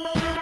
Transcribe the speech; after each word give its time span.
you. 0.00 0.33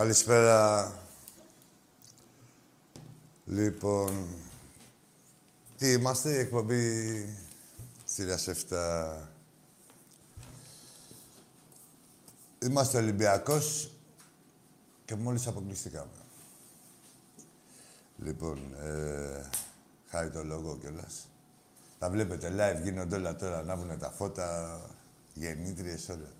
Καλησπέρα. 0.00 0.92
Λοιπόν, 3.44 4.26
τι 5.76 5.92
είμαστε, 5.92 6.30
η 6.32 6.38
εκπομπή 6.38 7.24
Σύρια 8.04 8.38
7. 8.70 9.16
Είμαστε 12.62 12.98
Ολυμπιακός 12.98 13.92
και 15.04 15.14
μόλις 15.14 15.46
αποκλειστήκαμε. 15.46 16.10
Λοιπόν, 18.18 18.74
ε, 18.74 19.48
χάρη 20.08 20.30
το 20.30 20.44
λόγο 20.44 20.76
κιόλας. 20.76 21.28
Τα 21.98 22.10
βλέπετε 22.10 22.54
live, 22.56 22.82
γίνονται 22.82 23.16
όλα 23.16 23.36
τώρα, 23.36 23.58
ανάβουνε 23.58 23.96
τα 23.96 24.10
φώτα, 24.10 24.80
γεννήτριες, 25.34 26.08
όλα. 26.08 26.39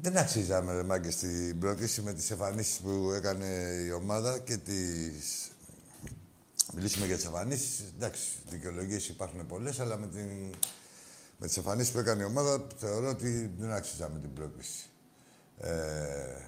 Δεν 0.00 0.16
αξίζαμε, 0.16 0.74
ρε 0.74 0.82
Μάγκε, 0.82 1.10
στην 1.10 1.58
πρόκληση 1.58 2.02
με 2.02 2.12
τις 2.12 2.30
εμφανίσεις 2.30 2.78
που 2.78 3.10
έκανε 3.16 3.46
η 3.86 3.90
ομάδα 3.90 4.38
και 4.38 4.56
τις... 4.56 5.50
Μιλήσουμε 6.74 7.06
για 7.06 7.16
τις 7.16 7.24
εμφανίσεις. 7.24 7.92
Εντάξει, 7.96 8.28
δικαιολογίες 8.48 9.08
υπάρχουν 9.08 9.46
πολλές, 9.46 9.80
αλλά 9.80 9.96
με, 9.96 10.06
την... 10.06 10.54
με 11.38 11.46
τις 11.46 11.56
εμφανίσεις 11.56 11.92
που 11.92 11.98
έκανε 11.98 12.22
η 12.22 12.24
ομάδα 12.24 12.66
θεωρώ 12.76 13.08
ότι 13.08 13.52
δεν 13.58 13.72
αξίζαμε 13.72 14.18
την 14.18 14.32
πρόκληση. 14.32 14.86
Ε... 15.60 16.42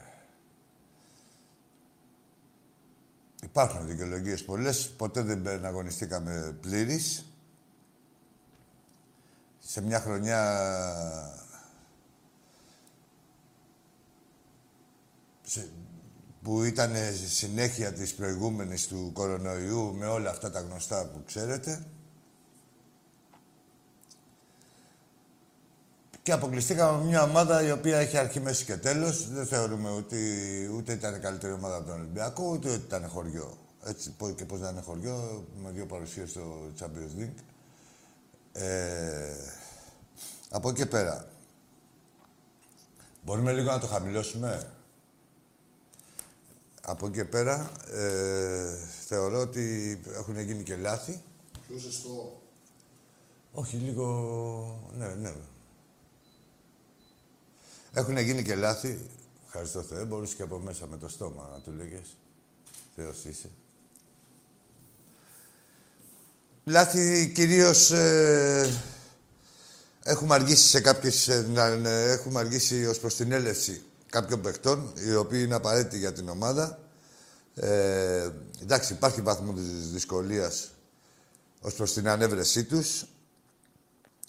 Υπάρχουν 3.42 3.86
δικαιολογίες 3.86 4.44
πολλές. 4.44 4.90
Ποτέ 4.96 5.22
δεν 5.22 5.64
αγωνιστήκαμε 5.64 6.56
πλήρης. 6.60 7.24
Σε 9.58 9.80
μια 9.80 10.00
χρονιά 10.00 10.40
που 16.42 16.62
ήταν 16.64 16.92
συνέχεια 17.26 17.92
της 17.92 18.14
προηγούμενης 18.14 18.86
του 18.86 19.10
κορονοϊού 19.12 19.94
με 19.94 20.06
όλα 20.06 20.30
αυτά 20.30 20.50
τα 20.50 20.60
γνωστά 20.60 21.06
που 21.06 21.22
ξέρετε. 21.26 21.86
Και 26.22 26.32
αποκλειστήκαμε 26.32 27.04
μια 27.04 27.22
ομάδα 27.22 27.62
η 27.62 27.70
οποία 27.70 27.98
έχει 27.98 28.16
αρχή, 28.16 28.40
μέση 28.40 28.64
και 28.64 28.76
τέλος. 28.76 29.28
Δεν 29.28 29.46
θεωρούμε 29.46 29.90
ότι 29.90 30.18
ούτε 30.76 30.92
ήταν 30.92 31.20
καλύτερη 31.20 31.52
ομάδα 31.52 31.76
από 31.76 31.86
τον 31.86 31.98
Ολυμπιακό, 31.98 32.50
ούτε 32.52 32.68
ότι 32.70 32.84
ήταν 32.84 33.08
χωριό. 33.08 33.58
Έτσι 33.84 34.14
και 34.36 34.44
πώς 34.44 34.60
να 34.60 34.68
είναι 34.68 34.80
χωριό, 34.80 35.46
με 35.62 35.70
δύο 35.70 35.86
παρουσίες 35.86 36.30
στο 36.30 36.70
Champions 36.80 37.20
League. 37.20 37.42
Ε, 38.52 39.34
από 40.50 40.68
εκεί 40.68 40.78
και 40.78 40.86
πέρα. 40.86 41.28
Μπορούμε 43.24 43.52
λίγο 43.52 43.70
να 43.70 43.78
το 43.78 43.86
χαμηλώσουμε; 43.86 44.70
Από 46.90 47.06
εκεί 47.06 47.16
και 47.16 47.24
πέρα 47.24 47.70
ε, 47.90 48.76
θεωρώ 49.06 49.40
ότι 49.40 50.00
έχουν 50.12 50.40
γίνει 50.40 50.62
και 50.62 50.76
λάθη. 50.76 51.22
Πιο 51.68 51.78
ζεστό. 51.78 52.42
Όχι, 53.52 53.76
λίγο... 53.76 54.90
Ναι, 54.96 55.06
ναι. 55.14 55.34
Έχουν 57.92 58.18
γίνει 58.18 58.42
και 58.42 58.54
λάθη. 58.54 58.98
Ευχαριστώ 59.46 59.82
Θεέ. 59.82 60.04
Μπορείς 60.04 60.34
και 60.34 60.42
από 60.42 60.58
μέσα 60.58 60.86
με 60.86 60.96
το 60.96 61.08
στόμα 61.08 61.48
να 61.52 61.60
του 61.60 61.72
λέγες. 61.72 62.16
Θεός 62.96 63.24
είσαι. 63.24 63.50
Λάθη 66.64 67.32
κυρίως... 67.34 67.90
Ε, 67.90 68.82
έχουμε 70.02 70.34
αργήσει 70.34 70.68
σε 70.68 70.80
κάποιες... 70.80 71.28
Ε, 71.28 71.46
να, 71.52 71.88
έχουμε 71.90 72.40
αργήσει 72.40 72.86
ως 72.86 72.98
προς 72.98 73.14
την 73.14 73.32
έλευση 73.32 73.82
κάποιων 74.10 74.40
παιχτών, 74.40 74.92
οι 75.06 75.14
οποίοι 75.14 75.42
είναι 75.44 75.54
απαραίτητοι 75.54 75.98
για 75.98 76.12
την 76.12 76.28
ομάδα. 76.28 76.78
Ε, 77.54 78.30
εντάξει, 78.62 78.92
υπάρχει 78.92 79.20
βαθμό 79.20 79.52
της 79.52 79.90
δυσκολίας 79.90 80.70
ως 81.60 81.74
προς 81.74 81.92
την 81.92 82.08
ανέβρεσή 82.08 82.64
τους, 82.64 83.04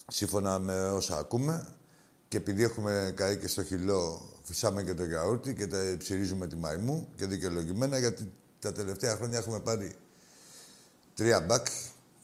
σύμφωνα 0.07 0.59
με 0.59 0.89
όσα 0.89 1.17
ακούμε. 1.17 1.67
Και 2.27 2.37
επειδή 2.37 2.63
έχουμε 2.63 3.13
καεί 3.15 3.37
και 3.37 3.47
στο 3.47 3.63
χυλό, 3.63 4.29
φυσάμε 4.43 4.83
και 4.83 4.93
το 4.93 5.05
γιαούρτι 5.05 5.53
και 5.53 5.67
τα 5.67 5.95
ψυρίζουμε 5.97 6.47
τη 6.47 6.55
μαϊμού 6.55 7.07
και 7.15 7.25
δικαιολογημένα, 7.25 7.97
γιατί 7.97 8.31
τα 8.59 8.71
τελευταία 8.71 9.15
χρόνια 9.15 9.37
έχουμε 9.37 9.59
πάρει 9.59 9.95
τρία 11.13 11.39
μπακ 11.39 11.67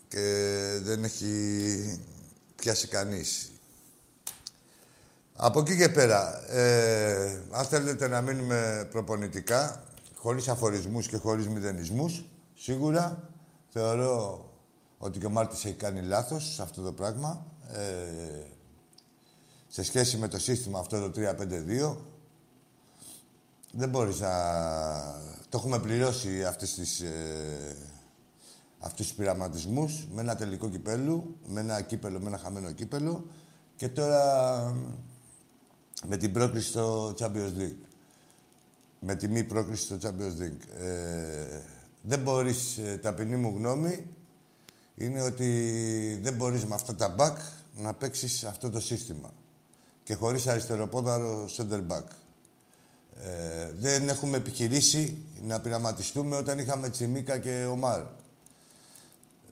και 0.08 0.80
δεν 0.84 1.04
έχει 1.04 2.02
πιάσει 2.56 2.88
κανείς. 2.88 3.52
Από 5.40 5.60
εκεί 5.60 5.78
και 5.78 5.90
πέρα, 5.90 6.52
ε, 6.52 7.42
αν 7.52 7.66
θέλετε 7.66 8.08
να 8.08 8.22
μείνουμε 8.22 8.88
προπονητικά, 8.92 9.84
χωρίς 10.16 10.48
αφορισμούς 10.48 11.08
και 11.08 11.18
χωρίς 11.18 11.48
μηδενισμούς, 11.48 12.24
σίγουρα 12.56 13.30
θεωρώ 13.70 14.46
ότι 14.98 15.20
και 15.20 15.26
ο 15.26 15.30
Μάρτης 15.30 15.66
έχει 15.66 15.74
κάνει 15.74 16.02
λάθος 16.02 16.54
σε 16.54 16.62
αυτό 16.62 16.82
το 16.82 16.94
πράγμα. 16.94 17.46
Ε, 17.72 18.46
σε 19.68 19.84
σχέση 19.84 20.18
με 20.18 20.28
το 20.28 20.40
σύστημα 20.40 20.80
αυτό 20.80 21.10
το 21.10 21.22
3-5-2, 21.22 21.96
δεν 23.72 23.90
μπορείς 23.90 24.20
να... 24.20 24.32
Το 25.50 25.58
έχουμε 25.58 25.80
πληρώσει 25.80 26.46
αυτές 26.46 26.74
τις, 26.74 27.00
ε, 27.00 27.76
αυτούς 28.80 29.08
τους 29.08 29.16
πειραματισμούς 29.16 30.08
με 30.14 30.22
ένα 30.22 30.36
τελικό 30.36 30.70
κυπέλου, 30.70 31.38
με 31.46 31.60
ένα 31.60 31.82
κύπελο, 31.82 32.20
με 32.20 32.28
ένα 32.28 32.38
χαμένο 32.38 32.72
κύπελο 32.72 33.26
και 33.76 33.90
τώρα 33.90 34.74
με 36.08 36.18
την 36.18 36.34
πρόκληση 36.34 36.68
στο 36.70 37.14
Champions 37.20 37.60
League. 37.60 37.86
Με 39.00 39.16
τη 39.16 39.28
μη 39.28 39.44
πρόκληση 39.44 39.84
στο 39.84 39.98
Champions 40.02 40.42
League. 40.42 40.82
Ε, 40.84 41.62
δεν 42.02 42.20
μπορείς, 42.20 42.78
ε, 42.78 42.98
ταπεινή 42.98 43.36
μου 43.36 43.54
γνώμη, 43.58 44.08
είναι 44.96 45.22
ότι 45.22 46.20
δεν 46.22 46.34
μπορείς 46.34 46.66
με 46.66 46.76
αυτά 46.76 46.96
τα 46.96 47.16
back 47.20 47.36
να 47.82 47.94
παίξεις 47.94 48.44
αυτό 48.44 48.70
το 48.70 48.80
σύστημα. 48.80 49.34
Και 50.04 50.14
χωρίς 50.16 50.48
αριστεροπόδαρο 50.48 51.50
center 51.58 51.82
back. 51.88 52.06
Ε, 53.22 53.72
δεν 53.78 54.10
έχουμε 54.10 54.38
επιχειρήσει 54.38 55.18
να 55.42 55.60
πειραματιστούμε 55.60 56.36
όταν 56.36 56.60
είχαμε 56.60 56.90
Τσιμίκα 56.90 57.38
και 57.38 57.68
Ομάρ. 57.72 58.02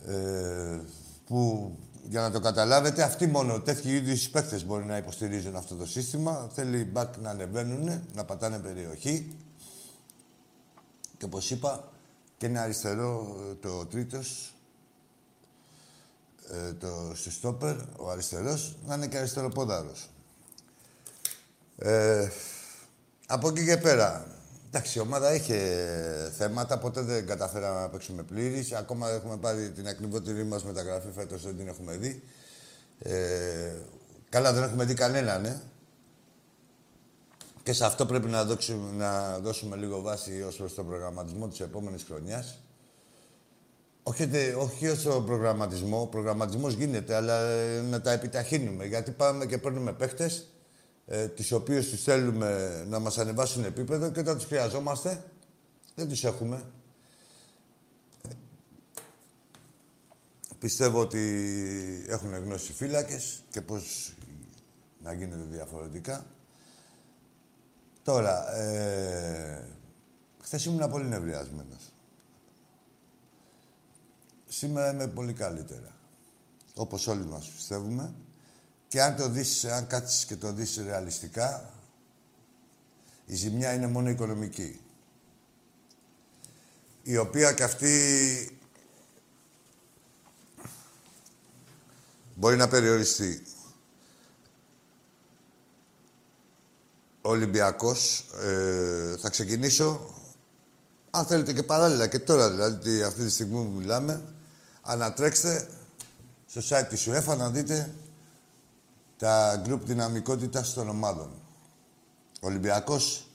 Ε, 0.08 0.80
που, 1.26 1.72
για 2.10 2.22
να 2.22 2.32
το 2.32 2.40
καταλάβετε, 2.40 3.04
αυτοί 3.04 3.28
μόνο 3.28 3.60
τέτοιοι 3.60 3.96
είδους 3.96 4.30
παίκτες 4.30 4.66
μπορεί 4.66 4.86
να 4.86 4.98
υποστηρίζουν 4.98 5.56
αυτό 5.56 5.76
το 5.76 5.86
σύστημα. 5.86 6.50
Θέλει 6.54 6.84
μπακ 6.84 7.18
να 7.18 7.30
ανεβαίνουν, 7.30 8.04
να 8.14 8.26
πατάνε 8.26 8.60
περιοχή. 8.60 9.38
Και 11.18 11.26
όπως 11.26 11.52
είπα, 11.52 11.92
και 12.38 12.46
είναι 12.46 12.60
αριστερό 12.60 13.36
το 13.62 13.86
τρίτος, 13.86 14.54
ε, 16.52 16.74
το 16.74 17.14
στόπερ, 17.30 17.76
ο 17.98 18.10
αριστερός, 18.10 18.76
να 18.86 18.96
είναι 18.96 19.08
και 19.08 19.18
αριστεροπόδαρος. 19.18 20.10
Ε, 21.78 22.30
από 23.28 23.48
εκεί 23.48 23.66
και 23.66 23.78
πέρα, 23.78 24.28
εντάξει, 24.76 24.98
η 24.98 25.02
ομάδα 25.02 25.34
είχε 25.34 25.58
θέματα, 26.38 26.78
ποτέ 26.78 27.02
δεν 27.02 27.26
καταφέραμε 27.28 27.80
να 27.80 27.90
παίξουμε 27.90 28.24
πλήρης. 28.24 28.72
Ακόμα 28.72 29.10
έχουμε 29.10 29.38
πάρει 29.38 29.72
την 29.72 29.88
ακριβότερη 29.88 30.44
μας 30.44 30.64
μεταγραφή 30.64 31.12
φέτος, 31.16 31.44
δεν 31.44 31.58
την 31.58 31.68
έχουμε 31.68 31.98
δει. 31.98 32.24
Ε, 33.00 33.74
καλά, 34.30 34.54
δεν 34.54 34.64
έχουμε 34.64 34.86
δει 34.86 34.94
κανέναν, 34.94 35.42
ναι. 35.42 35.62
Και 37.64 37.74
σε 37.74 37.86
αυτό 37.86 38.06
πρέπει 38.06 38.28
να, 38.28 38.44
δώσουμε, 38.44 38.92
να 38.92 39.40
δώσουμε 39.40 39.76
λίγο 39.76 40.02
βάση 40.02 40.44
ως 40.48 40.56
προς 40.56 40.74
τον 40.74 40.88
προγραμματισμό 40.88 41.48
της 41.48 41.60
επόμενης 41.60 42.04
χρονιάς. 42.04 42.60
Όχι, 44.04 44.30
όχι 44.58 44.88
ως 44.88 45.02
τον 45.02 45.26
προγραμματισμό, 45.26 46.02
ο 46.02 46.08
προγραμματισμός 46.08 46.74
γίνεται, 46.74 47.16
αλλά 47.16 47.42
ε, 47.42 47.82
να 47.82 48.02
τα 48.02 48.12
επιταχύνουμε. 48.12 48.86
Γιατί 48.86 49.12
πάμε 49.12 49.46
και 49.46 49.58
παίρνουμε 49.58 49.94
παίχτες, 49.94 50.48
ε, 51.06 51.28
τις 51.28 51.52
οποίες 51.52 51.90
τους 51.90 52.04
θέλουμε 52.04 52.84
να 52.88 53.00
μας 53.00 53.18
ανεβάσουν 53.18 53.64
επίπεδο 53.64 54.12
και 54.12 54.20
όταν 54.20 54.36
τους 54.36 54.46
χρειαζόμαστε, 54.46 55.24
δεν 55.96 56.08
τους 56.10 56.24
έχουμε. 56.24 56.64
Πιστεύω 60.60 61.00
ότι 61.00 62.06
έχουν 62.08 62.36
γνώσει 62.36 62.74
φύλακες 62.74 63.44
και 63.50 63.62
πώς 63.62 64.14
να 65.04 65.14
γίνεται 65.14 65.44
διαφορετικά. 65.44 66.26
Τώρα, 68.04 68.56
ε, 68.56 69.68
χθες 70.42 70.66
ήμουν 70.66 70.90
πολύ 70.90 71.06
νευριασμένος. 71.06 71.94
Σήμερα 74.48 74.92
είμαι 74.92 75.08
πολύ 75.08 75.34
καλύτερα. 75.34 75.96
Όπως 76.76 77.08
όλοι 77.08 77.26
μας 77.26 77.48
πιστεύουμε. 77.48 78.14
Και 78.88 79.02
αν 79.02 79.16
το 79.16 79.30
δεις, 79.30 79.66
αν 79.66 79.88
κάτσεις 79.88 80.26
και 80.26 80.36
το 80.36 80.52
δεις 80.52 80.82
ρεαλιστικά, 80.86 81.70
η 83.26 83.36
ζημιά 83.36 83.74
είναι 83.74 83.88
μόνο 83.88 84.10
οικονομική. 84.10 84.80
Η 87.04 87.18
οποία 87.18 87.54
και 87.54 87.64
αυτή 87.64 88.60
μπορεί 92.36 92.56
να 92.56 92.68
περιοριστεί. 92.68 93.44
Ο 97.22 97.30
Ολυμπιακός, 97.30 98.26
ε, 98.42 99.18
θα 99.18 99.30
ξεκινήσω, 99.30 100.14
αν 101.12 101.26
θέλετε 101.26 101.54
και 101.54 101.64
παράλληλα 101.64 102.08
και 102.08 102.20
τώρα 102.20 102.52
δηλαδή 102.52 103.04
αυτή 103.04 103.24
τη 103.24 103.30
στιγμή 103.30 103.54
που 103.54 103.72
μιλάμε, 103.78 104.34
ανατρέξτε 104.82 105.70
στο 106.46 106.62
site 106.70 106.86
της 106.90 107.10
UEFA 107.10 107.38
να 107.38 107.50
δείτε 107.50 107.94
τα 109.18 109.62
γκρουπ 109.64 109.86
δυναμικότητας 109.86 110.74
των 110.74 110.90
ομάδων. 110.90 111.30
Ο 112.42 112.48
Ολυμπιακός 112.48 113.30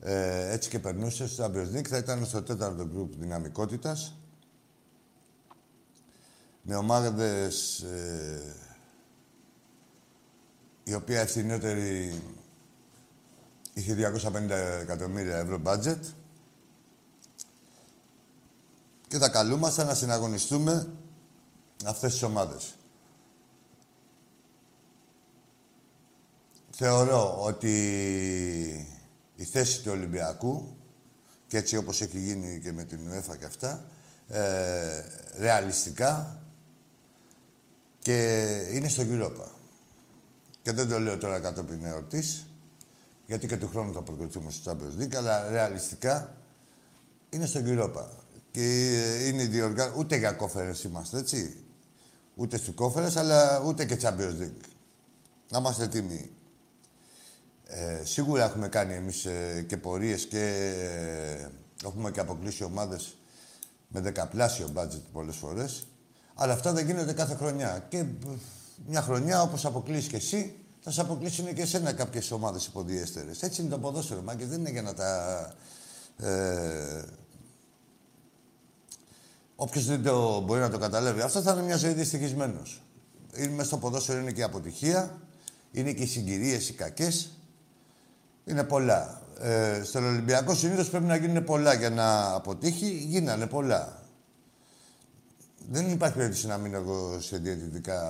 ε, 0.00 0.52
έτσι 0.52 0.68
και 0.68 0.78
περνούσε 0.78 1.28
στο 1.28 1.44
Champions 1.44 1.76
League, 1.76 1.88
θα 1.88 1.96
ήταν 1.96 2.26
στο 2.26 2.42
τέταρτο 2.42 2.86
γκρουπ 2.86 3.14
δυναμικότητας 3.14 4.14
με 6.62 6.76
ομάδες 6.76 7.80
ε, 7.80 8.54
η 10.84 10.94
οποία 10.94 11.20
ευθυνότερη 11.20 12.22
είχε 13.72 14.12
250 14.32 14.50
εκατομμύρια 14.80 15.36
ευρώ 15.36 15.60
budget 15.64 16.00
και 19.08 19.18
θα 19.18 19.28
καλούμαστε 19.28 19.84
να 19.84 19.94
συναγωνιστούμε 19.94 20.92
αυτές 21.84 22.12
τις 22.12 22.22
ομάδες. 22.22 22.74
Θεωρώ 26.82 27.42
ότι 27.42 27.74
η 29.36 29.44
θέση 29.44 29.82
του 29.82 29.90
Ολυμπιακού 29.92 30.76
και 31.46 31.56
έτσι 31.56 31.76
όπως 31.76 32.00
έχει 32.00 32.18
γίνει 32.18 32.60
και 32.62 32.72
με 32.72 32.84
την 32.84 32.98
UEFA 32.98 33.38
και 33.38 33.44
αυτά, 33.44 33.84
ε, 34.28 35.02
ρεαλιστικά 35.38 36.42
και 37.98 38.46
είναι 38.72 38.88
στο 38.88 39.02
Europa. 39.06 39.48
Και 40.62 40.72
δεν 40.72 40.88
το 40.88 40.98
λέω 40.98 41.18
τώρα 41.18 41.40
κατόπιν 41.40 41.84
εορτής, 41.84 42.46
γιατί 43.26 43.46
και 43.46 43.56
του 43.56 43.68
χρόνου 43.68 43.92
θα 43.92 44.02
προκριθούμε 44.02 44.50
στο 44.50 44.72
Champions 44.72 45.02
League, 45.02 45.14
αλλά 45.14 45.50
ρεαλιστικά 45.50 46.36
είναι 47.30 47.46
στο 47.46 47.60
Europa. 47.64 48.04
Και 48.50 48.94
είναι 49.26 49.44
διοργάνωση, 49.44 49.98
ούτε 49.98 50.16
για 50.16 50.32
κόφερες 50.32 50.84
είμαστε, 50.84 51.18
έτσι. 51.18 51.64
Ούτε 52.34 52.56
στους 52.56 52.74
κόφερες, 52.74 53.16
αλλά 53.16 53.62
ούτε 53.66 53.84
και 53.84 53.98
Champions 54.02 54.40
League. 54.40 54.68
Να 55.50 55.58
είμαστε 55.58 55.84
έτοιμοι. 55.84 56.30
Ε, 57.72 58.04
σίγουρα 58.04 58.44
έχουμε 58.44 58.68
κάνει 58.68 58.94
εμείς 58.94 59.24
ε, 59.24 59.64
και 59.68 59.76
πορείες 59.76 60.26
και 60.26 60.38
ε, 61.40 61.48
έχουμε 61.86 62.10
και 62.10 62.20
αποκλείσει 62.20 62.64
ομάδες 62.64 63.16
με 63.88 64.00
δεκαπλάσιο 64.00 64.72
budget 64.76 65.02
πολλές 65.12 65.36
φορές. 65.36 65.86
Αλλά 66.34 66.52
αυτά 66.52 66.72
δεν 66.72 66.86
γίνονται 66.86 67.12
κάθε 67.12 67.34
χρονιά. 67.34 67.86
Και 67.88 68.04
μια 68.86 69.02
χρονιά, 69.02 69.42
όπως 69.42 69.64
αποκλείσει 69.64 70.08
και 70.08 70.16
εσύ, 70.16 70.54
θα 70.80 70.90
σε 70.90 71.00
αποκλείσουν 71.00 71.54
και 71.54 71.62
εσένα 71.62 71.92
κάποιες 71.92 72.30
ομάδες 72.30 72.66
υποδιέστερες. 72.66 73.42
Έτσι 73.42 73.60
είναι 73.60 73.70
το 73.70 73.78
ποδόσφαιρο, 73.78 74.22
και 74.38 74.46
δεν 74.46 74.58
είναι 74.60 74.70
για 74.70 74.82
να 74.82 74.94
τα... 74.94 75.54
Ε, 76.16 77.02
Όποιος 79.56 79.84
δεν 79.84 80.02
το 80.02 80.40
μπορεί 80.40 80.60
να 80.60 80.70
το 80.70 80.78
καταλάβει 80.78 81.20
αυτό 81.20 81.42
θα 81.42 81.52
είναι 81.52 81.62
μια 81.62 81.76
ζωή 81.76 81.92
δυστυχισμένος. 81.92 82.82
Είναι 83.36 83.52
μέσα 83.52 83.64
στο 83.64 83.78
ποδόσφαιρο 83.78 84.20
είναι 84.20 84.32
και 84.32 84.40
η 84.40 84.42
αποτυχία, 84.42 85.20
είναι 85.72 85.92
και 85.92 86.02
οι 86.02 86.06
συγκυρίες 86.06 86.68
οι 86.68 86.72
κακές. 86.72 87.30
Είναι 88.50 88.64
πολλά. 88.64 89.22
Ε, 89.40 89.82
στον 89.84 90.04
Ολυμπιακό 90.04 90.54
συνήθως 90.54 90.90
πρέπει 90.90 91.04
να 91.04 91.16
γίνουν 91.16 91.44
πολλά 91.44 91.74
για 91.74 91.90
να 91.90 92.34
αποτύχει. 92.34 92.88
Γίνανε 92.88 93.46
πολλά. 93.46 94.02
Δεν 95.68 95.90
υπάρχει 95.90 96.16
περίπτωση 96.16 96.46
να 96.46 96.58
μείνω 96.58 96.76
εγώ 96.76 97.20
σε 97.20 97.36
διαιτητικά 97.36 98.00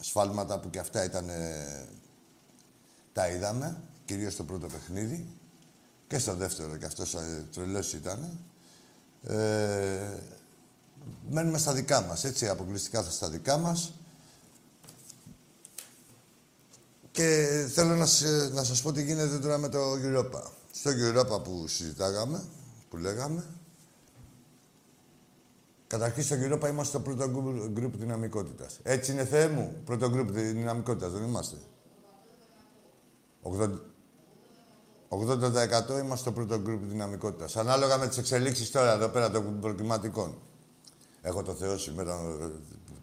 σφάλματα 0.00 0.60
που 0.60 0.70
και 0.70 0.78
αυτά 0.78 1.04
ήταν. 1.04 1.30
τα 3.12 3.28
είδαμε, 3.28 3.82
κυρίως 4.04 4.32
στο 4.32 4.44
πρώτο 4.44 4.66
παιχνίδι 4.66 5.26
και 6.06 6.18
στο 6.18 6.34
δεύτερο, 6.34 6.76
και 6.76 6.84
αυτός 6.86 7.16
τρελός 7.54 7.92
ήταν. 7.92 8.38
Ε, 9.22 10.18
μένουμε 11.30 11.58
στα 11.58 11.72
δικά 11.72 12.00
μας, 12.00 12.24
έτσι, 12.24 12.48
αποκλειστικά 12.48 13.02
στα 13.02 13.28
δικά 13.28 13.56
μας. 13.58 13.92
Και 17.10 17.46
θέλω 17.72 17.94
να, 17.94 18.06
να 18.52 18.64
σας 18.64 18.82
πω 18.82 18.92
τι 18.92 19.02
γίνεται 19.02 19.38
τώρα 19.38 19.58
με 19.58 19.68
το 19.68 19.78
Europa. 19.92 20.42
Στο 20.70 20.90
Europa 20.90 21.42
που 21.44 21.64
συζητάγαμε, 21.68 22.44
που 22.90 22.96
λέγαμε, 22.96 23.44
Καταρχήν 25.90 26.22
στο 26.22 26.36
Europa 26.36 26.68
είμαστε 26.68 26.84
στο 26.84 27.00
πρώτο 27.00 27.28
γκρουπ 27.68 27.96
δυναμικότητας. 27.96 28.78
Έτσι 28.82 29.12
είναι 29.12 29.24
Θεέ 29.24 29.48
μου, 29.48 29.74
πρώτο 29.84 30.10
γκρουπ 30.10 30.30
δυναμικότητας, 30.30 31.12
δεν 31.12 31.22
είμαστε. 31.22 31.56
80%, 33.42 33.68
80 35.08 35.98
είμαστε 36.02 36.16
στο 36.16 36.32
πρώτο 36.32 36.58
γκρουπ 36.58 36.84
δυναμικότητας. 36.84 37.56
Ανάλογα 37.56 37.98
με 37.98 38.08
τις 38.08 38.18
εξελίξεις 38.18 38.70
τώρα 38.70 38.92
εδώ 38.92 39.08
πέρα 39.08 39.30
των 39.30 39.60
προκριματικών. 39.60 40.38
Έχω 41.22 41.42
το 41.42 41.54
Θεό 41.54 41.78
σήμερα, 41.78 42.20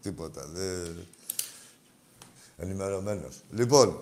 τίποτα. 0.01 0.47
Δεν... 0.53 1.07
Ενημερωμένος. 2.59 3.43
Λοιπόν, 3.49 3.99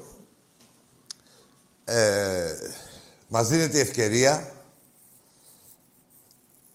ε, 1.84 2.56
μας 3.28 3.48
δίνεται 3.48 3.78
η 3.78 3.82
ευκαιρία 3.82 4.54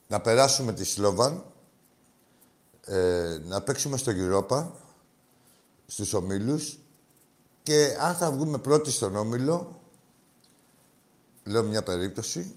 να 0.08 0.20
περάσουμε 0.20 0.72
τη 0.72 0.84
Σλόβαν, 0.84 1.44
ε, 2.84 3.38
να 3.44 3.62
παίξουμε 3.62 3.96
στο 3.96 4.12
Europa, 4.14 4.70
στους 5.86 6.12
ομίλους 6.12 6.78
και 7.62 7.96
αν 8.00 8.14
θα 8.14 8.30
βγούμε 8.30 8.58
πρώτοι 8.58 8.90
στον 8.90 9.16
όμιλο, 9.16 9.80
λέω 11.44 11.62
μια 11.62 11.82
περίπτωση, 11.82 12.54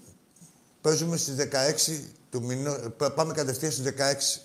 παίζουμε 0.80 1.16
στις 1.16 1.34
16 1.34 2.12
του 2.30 2.42
μηνό, 2.42 2.76
πάμε 3.14 3.32
κατευθείαν 3.32 3.72
στις 3.72 3.84
16 3.84 4.40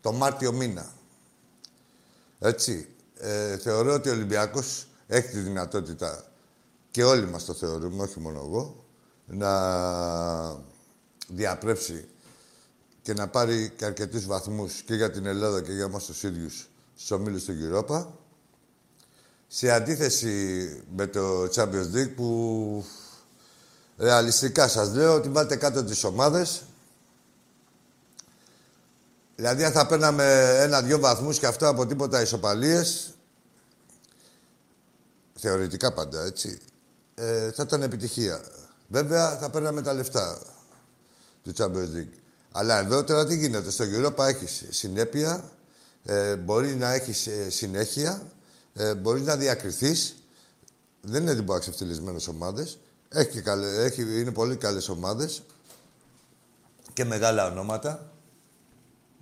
το 0.00 0.12
Μάρτιο 0.12 0.52
μήνα. 0.52 0.92
Έτσι. 2.38 2.91
Ε, 3.24 3.56
θεωρώ 3.56 3.94
ότι 3.94 4.08
ο 4.08 4.12
Ολυμπιακός 4.12 4.86
έχει 5.06 5.28
τη 5.28 5.38
δυνατότητα 5.38 6.24
και 6.90 7.04
όλοι 7.04 7.26
μας 7.26 7.44
το 7.44 7.54
θεωρούμε, 7.54 8.02
όχι 8.02 8.20
μόνο 8.20 8.38
εγώ, 8.38 8.84
να 9.26 9.52
διαπρέψει 11.28 12.08
και 13.02 13.14
να 13.14 13.28
πάρει 13.28 13.72
και 13.76 13.84
αρκετούς 13.84 14.26
βαθμούς 14.26 14.82
και 14.82 14.94
για 14.94 15.10
την 15.10 15.26
Ελλάδα 15.26 15.62
και 15.62 15.72
για 15.72 15.88
μας 15.88 16.04
τους 16.04 16.22
ίδιους 16.22 16.68
στους 16.94 17.10
ομίλους 17.10 17.44
του 17.44 17.54
Europa. 17.70 18.06
Σε 19.48 19.70
αντίθεση 19.70 20.68
με 20.96 21.06
το 21.06 21.44
Champions 21.54 21.94
League 21.94 22.14
που 22.16 22.84
ρεαλιστικά 23.98 24.68
σας 24.68 24.94
λέω 24.94 25.14
ότι 25.14 25.28
βάλτε 25.28 25.56
κάτω 25.56 25.84
τις 25.84 26.04
ομάδες. 26.04 26.62
Δηλαδή 29.36 29.64
αν 29.64 29.72
θα 29.72 29.86
παίρναμε 29.86 30.56
ένα-δυο 30.58 30.98
βαθμούς 30.98 31.38
και 31.38 31.46
αυτό 31.46 31.68
από 31.68 31.86
τίποτα 31.86 32.22
ισοπαλίες, 32.22 33.14
θεωρητικά 35.34 35.92
πάντα, 35.92 36.24
έτσι, 36.24 36.58
ε, 37.14 37.50
θα 37.50 37.62
ήταν 37.62 37.82
επιτυχία. 37.82 38.40
Βέβαια 38.88 39.36
θα 39.36 39.50
παίρναμε 39.50 39.82
τα 39.82 39.92
λεφτά 39.92 40.38
του 41.42 41.52
Champions 41.56 41.96
League. 41.96 42.18
Αλλά 42.52 42.78
εδώ 42.78 43.04
τώρα 43.04 43.26
τι 43.26 43.36
γίνεται. 43.36 43.70
Στο 43.70 43.84
Europa 43.84 44.24
έχει 44.26 44.72
συνέπεια, 44.72 45.50
ε, 46.04 46.36
μπορεί 46.36 46.74
να 46.74 46.92
έχει 46.92 47.30
ε, 47.30 47.50
συνέχεια, 47.50 48.22
ε, 48.74 48.94
μπορεί 48.94 49.20
να 49.20 49.36
διακριθείς. 49.36 50.16
Δεν 51.00 51.22
είναι 51.22 51.34
τίποτα 51.34 51.58
ξεφτυλισμένε 51.58 52.18
ομάδες. 52.28 52.78
Έχει, 53.08 53.42
έχει, 53.78 54.20
είναι 54.20 54.32
πολύ 54.32 54.56
καλές 54.56 54.88
ομάδες 54.88 55.42
και 56.92 57.04
μεγάλα 57.04 57.46
ονόματα. 57.46 58.11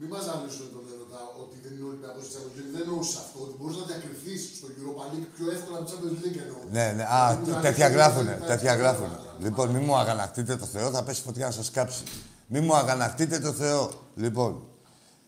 Μην 0.02 0.09
μας 0.12 0.23
ζαλίσουν 0.28 0.69
τον 0.75 0.85
έρωτα 0.92 1.21
ότι 1.42 1.57
δεν 1.64 1.73
είναι 1.76 1.87
Ολυμπιακός 1.90 2.23
τη 2.26 2.30
Champions 2.35 2.57
League. 2.59 2.73
Δεν 2.75 2.83
εννοούσα 2.85 3.19
αυτό. 3.25 3.38
Ότι 3.47 3.54
μπορείς 3.59 3.76
να 3.80 3.85
διακριθείς 3.90 4.40
στο 4.59 4.66
Europa 4.76 5.04
League 5.11 5.28
πιο 5.37 5.47
εύκολα 5.57 5.76
από 5.78 5.87
τη 5.87 5.90
Champions 5.92 6.19
League 6.23 6.38
εννοώ. 6.45 6.59
Ναι, 6.76 6.87
ναι. 6.97 7.04
Α, 7.16 7.21
τέτοια 7.66 7.88
γράφουνε. 7.97 8.35
Τέτοια 8.52 8.75
γράφουνε. 8.80 9.16
Λοιπόν, 9.47 9.66
μην 9.75 9.83
μου 9.87 9.97
αγανακτείτε 10.02 10.52
το 10.62 10.66
Θεό, 10.75 10.90
θα 10.97 11.02
πέσει 11.07 11.23
φωτιά 11.28 11.47
να 11.47 11.54
σας 11.59 11.71
κάψει. 11.76 12.02
Μη 12.52 12.61
μου 12.61 12.75
αγανακτείτε 12.76 13.37
το 13.38 13.52
Θεό. 13.52 13.83
Λοιπόν, 14.14 14.50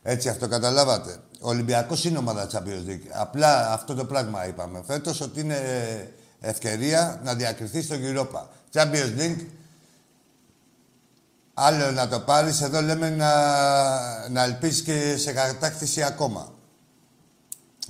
έτσι 0.02 0.28
αυτό 0.28 0.48
καταλάβατε. 0.48 1.12
Ο 1.40 1.48
Ολυμπιακός 1.48 2.04
είναι 2.04 2.18
ομάδα 2.18 2.42
Champions 2.52 2.84
League. 2.90 3.06
Απλά 3.24 3.72
αυτό 3.72 3.94
το 3.94 4.04
πράγμα 4.04 4.46
είπαμε 4.46 4.82
φέτος 4.86 5.20
ότι 5.20 5.40
είναι 5.40 5.58
ευκαιρία 6.40 7.20
να 7.24 7.34
διακριθείς 7.34 7.84
στο 7.84 7.96
Europa. 8.08 8.40
Champions 8.74 9.12
League, 9.20 9.42
άλλο 11.54 11.90
να 11.90 12.08
το 12.08 12.20
πάρεις, 12.20 12.60
εδώ 12.60 12.80
λέμε 12.80 13.10
να, 13.10 14.28
να 14.28 14.42
ελπίσεις 14.42 14.82
και 14.82 15.16
σε 15.16 15.32
κατάκτηση 15.32 16.02
ακόμα. 16.02 16.54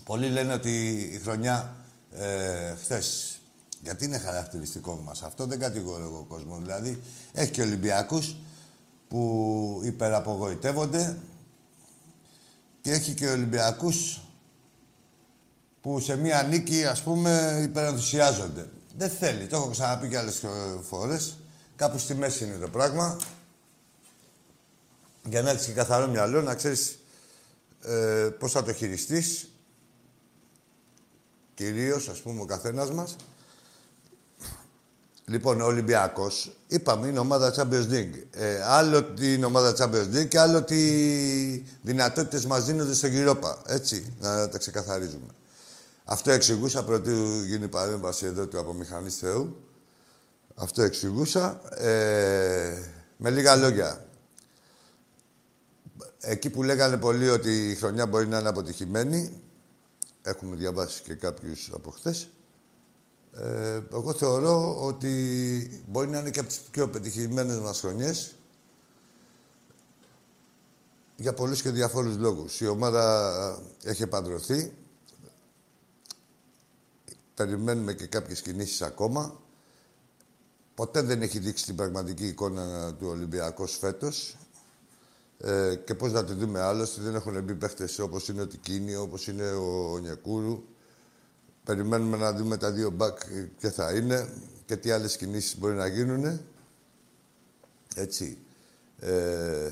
Πολλοί 0.04 0.28
λένε 0.28 0.52
ότι 0.52 0.90
η 1.12 1.18
χρονιά 1.18 1.76
ε, 2.12 2.74
χθες, 2.82 3.38
γιατί 3.82 4.04
είναι 4.04 4.18
χαρακτηριστικό 4.18 5.00
μας 5.04 5.22
αυτό, 5.22 5.46
δεν 5.46 5.58
κατηγορώ 5.58 6.04
εγώ 6.04 6.24
κόσμο. 6.28 6.56
Δηλαδή, 6.56 7.02
έχει 7.32 7.50
και 7.50 7.62
Ολυμπιακούς 7.62 8.36
που 9.08 9.80
υπεραπογοητεύονται 9.84 11.16
και 12.80 12.92
έχει 12.92 13.14
και 13.14 13.28
Ολυμπιακούς 13.28 14.20
που 15.80 16.00
σε 16.00 16.16
μία 16.16 16.42
νίκη, 16.42 16.84
ας 16.84 17.02
πούμε, 17.02 17.60
υπερενθουσιάζονται. 17.62 18.68
Δεν 18.96 19.10
θέλει. 19.10 19.46
Το 19.46 19.56
έχω 19.56 19.68
ξαναπεί 19.68 20.08
και 20.08 20.18
άλλες 20.18 20.42
φορές. 20.82 21.36
Κάπου 21.76 21.98
στη 21.98 22.14
μέση 22.14 22.44
είναι 22.44 22.56
το 22.56 22.68
πράγμα. 22.68 23.16
Για 25.24 25.42
να 25.42 25.50
έχεις 25.50 25.66
και 25.66 25.72
καθαρό 25.72 26.06
μυαλό, 26.08 26.42
να 26.42 26.54
ξέρεις 26.54 26.98
ε, 27.82 28.28
πώς 28.38 28.52
θα 28.52 28.62
το 28.62 28.72
χειριστείς. 28.72 29.48
Κυρίως, 31.54 32.08
ας 32.08 32.20
πούμε, 32.20 32.40
ο 32.40 32.44
καθένας 32.44 32.90
μας. 32.90 33.16
Λοιπόν, 35.24 35.60
ο 35.60 35.66
Ολυμπιακός, 35.66 36.56
είπαμε, 36.66 37.06
είναι 37.06 37.18
ομάδα 37.18 37.54
Champions 37.56 37.88
League. 37.90 38.22
Ε, 38.30 38.62
άλλο 38.62 39.04
την 39.04 39.44
ομάδα 39.44 39.74
Champions 39.78 40.16
League 40.16 40.28
και 40.28 40.38
άλλο 40.38 40.62
τι 40.62 40.82
δυνατότητες 41.82 42.46
μας 42.46 42.64
δίνονται 42.64 42.94
στο 42.94 43.08
Europa. 43.10 43.56
Έτσι, 43.66 44.12
να 44.20 44.48
τα 44.48 44.58
ξεκαθαρίζουμε. 44.58 45.26
Αυτό 46.04 46.30
εξηγούσα 46.30 46.84
πρωτού 46.84 47.42
γίνει 47.46 47.68
παρέμβαση 47.68 48.26
εδώ 48.26 48.46
του 48.46 48.58
απομηχανή 48.58 49.10
Θεού. 49.10 49.56
Αυτό 50.54 50.82
εξηγούσα. 50.82 51.60
Ε, 51.78 52.90
με 53.16 53.30
λίγα 53.30 53.56
λόγια. 53.56 54.06
Εκεί 56.24 56.50
που 56.50 56.62
λέγανε 56.62 56.96
πολλοί 56.96 57.28
ότι 57.28 57.70
η 57.70 57.74
χρονιά 57.74 58.06
μπορεί 58.06 58.26
να 58.26 58.38
είναι 58.38 58.48
αποτυχημένη, 58.48 59.42
έχουμε 60.22 60.56
διαβάσει 60.56 61.02
και 61.02 61.14
κάποιους 61.14 61.70
από 61.74 61.90
χθες, 61.90 62.28
ε, 63.36 63.80
εγώ 63.92 64.12
θεωρώ 64.12 64.84
ότι 64.84 65.84
μπορεί 65.88 66.08
να 66.08 66.18
είναι 66.18 66.30
και 66.30 66.40
από 66.40 66.48
τις 66.48 66.60
πιο 66.60 66.88
πετυχημένες 66.88 67.58
μας 67.58 67.80
χρονιές 67.80 68.34
για 71.16 71.34
πολλούς 71.34 71.62
και 71.62 71.70
διαφόρους 71.70 72.16
λόγους. 72.16 72.60
Η 72.60 72.66
ομάδα 72.66 73.62
έχει 73.82 74.02
επαντρωθεί. 74.02 74.72
Περιμένουμε 77.34 77.94
και 77.94 78.06
κάποιες 78.06 78.42
κινήσεις 78.42 78.82
ακόμα. 78.82 79.40
Ποτέ 80.74 81.02
δεν 81.02 81.22
έχει 81.22 81.38
δείξει 81.38 81.64
την 81.64 81.76
πραγματική 81.76 82.26
εικόνα 82.26 82.94
του 82.94 83.06
Ολυμπιακού 83.06 83.66
φέτος. 83.66 84.36
Ε, 85.44 85.74
και 85.74 85.94
πώς 85.94 86.12
να 86.12 86.24
τη 86.24 86.32
δούμε 86.32 86.60
άλλωστε. 86.60 87.02
Δεν 87.02 87.14
έχουν 87.14 87.42
μπει 87.42 87.54
παίχτες 87.54 87.98
όπως 87.98 88.28
είναι 88.28 88.42
ο 88.42 88.46
Τικίνη, 88.46 88.94
όπως 88.94 89.26
είναι 89.26 89.50
ο 89.50 89.98
Νιακούρου. 89.98 90.64
Περιμένουμε 91.64 92.16
να 92.16 92.32
δούμε 92.32 92.56
τα 92.56 92.70
δύο 92.70 92.90
μπακ 92.90 93.18
και 93.58 93.70
θα 93.70 93.92
είναι 93.92 94.28
και 94.66 94.76
τι 94.76 94.90
άλλες 94.90 95.16
κινήσεις 95.16 95.58
μπορεί 95.58 95.74
να 95.74 95.86
γίνουν. 95.86 96.40
Έτσι. 97.94 98.38
Ε, 98.98 99.70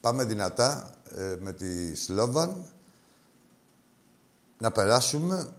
πάμε 0.00 0.24
δυνατά 0.24 0.94
ε, 1.16 1.36
με 1.40 1.52
τη 1.52 1.94
Σλόβαν 1.94 2.64
να 4.58 4.72
περάσουμε 4.72 5.52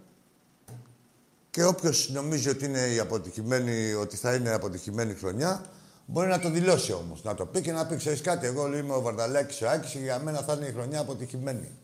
και 1.50 1.64
όποιος 1.64 2.10
νομίζει 2.10 2.50
ότι, 2.50 2.66
είναι 2.66 2.88
η 2.88 3.00
αποτυχημένη, 3.00 3.94
ότι 3.94 4.16
θα 4.16 4.36
είναι 4.36 4.50
αποτυχημένη 4.50 5.14
χρονιά 5.14 5.66
μπορεί 6.12 6.28
να 6.28 6.40
το 6.40 6.50
δηλώσει 6.50 6.94
όμως. 6.94 7.24
Να 7.24 7.36
το 7.36 7.46
πει 7.46 7.62
και 7.62 7.72
να 7.72 7.86
πει 7.86 7.96
ξέρεις 7.96 8.22
κάτι, 8.22 8.46
εγώ 8.46 8.78
είμαι 8.78 8.94
ο 8.94 9.02
Βαρδαλάκης 9.02 9.62
ο 9.62 9.70
Άκης 9.70 9.92
και 9.92 10.00
για 10.00 10.20
μένα 10.20 10.42
θα 10.42 10.54
είναι 10.54 10.66
η 10.66 10.72
χρονιά 10.72 11.00
αποτυχημένη. 11.00 11.78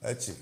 Έτσι. 0.00 0.36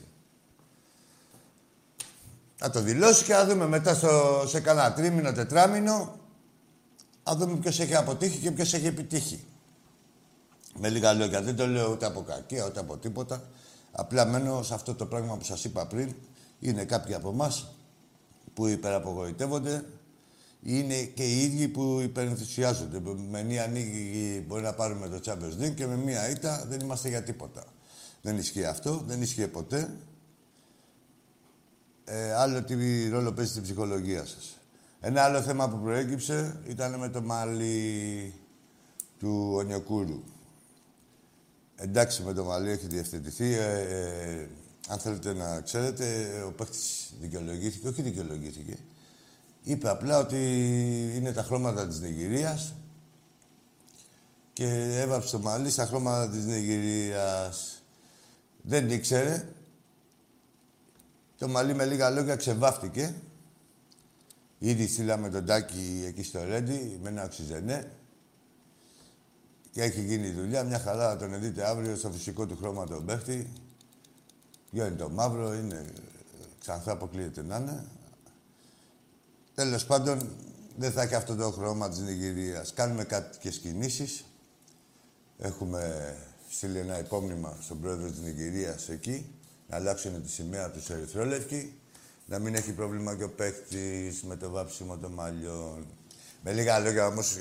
Να 2.60 2.70
το 2.70 2.80
δηλώσει 2.80 3.24
και 3.24 3.32
να 3.32 3.44
δούμε 3.44 3.66
μετά 3.66 3.94
στο, 3.94 4.44
σε 4.46 4.60
κανένα 4.60 4.92
τρίμηνο, 4.92 5.32
τετράμινο, 5.32 6.18
να 7.24 7.34
δούμε 7.34 7.56
ποιος 7.56 7.80
έχει 7.80 7.94
αποτύχει 7.94 8.38
και 8.38 8.50
ποιος 8.50 8.74
έχει 8.74 8.86
επιτύχει. 8.86 9.44
Με 10.78 10.88
λίγα 10.88 11.12
λόγια, 11.12 11.42
δεν 11.42 11.56
το 11.56 11.66
λέω 11.66 11.90
ούτε 11.90 12.06
από 12.06 12.22
κακία, 12.22 12.66
ούτε 12.66 12.80
από 12.80 12.96
τίποτα. 12.96 13.42
Απλά 13.92 14.24
μένω 14.24 14.62
σε 14.62 14.74
αυτό 14.74 14.94
το 14.94 15.06
πράγμα 15.06 15.36
που 15.36 15.44
σας 15.44 15.64
είπα 15.64 15.86
πριν. 15.86 16.14
Είναι 16.58 16.84
κάποιοι 16.84 17.14
από 17.14 17.28
εμάς 17.28 17.74
που 18.54 18.66
υπεραπογοητεύονται. 18.66 19.84
Είναι 20.66 21.02
και 21.02 21.24
οι 21.24 21.42
ίδιοι 21.42 21.68
που 21.68 22.00
υπερενθουσιάζονται. 22.02 23.00
Με 23.30 23.42
μία 23.42 23.66
νίκη 23.66 24.44
μπορεί 24.46 24.62
να 24.62 24.72
πάρουμε 24.72 25.08
το 25.08 25.20
Champions 25.24 25.62
League 25.62 25.74
και 25.74 25.86
με 25.86 25.96
μία 25.96 26.30
ήττα 26.30 26.64
δεν 26.68 26.80
είμαστε 26.80 27.08
για 27.08 27.22
τίποτα. 27.22 27.64
Δεν 28.22 28.36
ισχύει 28.38 28.64
αυτό, 28.64 29.02
δεν 29.06 29.22
ισχύει 29.22 29.48
ποτέ 29.48 29.96
ε, 32.04 32.32
άλλο 32.32 32.62
τι 32.62 33.08
ρόλο 33.08 33.32
παίζει 33.32 33.50
στην 33.50 33.62
ψυχολογία 33.62 34.24
σας. 34.24 34.58
Ένα 35.00 35.22
άλλο 35.22 35.42
θέμα 35.42 35.68
που 35.68 35.78
προέκυψε 35.78 36.60
ήταν 36.68 36.98
με 36.98 37.08
το 37.08 37.22
μαλλί 37.22 38.34
του 39.18 39.50
Ονιοκούρου. 39.54 40.22
Εντάξει, 41.76 42.22
με 42.22 42.32
το 42.32 42.44
μαλλί 42.44 42.70
έχει 42.70 42.86
διευθετηθεί. 42.86 43.54
Ε, 43.54 43.80
ε, 43.80 44.48
αν 44.88 44.98
θέλετε 44.98 45.32
να 45.32 45.60
ξέρετε, 45.60 46.26
ο 46.46 46.52
παίκτης 46.52 47.12
δικαιολογήθηκε, 47.20 47.88
όχι 47.88 48.02
δικαιολογήθηκε. 48.02 48.76
Είπε 49.66 49.88
απλά 49.88 50.18
ότι 50.18 50.36
είναι 51.16 51.32
τα 51.32 51.42
χρώματα 51.42 51.86
της 51.86 52.00
Νιγηρίας 52.00 52.74
και 54.52 54.66
έβαψε 55.00 55.30
το 55.30 55.38
μαλλί 55.38 55.70
στα 55.70 55.86
χρώματα 55.86 56.32
της 56.32 56.44
Νιγηρίας. 56.44 57.82
Δεν 58.62 58.90
ήξερε 58.90 59.48
το 61.38 61.48
μαλλί 61.48 61.74
με 61.74 61.84
λίγα 61.84 62.10
λόγια 62.10 62.36
ξεβάφτηκε. 62.36 63.14
Ήδη 64.58 64.86
στείλαμε 64.86 65.30
τον 65.30 65.46
Τάκη 65.46 66.04
εκεί 66.06 66.22
στο 66.22 66.44
Ρέντι 66.44 66.98
με 67.02 67.08
ένα 67.08 67.24
οξυζενέ. 67.24 67.90
Και 69.70 69.82
έχει 69.82 70.00
γίνει 70.04 70.26
η 70.26 70.32
δουλειά. 70.32 70.62
Μια 70.62 70.78
χαρά 70.78 71.08
θα 71.08 71.16
τον 71.16 71.40
δείτε 71.40 71.68
αύριο 71.68 71.96
στο 71.96 72.10
φυσικό 72.10 72.46
του 72.46 72.56
χρώμα 72.56 72.86
τον 72.86 73.04
παίχτη. 73.04 73.52
είναι 74.70 74.90
το 74.90 75.10
μαύρο, 75.10 75.54
είναι 75.54 75.92
ξανθά 76.60 76.92
αποκλείεται 76.92 77.42
να 77.42 77.56
είναι. 77.56 77.84
Τέλος 79.54 79.84
πάντων, 79.84 80.36
δεν 80.76 80.92
θα 80.92 81.02
έχει 81.02 81.14
αυτό 81.14 81.34
το 81.34 81.50
χρώμα 81.50 81.88
της 81.88 81.98
Νιγηρίας. 81.98 82.72
Κάνουμε 82.72 83.04
κάποιες 83.04 83.58
κινήσεις. 83.58 84.24
Έχουμε 85.38 86.14
στείλει 86.50 86.78
ένα 86.78 86.98
υπόμνημα 86.98 87.58
στον 87.60 87.80
πρόεδρο 87.80 88.10
της 88.10 88.18
Νιγηρίας 88.18 88.88
εκεί 88.88 89.34
να 89.68 89.76
αλλάξουν 89.76 90.22
τη 90.22 90.28
σημαία 90.30 90.70
του 90.70 90.82
ερυθρόλευκη 90.88 91.78
Να 92.26 92.38
μην 92.38 92.54
έχει 92.54 92.72
πρόβλημα 92.72 93.16
και 93.16 93.24
ο 93.24 93.30
παίκτης 93.30 94.22
με 94.22 94.36
το 94.36 94.50
βάψιμο 94.50 94.96
των 94.98 95.12
μαλλιών. 95.12 95.86
Με 96.42 96.52
λίγα 96.52 96.78
λόγια 96.78 97.06
όμως, 97.06 97.36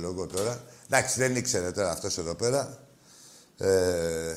λόγο 0.00 0.26
τώρα. 0.26 0.64
Εντάξει, 0.86 1.18
δεν 1.18 1.36
ήξερε 1.36 1.70
τώρα 1.72 1.90
αυτός 1.90 2.18
εδώ 2.18 2.34
πέρα. 2.34 2.78
Ε, 3.58 4.36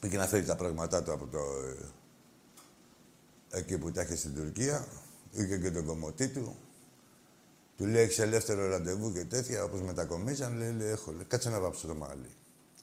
πήγε 0.00 0.16
να 0.16 0.26
φέρει 0.26 0.44
τα 0.44 0.56
πράγματά 0.56 1.02
του 1.02 1.12
από 1.12 1.26
το... 1.26 1.38
Ε, 3.50 3.58
εκεί 3.58 3.78
που 3.78 3.92
τα 3.92 4.02
είχε 4.02 4.16
στην 4.16 4.34
Τουρκία. 4.34 4.86
Είχε 5.34 5.58
και 5.58 5.70
τον 5.70 5.86
κομμωτή 5.86 6.28
του. 6.28 6.56
Του 7.76 7.86
λέει, 7.86 8.02
έχεις 8.02 8.18
ελεύθερο 8.18 8.68
ραντεβού 8.68 9.12
και 9.12 9.24
τέτοια, 9.24 9.64
όπως 9.64 9.80
μετακομίσαν. 9.80 10.58
Λέει, 10.58 10.72
λέει, 10.72 10.88
έχω. 10.88 11.12
Λέει, 11.12 11.24
κάτσε 11.28 11.50
να 11.50 11.60
βάψω 11.60 11.86
το 11.86 11.94
μάλι. 11.94 12.28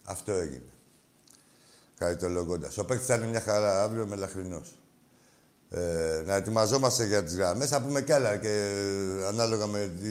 Αυτό 0.03 0.31
έγινε. 0.31 0.71
Χαριτολογώντας. 1.97 2.77
Ο 2.77 2.85
παίκτης 2.85 3.07
θα 3.07 3.15
είναι 3.15 3.27
μια 3.27 3.41
χαρά 3.41 3.83
αύριο 3.83 4.07
με 4.07 4.15
λαχρινός. 4.15 4.75
Ε, 5.69 6.23
να 6.25 6.35
ετοιμαζόμαστε 6.35 7.05
για 7.05 7.23
τις 7.23 7.35
γραμμές. 7.35 7.69
Θα 7.69 7.81
πούμε 7.81 8.01
κι 8.01 8.11
άλλα 8.11 8.37
και 8.37 8.73
ανάλογα 9.27 9.67
με 9.67 9.91
τι 10.01 10.09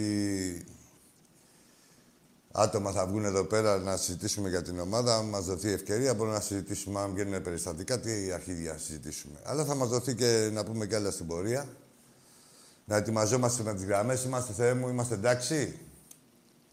άτομα 2.53 2.93
θα 2.93 3.07
βγουν 3.07 3.25
εδώ 3.25 3.45
πέρα 3.45 3.79
να 3.79 3.97
συζητήσουμε 3.97 4.49
για 4.49 4.63
την 4.63 4.81
ομάδα. 4.81 5.17
Αν 5.17 5.25
μας 5.25 5.45
δοθεί 5.45 5.71
ευκαιρία, 5.71 6.15
μπορούμε 6.15 6.35
να 6.35 6.41
συζητήσουμε 6.41 7.01
αν 7.01 7.13
βγαίνουν 7.13 7.43
περιστατικά, 7.43 8.01
τι 8.01 8.33
αρχίδια 8.33 8.79
συζητήσουμε. 8.79 9.41
Αλλά 9.43 9.65
θα 9.65 9.75
μας 9.75 9.89
δοθεί 9.89 10.15
και 10.15 10.51
να 10.53 10.65
πούμε 10.65 10.87
κι 10.87 10.95
άλλα 10.95 11.11
στην 11.11 11.27
πορεία. 11.27 11.69
Να 12.91 12.97
ετοιμαζόμαστε 12.97 13.63
με 13.63 13.75
τις 13.75 13.85
γραμμές. 13.85 14.25
Είμαστε 14.25 14.53
Θεέ 14.53 14.75
μου, 14.75 14.89
είμαστε 14.89 15.15
εντάξει. 15.15 15.79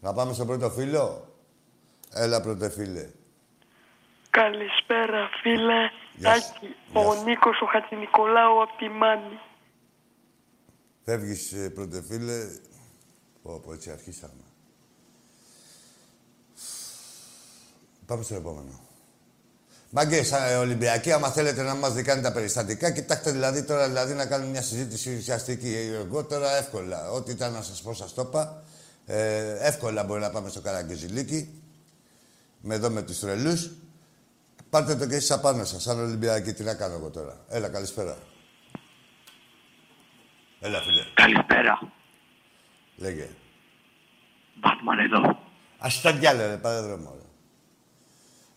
Να 0.00 0.12
πάμε 0.12 0.32
στο 0.32 0.44
πρώτο 0.44 0.70
φίλο. 0.70 1.34
Έλα, 2.12 2.40
πρώτο 2.40 2.70
φίλε. 2.70 3.08
Καλησπέρα, 4.30 5.28
φίλε. 5.42 5.90
Τάκη, 6.22 6.74
ο 6.92 7.24
Νίκος 7.24 7.60
ο 7.60 7.66
Χατζηνικολάου 7.66 8.62
από 8.62 8.76
τη 8.76 8.88
Μάνη. 8.88 9.40
Φεύγεις, 11.04 11.52
ε, 11.52 11.70
πρώτε 11.70 12.02
φίλε. 12.02 12.38
Πω, 13.42 13.60
πω, 13.60 13.72
έτσι 13.72 13.90
αρχίσαμε. 13.90 14.44
Πάμε 18.06 18.22
στο 18.22 18.34
επόμενο. 18.34 18.87
Μαγκέ, 19.90 20.22
σαν 20.22 20.58
Ολυμπιακοί, 20.58 21.12
άμα 21.12 21.28
θέλετε 21.28 21.62
να 21.62 21.74
μας 21.74 21.92
δικάνε 21.92 22.20
τα 22.22 22.32
περιστατικά, 22.32 22.90
κοιτάξτε 22.90 23.30
δηλαδή 23.30 23.64
τώρα 23.64 23.86
δηλαδή, 23.86 24.14
να 24.14 24.26
κάνουμε 24.26 24.50
μια 24.50 24.62
συζήτηση 24.62 25.16
ουσιαστική. 25.16 25.74
Εγώ 25.92 26.24
τώρα 26.24 26.56
εύκολα, 26.56 27.10
ό,τι 27.10 27.30
ήταν 27.30 27.52
να 27.52 27.62
σας 27.62 27.82
πω, 27.82 27.94
σας 27.94 28.14
το 28.14 28.24
είπα. 28.28 28.62
Ε, 29.06 29.66
εύκολα 29.66 30.04
μπορεί 30.04 30.20
να 30.20 30.30
πάμε 30.30 30.48
στο 30.48 30.60
Καραγκεζιλίκι, 30.60 31.62
με 32.60 32.74
εδώ 32.74 32.90
με 32.90 33.02
τους 33.02 33.18
τρελούς. 33.18 33.70
Πάρτε 34.70 34.96
το 34.96 35.06
και 35.06 35.14
εσείς 35.14 35.30
απάνω 35.30 35.64
σας, 35.64 35.82
σαν 35.82 36.00
Ολυμπιακοί. 36.00 36.52
Τι 36.52 36.62
να 36.62 36.74
κάνω 36.74 36.94
εγώ 36.94 37.10
τώρα. 37.10 37.36
Έλα, 37.48 37.68
καλησπέρα. 37.68 38.16
Έλα, 40.60 40.80
φίλε. 40.80 41.02
Καλησπέρα. 41.14 41.92
Λέγε. 42.96 43.28
Μπάτμαν 44.54 44.98
εδώ. 44.98 45.20
Α 45.78 45.88
τα 46.02 46.12
διάλε, 46.12 46.46
ρε, 46.46 46.56
πάρε 46.56 46.80
δρόμο. 46.80 47.27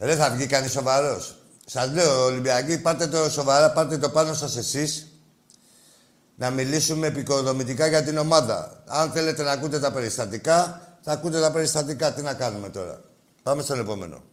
Δεν 0.03 0.17
θα 0.17 0.29
βγει 0.29 0.45
κανείς 0.45 0.71
σοβαρός. 0.71 1.35
Σας 1.65 1.93
λέω, 1.93 2.25
Ολυμπιακοί, 2.25 2.81
πάρτε 2.81 3.07
το 3.07 3.29
σοβαρά, 3.29 3.71
πάρτε 3.71 3.97
το 3.97 4.09
πάνω 4.09 4.33
σας 4.33 4.57
εσείς. 4.57 5.07
Να 6.35 6.49
μιλήσουμε 6.49 7.07
επικοδομητικά 7.07 7.87
για 7.87 8.03
την 8.03 8.17
ομάδα. 8.17 8.83
Αν 8.87 9.11
θέλετε 9.11 9.43
να 9.43 9.51
ακούτε 9.51 9.79
τα 9.79 9.91
περιστατικά, 9.91 10.81
θα 11.01 11.11
ακούτε 11.11 11.39
τα 11.39 11.51
περιστατικά. 11.51 12.13
Τι 12.13 12.21
να 12.21 12.33
κάνουμε 12.33 12.69
τώρα. 12.69 13.01
Πάμε 13.43 13.61
στον 13.61 13.79
επόμενο. 13.79 14.23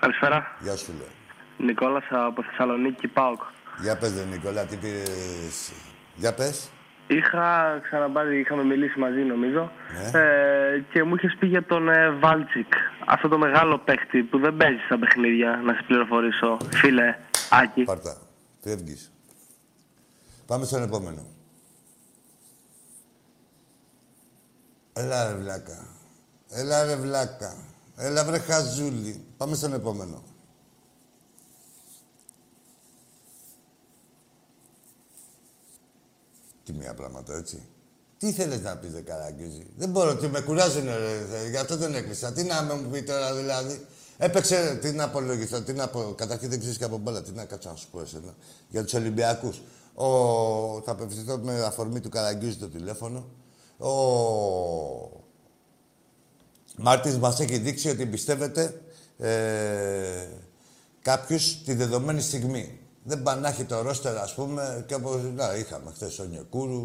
Καλησπέρα. 0.00 0.56
Γεια 0.60 0.76
σου, 0.76 0.92
λέω. 0.98 1.66
Νικόλας 1.66 2.04
από 2.10 2.42
Θεσσαλονίκη, 2.42 3.08
ΠΑΟΚ. 3.08 3.40
Για 3.82 3.96
πες, 3.96 4.12
δε, 4.12 4.24
Νικόλα, 4.24 4.64
τι 4.64 4.76
πήρες... 4.76 5.72
Για 6.14 6.34
πες. 6.34 6.68
Είχα 7.16 7.78
ξαναπάρει, 7.82 8.40
είχαμε 8.40 8.64
μιλήσει 8.64 8.98
μαζί 8.98 9.20
νομίζω 9.22 9.72
Ναι. 10.12 10.18
ε, 10.20 10.84
και 10.92 11.02
μου 11.04 11.14
είχες 11.14 11.36
πει 11.38 11.46
για 11.46 11.64
τον 11.64 11.88
ε, 11.88 12.10
Βάλτσικ. 12.10 12.72
Αυτό 13.06 13.28
το 13.28 13.38
μεγάλο 13.38 13.78
παίχτη 13.78 14.22
που 14.22 14.38
δεν 14.38 14.56
παίζει 14.56 14.78
στα 14.86 14.98
παιχνίδια, 14.98 15.60
να 15.64 15.72
σε 15.74 15.82
πληροφορήσω. 15.86 16.56
Φίλε, 16.74 17.16
Άκη. 17.50 17.82
Πάρτα. 17.82 18.16
Φεύγεις. 18.62 19.12
Πάμε 20.46 20.64
στον 20.64 20.82
επόμενο. 20.82 21.26
Έλα 24.92 25.28
ρε 25.30 25.34
βλάκα. 25.36 25.86
Έλα 26.50 26.84
ρε 26.84 26.96
βλάκα. 26.96 27.56
Έλα 27.96 28.24
βρε 28.24 28.38
χαζούλη. 28.38 29.24
Πάμε 29.36 29.54
στον 29.54 29.72
επόμενο. 29.74 30.22
Τι 36.70 36.76
μία 36.76 36.94
πράγματα, 36.94 37.36
έτσι. 37.36 37.62
Τι 38.18 38.32
θέλεις 38.32 38.60
να 38.60 38.76
πεις, 38.76 38.92
δε 38.92 39.00
Καραγκίζη. 39.00 39.66
Δεν 39.76 39.90
μπορώ, 39.90 40.16
τι 40.16 40.28
με 40.28 40.40
κουράζουν, 40.40 40.84
ρε. 40.84 41.48
Γι' 41.50 41.56
αυτό 41.56 41.76
δεν 41.76 41.94
έκλεισα. 41.94 42.32
Τι 42.32 42.42
να 42.42 42.62
με 42.62 42.74
μου 42.74 42.90
πει 42.90 43.02
τώρα, 43.02 43.34
δηλαδή. 43.34 43.86
Έπαιξε, 44.18 44.78
τι 44.82 44.92
να 44.92 45.04
απολογηθώ, 45.04 45.60
τι 45.60 45.72
να 45.72 45.88
πω. 45.88 46.14
Καταρχήν 46.16 46.48
δεν 46.48 46.58
ξέρεις 46.58 46.78
και 46.78 46.84
από 46.84 46.98
μπάλα, 46.98 47.22
τι 47.22 47.30
να 47.30 47.44
κάτσω 47.44 47.70
να 47.70 47.76
σου 47.76 47.88
πω 47.90 48.00
εσένα. 48.00 48.34
Για 48.68 48.82
τους 48.82 48.94
Ολυμπιακούς. 48.94 49.62
Ο... 49.94 50.06
Θα 50.80 50.92
απευθυνθώ 50.92 51.38
με 51.38 51.64
αφορμή 51.64 52.00
του 52.00 52.08
Καραγκίζη 52.08 52.56
το 52.56 52.68
τηλέφωνο. 52.68 53.28
Ο 53.78 53.92
Μάρτης 56.76 57.18
μας 57.18 57.40
έχει 57.40 57.58
δείξει 57.58 57.88
ότι 57.88 58.06
πιστεύετε 58.06 58.80
ε, 59.18 60.28
κάποιους 61.02 61.62
τη 61.64 61.74
δεδομένη 61.74 62.20
στιγμή. 62.20 62.79
Δεν 63.02 63.22
πάνε 63.22 63.40
να 63.40 63.48
έχει 63.48 63.64
το 63.64 63.82
ρόστερ, 63.82 64.16
ας 64.16 64.34
πούμε, 64.34 64.84
και 64.88 64.94
όπως 64.94 65.22
να, 65.34 65.54
είχαμε 65.54 65.90
χθες 65.94 66.18
ο 66.18 66.24
Νιεκούρου, 66.24 66.82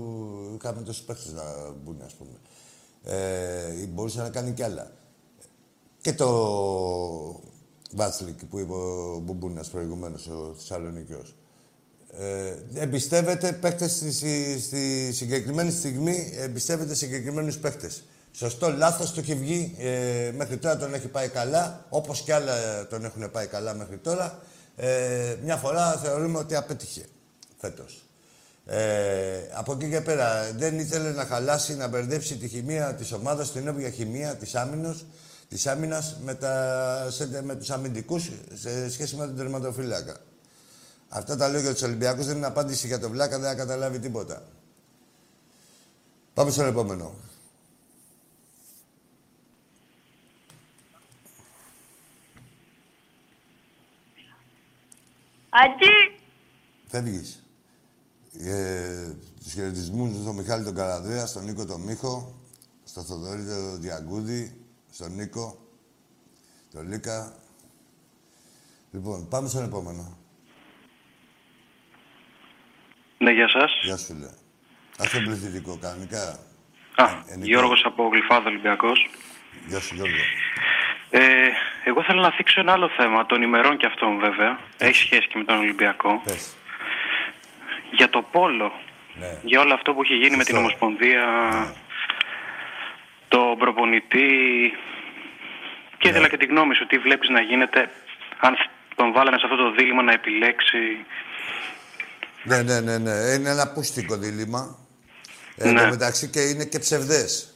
είχαμε 0.56 0.82
τόσους 0.82 1.04
παίχτες 1.04 1.34
να 1.34 1.44
μπουν, 1.84 2.02
ας 2.06 2.14
πούμε. 2.14 2.38
Ε, 3.04 3.86
μπορούσε 3.86 4.22
να 4.22 4.30
κάνει 4.30 4.52
κι 4.52 4.64
άλλα. 4.64 4.92
Και 6.02 6.14
το 6.14 6.30
Βάτσλικ 7.92 8.46
που 8.46 8.60
είπε 8.60 8.74
ο 8.74 9.20
Μπουμπούνας 9.24 9.70
προηγουμένως, 9.70 10.28
ο 10.28 10.54
Θεσσαλονικιός. 10.58 11.36
Ε, 12.20 12.56
εμπιστεύεται 12.74 13.52
παίχτες 13.52 13.92
στη, 13.92 14.12
στη, 14.12 14.60
στη 14.62 15.12
συγκεκριμένη 15.14 15.72
στιγμή, 15.72 16.34
εμπιστεύεται 16.36 16.96
συγκεκριμένους 16.96 17.58
παίχτες. 17.58 18.04
Σωστό, 18.32 18.70
λάθος, 18.70 19.14
το 19.14 19.20
έχει 19.20 19.36
βγει. 19.36 19.76
Ε, 19.78 20.32
μέχρι 20.36 20.58
τώρα 20.58 20.78
τον 20.78 20.94
έχει 20.94 21.08
πάει 21.08 21.28
καλά, 21.28 21.86
όπως 21.90 22.22
κι 22.22 22.32
άλλα 22.32 22.88
τον 22.88 23.06
έχουν 23.06 23.32
πάει 23.32 23.48
καλά 23.48 23.74
μέχρι 23.74 23.98
τώρα. 23.98 24.40
Ε, 24.76 25.36
μια 25.44 25.58
φορά 25.58 25.92
θεωρούμε 25.92 26.38
ότι 26.38 26.56
απέτυχε 26.56 27.06
φέτος. 27.58 28.06
Ε, 28.66 29.40
από 29.54 29.74
εκεί 29.74 29.90
και 29.90 30.02
πέρα 30.02 30.52
δεν 30.52 30.80
ήθελε 30.80 31.12
να 31.12 31.26
χαλάσει, 31.26 31.76
να 31.76 31.88
μπερδέψει 31.88 32.38
τη 32.38 32.48
χημεία 32.48 32.94
της 32.94 33.12
ομάδας, 33.12 33.52
την 33.52 33.68
όποια 33.68 33.90
χημεία 33.90 34.36
της 34.36 34.56
άμυνος, 34.56 35.06
της 35.50 35.68
άμυνας 35.68 36.18
με, 36.24 36.34
τα, 36.34 37.08
σε, 37.10 37.42
με 37.44 37.56
τους 37.56 37.70
αμυντικούς 37.70 38.32
σε 38.54 38.90
σχέση 38.90 39.16
με 39.16 39.26
τον 39.26 39.36
τερματοφύλακα. 39.36 40.18
Αυτά 41.10 41.36
τα 41.36 41.50
λέω 41.50 41.62
για 41.62 41.72
τους 41.72 41.82
Ολυμπιακούς, 41.82 42.26
δεν 42.26 42.38
είναι 42.38 42.46
απάντηση 42.46 42.88
για 42.88 43.00
τον 43.00 43.12
Βλάκα, 43.12 43.40
δεν 43.40 43.50
θα 43.50 43.56
καταλάβει 43.56 44.00
τίποτα. 44.00 44.44
Πάμε 46.34 46.52
στον 46.52 46.68
επόμενο. 46.68 47.14
Άκη! 55.64 56.22
Φεύγεις. 56.88 57.44
Ε, 58.40 59.14
τους 59.44 59.54
χαιρετισμούς 59.54 60.16
στον 60.22 60.36
Μιχάλη 60.36 60.64
τον 60.64 60.76
Καραδρέα, 60.76 61.26
στον 61.26 61.44
Νίκο 61.44 61.66
τον 61.66 61.82
Μίχο, 61.82 62.36
στον 62.84 63.04
Θοδωρή 63.04 63.46
τον 63.46 63.82
Διαγκούδη, 63.82 64.62
στον 64.92 65.16
Νίκο, 65.16 65.58
τον 66.72 66.88
Λίκα. 66.88 67.36
Λοιπόν, 68.92 69.28
πάμε 69.28 69.48
στον 69.50 69.64
επόμενο. 69.64 70.18
Ναι, 73.18 73.32
γεια 73.32 73.50
σας. 73.50 73.72
Γεια 73.84 73.98
σου, 73.98 74.06
φίλε. 74.06 74.30
Ας 74.98 75.10
τον 75.10 75.24
πληθυντικό, 75.24 75.78
κανονικά. 75.78 76.30
Α, 76.96 77.06
Ε, 77.28 77.36
Νικό. 77.36 77.46
Γιώργος 77.48 77.82
από 77.86 78.08
Γλυφάδο 78.08 78.50
Ολυμπιακός. 78.50 79.10
Γεια 79.68 79.80
σου, 79.80 79.96
Γιώργο. 79.96 80.16
Ε, 82.08 82.12
εγώ 82.12 82.14
θέλω 82.14 82.22
να 82.22 82.32
θίξω 82.36 82.60
ένα 82.60 82.72
άλλο 82.72 82.90
θέμα, 82.98 83.26
των 83.26 83.42
ημερών 83.42 83.78
και 83.78 83.86
αυτών 83.86 84.20
βέβαια. 84.20 84.60
Έχει 84.78 84.96
σχέση 84.96 85.28
και 85.28 85.38
με 85.38 85.44
τον 85.44 85.58
Ολυμπιακό. 85.58 86.22
Πες. 86.26 86.56
Για 87.92 88.10
το 88.10 88.22
πόλο. 88.22 88.72
Ναι. 89.20 89.40
Για 89.44 89.60
όλο 89.62 89.74
αυτό 89.74 89.94
που 89.94 90.02
έχει 90.02 90.14
γίνει 90.16 90.36
με 90.38 90.44
την 90.44 90.56
Σωστό. 90.56 90.58
Ομοσπονδία, 90.60 91.26
Ναι. 91.52 91.74
τον 93.28 93.58
προπονητή. 93.58 94.30
Και 95.98 96.08
ήθελα 96.10 96.28
και 96.30 96.38
τη 96.38 96.46
γνώμη 96.46 96.76
σου, 96.76 96.88
τι 96.88 96.98
βλέπεις 96.98 97.30
να 97.30 97.42
γίνεται, 97.42 97.90
αν 98.40 98.56
τον 98.96 99.12
βάλανε 99.14 99.38
σε 99.38 99.46
αυτό 99.46 99.58
το 99.58 99.72
δίλημα 99.72 100.02
να 100.04 100.12
επιλέξει. 100.12 101.06
Ναι, 102.44 102.62
ναι, 102.62 102.80
ναι, 102.80 102.98
ναι. 102.98 103.12
Είναι 103.12 103.50
ένα 103.50 103.72
πούστικο 103.74 104.18
δίλημα. 104.18 104.78
Ε, 105.58 105.64
Ναι. 105.72 105.80
Εν 105.82 105.86
τω 105.86 105.90
μεταξύ 105.90 106.30
και 106.30 106.40
είναι 106.42 106.66
και 106.66 106.80
ψευδές. 106.80 107.55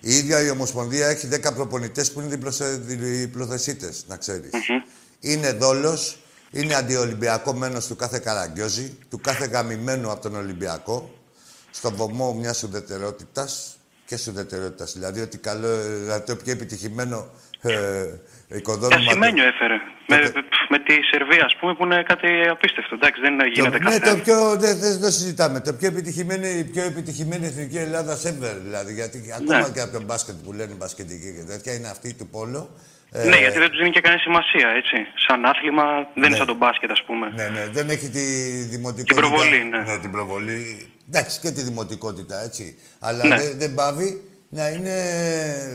Η 0.00 0.16
ίδια 0.16 0.42
η 0.42 0.50
Ομοσπονδία 0.50 1.06
έχει 1.06 1.26
10 1.32 1.52
προπονητές 1.54 2.12
που 2.12 2.20
είναι 2.20 2.28
διπλοθε- 2.28 2.80
διπλοθεσίτες, 2.80 4.04
να 4.08 4.16
ξέρεις. 4.16 4.50
Είναι 5.20 5.52
δόλος 5.52 6.18
Είναι 6.50 6.74
αντιολυμπιακό 6.74 7.52
μένος 7.52 7.86
του 7.86 7.96
κάθε 7.96 8.18
Καραγκιόζη, 8.18 8.96
του 9.10 9.20
κάθε 9.20 9.46
γαμημένου 9.46 10.10
από 10.10 10.20
τον 10.22 10.34
Ολυμπιακό, 10.36 11.10
στον 11.70 11.94
βωμό 11.94 12.34
μιας 12.34 12.62
ουδετερότητας 12.62 13.76
και 14.06 14.18
ουδετερότητας. 14.28 14.92
Δηλαδή 14.92 15.20
ότι 15.20 15.38
καλό, 15.38 15.68
δηλαδή 15.82 16.24
το 16.26 16.36
πιο 16.36 16.52
επιτυχημένο 16.52 17.30
ε, 17.62 18.04
οικοδόμημα. 18.48 19.00
Και 19.00 19.06
ασημένιο 19.08 19.44
έφερε. 19.46 19.76
Με, 20.10 20.16
με 20.68 20.78
τη 20.78 20.94
Σερβία, 21.10 21.44
ας 21.44 21.56
πούμε, 21.56 21.74
που 21.74 21.84
είναι 21.84 22.02
κάτι 22.02 22.28
απίστευτο. 22.50 22.94
Εντάξει, 22.94 23.20
δεν 23.20 23.34
γίνεται 23.54 23.78
το, 23.78 23.84
κάτι. 23.84 23.98
Ναι, 23.98 24.10
το 24.10 24.16
πιο. 24.24 24.56
Δεν 24.56 24.78
δε, 24.78 24.96
δε 24.96 25.10
συζητάμε. 25.10 25.60
Το 25.60 25.72
πιο 25.72 25.88
επιτυχημένη, 25.88 26.48
η 26.48 26.64
πιο 26.64 26.82
επιτυχημένη 26.82 27.46
εθνική 27.46 27.76
Ελλάδα 27.78 28.14
ever. 28.30 28.54
Δηλαδή, 28.62 28.92
γιατί 28.92 29.18
Ναι. 29.18 29.34
ακόμα 29.34 29.70
και 29.74 29.80
από 29.80 29.92
τον 29.92 30.04
μπάσκετ 30.04 30.34
που 30.44 30.52
λένε 30.52 30.74
μπασκετική 30.74 31.34
και 31.36 31.44
τέτοια 31.52 31.72
είναι 31.74 31.88
αυτή 31.88 32.14
του 32.14 32.26
πόλο. 32.28 32.70
Ναι, 33.12 33.36
γιατί 33.36 33.58
δεν 33.58 33.68
τους 33.70 33.78
δίνει 33.78 33.90
και 33.90 34.00
κανένα 34.00 34.20
σημασία, 34.22 34.68
έτσι. 34.68 34.96
Σαν 35.26 35.44
άθλημα 35.44 35.84
δεν 36.14 36.24
είναι 36.24 36.36
σαν 36.36 36.46
τον 36.46 36.56
μπάσκετ, 36.56 36.90
ας 36.90 37.02
πούμε. 37.02 37.32
Ναι, 37.34 37.48
ναι, 37.48 37.66
δεν 37.72 37.88
έχει 37.90 38.08
τη 38.08 38.24
δημοτικότητα. 38.74 39.04
Την 39.04 39.16
προβολή, 39.16 39.64
ναι. 39.64 39.98
την 39.98 40.10
προβολή. 40.10 40.88
Εντάξει, 41.08 41.40
και 41.40 41.50
τη 41.50 41.62
δημοτικότητα, 41.62 42.42
έτσι. 42.42 42.78
Αλλά 43.00 43.24
Ναι. 43.26 43.36
δεν, 43.36 43.58
δεν 43.58 43.74
πάβει 43.74 44.22
να 44.48 44.68
είναι 44.68 44.94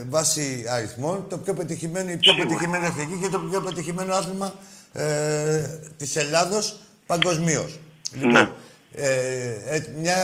βάση 0.10 0.66
αριθμών 0.70 1.26
το 1.30 1.38
πιο 1.38 1.54
πετυχημένο, 1.54 2.12
η 2.12 2.18
πιο 2.18 2.34
πετυχημένη 2.36 2.86
εθνική 2.86 3.20
και 3.22 3.28
το 3.30 3.40
πιο 3.40 3.62
πετυχημένο 3.62 4.14
άθλημα 4.16 4.54
ε, 4.94 5.62
της 5.98 6.16
Ελλάδος 6.16 6.80
παγκοσμίως. 7.06 7.80
Λοιπόν, 8.14 8.32
Ναι. 8.32 8.50
ε, 8.96 9.76
ε, 9.76 9.86
μια 10.00 10.18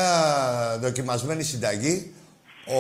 δοκιμασμένη 0.82 1.44
συνταγή, 1.44 2.14
ο, 2.68 2.80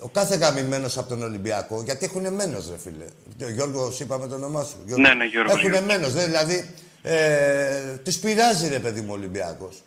ο 0.00 0.08
κάθε 0.12 0.36
γαμημένος 0.36 0.98
από 0.98 1.08
τον 1.08 1.22
Ολυμπιακό, 1.22 1.82
γιατί 1.84 2.04
έχουν 2.04 2.34
μένος, 2.34 2.68
ρε 2.70 2.78
φίλε. 2.78 3.04
Ο 3.46 3.50
Γιώργος, 3.50 4.00
είπαμε 4.00 4.26
το 4.26 4.34
όνομά 4.34 4.64
σου. 4.64 4.76
Γιώργο. 4.86 5.06
Ναι, 5.08 5.14
ναι, 5.14 5.24
Γιώργο, 5.24 5.50
Έχουν 5.52 5.70
Γιώργο. 5.70 5.86
μένος, 5.86 6.12
δε, 6.12 6.24
δηλαδή, 6.24 6.70
ε, 7.02 7.96
τους 8.04 8.16
πειράζει, 8.16 8.68
ρε 8.68 8.78
παιδί 8.78 9.00
μου, 9.00 9.08
ο 9.10 9.12
Ολυμπιακός. 9.12 9.82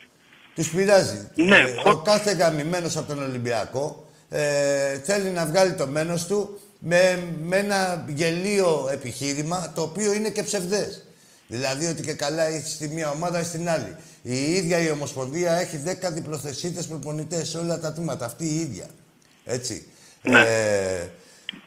Τους 0.56 0.70
πειράζει. 0.70 1.28
Ναι, 1.36 1.58
Ε, 1.58 1.74
χω- 1.84 1.92
ο 1.94 1.98
κάθε 1.98 2.32
γαμημένος 2.32 2.98
από 2.98 3.08
τον 3.08 3.24
Ολυμπιακό 3.24 4.08
ε, 4.36 5.00
θέλει 5.00 5.30
να 5.30 5.46
βγάλει 5.46 5.74
το 5.74 5.88
μένος 5.88 6.28
του 6.28 6.60
με, 6.80 7.24
με 7.44 7.58
ένα 7.58 8.06
γελίο 8.08 8.90
επιχείρημα, 8.92 9.72
το 9.76 9.82
οποίο 9.82 10.14
είναι 10.14 10.30
και 10.30 10.44
ψευδές. 10.44 11.06
Δηλαδή 11.48 11.86
ότι 11.86 12.02
και 12.02 12.14
καλά 12.14 12.44
έχει 12.44 12.70
στη 12.70 12.88
μία 12.88 13.10
ομάδα 13.10 13.40
ή 13.40 13.44
στην 13.44 13.70
άλλη. 13.70 13.96
Η 14.22 14.54
ίδια 14.54 14.80
η 14.80 14.92
Ομοσπονδία 14.92 15.54
έχει 15.54 15.84
10 16.08 16.12
διπλοθεσίτες 16.14 16.88
προπονητές 16.88 17.50
σε 17.50 17.58
όλα 17.58 17.80
τα 17.80 17.94
τμήματα. 17.94 18.26
Αυτή 18.26 18.46
η 18.46 18.56
ίδια. 18.56 18.86
Έτσι. 19.46 19.88
Ναι. 20.22 20.40
Ε, 20.40 21.10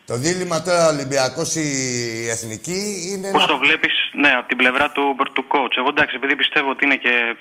το 0.06 0.16
δίλημα 0.16 0.62
τώρα 0.62 0.88
Ολυμπιακός 0.88 1.54
η 1.54 1.70
Εθνική 2.28 3.08
είναι 3.08 3.30
Πώς 3.30 3.42
ένα 3.42 3.52
το 3.52 3.58
βλέπεις, 3.58 3.92
ναι, 4.12 4.30
από 4.30 4.48
την 4.48 4.56
πλευρά 4.56 4.90
του, 4.90 5.16
του 5.32 5.44
coach. 5.48 5.76
Εγώ 5.76 5.88
εντάξει, 5.88 6.14
επειδή 6.16 6.36
πιστεύω 6.36 6.70
ότι 6.70 6.84
είναι 6.84 6.96
και 6.96 7.36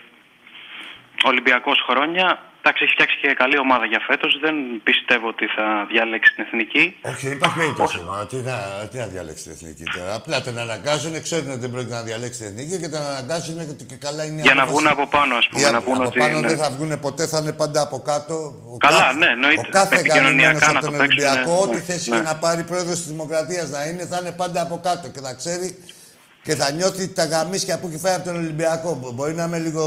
Ολυμπιακός 1.24 1.80
χρόνια, 1.90 2.40
εντάξει, 2.65 2.84
έχει 2.86 2.93
φτιάξει 2.97 3.15
και 3.21 3.30
καλή 3.41 3.58
ομάδα 3.65 3.86
για 3.91 4.01
φέτος. 4.10 4.32
Δεν 4.45 4.56
πιστεύω 4.89 5.25
ότι 5.34 5.45
θα 5.56 5.65
διαλέξει 5.91 6.30
την 6.36 6.43
εθνική. 6.47 6.84
Όχι, 7.12 7.23
δεν 7.28 7.36
υπάρχει 7.39 7.58
περίπτωση. 7.62 7.97
Μα, 8.10 8.17
Τι 8.32 8.38
να, 8.49 8.58
τι 8.91 8.97
να 9.04 9.08
διαλέξει 9.13 9.43
την 9.43 9.51
εθνική 9.58 9.84
τώρα. 9.95 10.12
Απλά 10.19 10.38
τον 10.45 10.56
αναγκάζουν, 10.65 11.13
ξέρουν 11.28 11.49
ότι 11.56 11.62
δεν 11.65 11.71
πρόκειται 11.73 11.97
να 12.01 12.04
διαλέξει 12.10 12.38
την 12.41 12.47
εθνική 12.51 12.75
και 12.84 12.89
τον 12.95 13.01
αναγκάζουν 13.12 13.58
ότι 13.73 13.84
και 13.91 13.97
καλά 14.06 14.21
είναι. 14.28 14.39
η 14.41 14.45
Για 14.47 14.54
να 14.60 14.63
απόφαση. 14.63 14.84
βγουν 14.84 14.88
από 14.95 15.06
πάνω, 15.17 15.32
ας 15.41 15.45
πούμε, 15.49 15.60
Για- 15.62 15.71
να 15.75 15.82
πούν 15.86 15.95
από 15.99 16.04
ότι 16.12 16.19
πάνω 16.19 16.38
είναι- 16.38 16.47
δεν 16.51 16.58
θα 16.63 16.69
βγουν 16.75 16.91
ποτέ, 17.06 17.23
θα 17.34 17.38
είναι 17.41 17.54
πάντα 17.62 17.80
από 17.88 17.97
κάτω. 18.12 18.36
Ο 18.73 18.78
Καλά, 18.78 18.99
κάθε- 18.99 19.17
ναι, 19.21 19.28
εννοείται. 19.38 19.67
Ο 19.67 19.69
κάθε 19.80 19.95
Επικοινωνιακά 19.99 20.58
γαμμένος 20.58 20.62
να 20.62 20.69
από 20.80 20.86
το 20.86 20.86
τον 20.91 20.99
παίξουν, 20.99 21.23
Ολυμπιακό, 21.25 21.51
ναι, 21.56 21.62
ό,τι 21.65 21.75
ναι, 21.75 21.82
θέση 21.89 22.10
ναι. 22.10 22.15
και 22.15 22.21
να 22.30 22.36
πάρει 22.43 22.63
πρόεδρος 22.63 22.97
της 23.01 23.08
Δημοκρατίας 23.13 23.69
να 23.75 23.82
είναι, 23.89 24.04
θα 24.12 24.17
είναι 24.21 24.32
πάντα 24.41 24.60
από 24.62 24.75
κάτω 24.88 25.08
και 25.13 25.19
θα 25.19 25.34
ξέρει 25.34 25.67
και 26.43 26.56
θα 26.56 26.71
νιώθει 26.71 27.08
τα 27.08 27.25
γαμίσια 27.25 27.80
που 27.80 27.88
έχει 27.88 27.97
φάει 27.97 28.13
από 28.13 28.25
τον 28.30 28.36
Ολυμπιακό. 28.36 28.89
Μπο- 29.01 29.12
Μπορεί 29.12 29.34
να 29.34 29.43
είμαι 29.43 29.60
λίγο. 29.60 29.84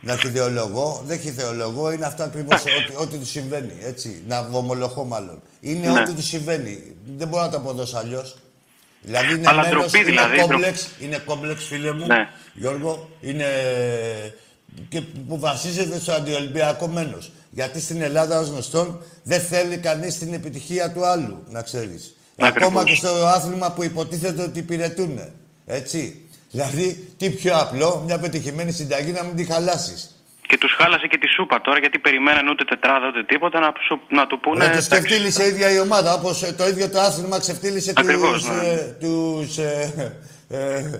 Να 0.00 0.16
τη 0.16 0.28
θεολογώ, 0.28 1.02
δεν 1.06 1.18
έχει 1.18 1.30
θεολογώ, 1.30 1.92
είναι 1.92 2.06
αυτό 2.06 2.22
ακριβώς 2.22 2.60
ό,τι, 2.62 2.94
ό,τι 2.96 3.16
του 3.16 3.26
συμβαίνει. 3.26 3.72
Έτσι. 3.82 4.22
Να 4.28 4.42
βομολογώ 4.42 5.04
μάλλον. 5.04 5.42
Είναι 5.60 5.88
Ναι. 5.88 6.00
ό,τι 6.00 6.12
του 6.12 6.22
συμβαίνει. 6.22 6.82
Δεν 7.16 7.28
μπορώ 7.28 7.42
να 7.42 7.50
το 7.50 7.56
αποδώσω 7.56 7.96
αλλιώς. 7.98 8.36
Δηλαδή 9.02 9.34
είναι 9.34 9.48
Αλλά 9.48 9.62
μέρος, 9.62 9.82
ντροπή, 9.82 9.98
είναι 9.98 10.06
δηλαδή, 10.06 10.38
κόμπλεξ, 10.40 10.88
είναι 11.00 11.18
κόμπλεξ, 11.18 11.64
φίλε 11.64 11.92
μου. 11.92 12.06
Ναι. 12.06 12.28
Γιώργο, 12.54 13.08
είναι 13.20 13.46
και 14.88 15.00
που 15.00 15.38
βασίζεται 15.38 15.98
στο 15.98 16.12
αντιολυμπιακό 16.12 16.86
μένος. 16.86 17.32
Γιατί 17.50 17.80
στην 17.80 18.02
Ελλάδα, 18.02 18.40
ως 18.40 18.48
γνωστόν, 18.48 19.02
δεν 19.22 19.40
θέλει 19.40 19.76
κανείς 19.76 20.18
την 20.18 20.34
επιτυχία 20.34 20.92
του 20.92 21.06
άλλου, 21.06 21.42
να 21.48 21.62
ξέρεις. 21.62 22.14
Ακριβώς. 22.38 22.68
Ακόμα 22.68 22.84
και 22.84 22.94
στο 22.94 23.08
άθλημα 23.08 23.72
που 23.72 23.84
υποτίθεται 23.84 24.42
ότι 24.42 24.58
υπηρετούν. 24.58 25.20
Έτσι. 25.66 26.27
Δηλαδή, 26.50 27.08
τι 27.18 27.30
πιο 27.30 27.56
απλό, 27.56 28.02
μια 28.06 28.18
πετυχημένη 28.18 28.72
συνταγή 28.72 29.10
να 29.12 29.22
μην 29.22 29.36
τη 29.36 29.44
χαλάσεις. 29.44 30.12
Και 30.48 30.58
τους 30.58 30.72
χάλασε 30.78 31.06
και 31.06 31.18
τη 31.18 31.28
σούπα 31.28 31.60
τώρα 31.60 31.78
γιατί 31.78 31.98
περιμέναν 31.98 32.48
ούτε 32.48 32.64
τετράδα 32.64 33.06
ούτε 33.08 33.24
τίποτα 33.24 33.60
να, 33.60 33.72
σου- 33.88 34.00
να 34.08 34.26
του 34.26 34.40
πούνε. 34.40 34.58
Να 34.58 34.64
το 34.64 34.70
εντάξει, 34.70 34.88
ξεφτύλισε 34.90 35.44
η 35.44 35.48
ίδια 35.48 35.70
η 35.70 35.78
ομάδα, 35.80 36.14
όπως 36.14 36.42
ε, 36.42 36.52
το 36.52 36.68
ίδιο 36.68 36.88
το 36.88 37.00
άθλημα 37.00 37.38
ξεφτύλισε 37.38 37.92
Ακριβώς, 37.96 38.32
τους, 38.32 38.48
ναι. 38.48 38.68
ε, 38.68 38.76
τους 39.00 39.58
ε, 39.58 40.14
ε, 40.48 40.90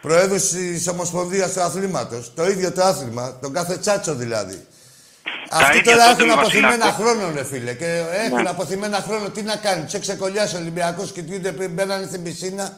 προέδρους 0.00 0.42
της 0.48 0.88
Ομοσπονδίας 0.88 1.52
του 1.52 1.60
Αθλήματος. 1.60 2.32
Το 2.34 2.46
ίδιο 2.46 2.72
το 2.72 2.82
άθλημα, 2.82 3.38
τον 3.42 3.52
κάθε 3.52 3.76
τσάτσο 3.78 4.14
δηλαδή. 4.14 4.66
Αυτοί 5.50 5.78
ίδια 5.78 5.92
τώρα 5.92 6.06
τότε 6.08 6.22
έχουν 6.22 6.26
με 6.34 6.40
αποθυμένα 6.40 6.68
Βασιλάκο. 6.76 7.02
χρόνο, 7.02 7.32
ρε 7.34 7.44
φίλε. 7.44 7.72
Και 7.74 8.02
έχουν 8.26 8.42
Ναι. 8.42 8.48
αποθυμένα 8.48 9.04
χρόνο. 9.08 9.28
Τι 9.28 9.42
να 9.42 9.56
κάνουν. 9.56 9.84
Τους 9.84 9.92
έχει 9.94 10.02
ξεκολλιάσει 10.02 10.56
ο 10.56 10.58
Ολυμπιακός 10.58 11.12
και 11.12 11.22
τούτε 11.22 11.52
πριν 11.52 11.70
μπαίνανε 11.70 12.06
στην 12.06 12.22
πισίνα 12.22 12.76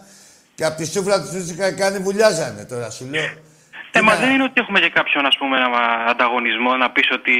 και 0.58 0.64
από 0.64 0.76
τη 0.76 0.84
σούφρα 0.92 1.16
του 1.22 1.28
του 1.32 1.54
είχαν 1.54 1.76
κάνει 1.76 1.98
βουλιάζανε 1.98 2.64
τώρα, 2.64 2.90
σου 2.90 3.04
λέω. 3.10 3.22
Ε, 3.22 3.32
Τι 3.92 4.00
μα 4.02 4.12
να- 4.14 4.20
δεν 4.20 4.30
είναι 4.30 4.42
ότι 4.42 4.60
έχουμε 4.60 4.80
και 4.80 4.90
κάποιον 4.98 5.26
ας 5.26 5.36
πούμε, 5.38 5.56
ένα 5.56 5.68
ανταγωνισμό 6.10 6.76
να 6.76 6.90
πεις 6.90 7.08
ότι. 7.18 7.32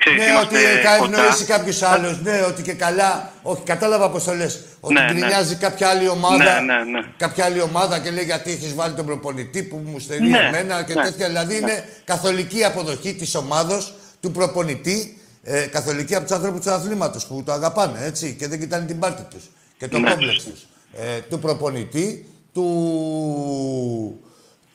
Ξέρεις, 0.00 0.18
Ναι, 0.24 0.30
είμαστε 0.30 0.54
ότι 0.56 0.64
έχει 0.64 0.98
κοντά. 0.98 1.16
γνωρίσει 1.16 1.44
κάποιο 1.44 1.74
άλλο. 1.92 2.18
Ναι, 2.22 2.40
ότι 2.50 2.62
και 2.62 2.72
καλά. 2.72 3.32
Όχι, 3.42 3.62
κατάλαβα 3.62 4.10
πώς 4.10 4.24
το 4.24 4.32
λες. 4.34 4.60
Ότι 4.80 4.94
Ναι, 4.94 5.00
ναι. 5.00 5.06
γκρινιάζει 5.12 5.54
κάποια 5.56 5.88
άλλη 5.88 6.08
ομάδα. 6.08 6.60
Ναι, 6.60 6.74
ναι, 6.74 6.84
ναι. 6.84 7.00
Κάποια 7.16 7.44
άλλη 7.44 7.60
ομάδα 7.60 7.98
και 7.98 8.10
λέει 8.10 8.24
γιατί 8.24 8.50
έχεις 8.50 8.74
βάλει 8.74 8.94
τον 8.94 9.06
προπονητή 9.06 9.62
που 9.62 9.76
μου 9.86 9.98
στερεί 9.98 10.28
Ναι, 10.28 10.38
εμένα 10.38 10.82
και 10.82 10.94
ναι. 10.94 11.02
τέτοια. 11.02 11.26
Δηλαδή 11.26 11.56
είναι 11.56 11.88
καθολική 12.04 12.64
αποδοχή 12.64 13.14
της 13.14 13.34
ομάδα 13.34 13.82
του 14.20 14.30
προπονητή. 14.30 15.20
Ε, 15.42 15.66
καθολική 15.66 16.14
από 16.14 16.24
τους 16.26 16.36
ανθρώπου 16.36 16.58
του 16.60 16.70
αθλήματος 16.70 17.26
που 17.26 17.42
το 17.46 17.52
αγαπάνε 17.52 17.98
έτσι 18.04 18.34
και 18.38 18.48
δεν 18.48 18.58
κοιτάνε 18.60 18.84
την 18.86 18.98
πάρτη 18.98 19.22
τους 19.30 19.42
και 19.78 19.88
το 19.88 19.98
Ναι. 19.98 20.10
κόμπλεξ 20.10 20.42
τους. 20.44 20.66
Ε, 20.92 21.20
του 21.20 21.38
προπονητή, 21.38 22.26
του. 22.52 24.20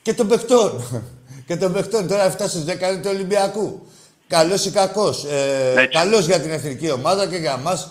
και 0.02 0.14
των 0.14 0.28
παιχτών. 0.28 1.02
και 1.46 1.56
των 1.56 1.72
παιχτών. 1.72 2.08
Τώρα 2.08 2.36
7 2.36 2.44
στους 2.48 2.62
10 2.64 2.66
είναι 2.66 2.96
του 3.02 3.10
Ολυμπιακού. 3.12 3.86
Καλός 4.28 4.64
ή 4.66 4.70
κακός. 4.70 5.24
Ε, 5.24 5.72
Έτσι. 5.76 5.98
καλός 5.98 6.26
για 6.26 6.40
την 6.40 6.50
εθνική 6.50 6.90
ομάδα 6.90 7.26
και 7.26 7.36
για 7.36 7.52
εμά 7.52 7.84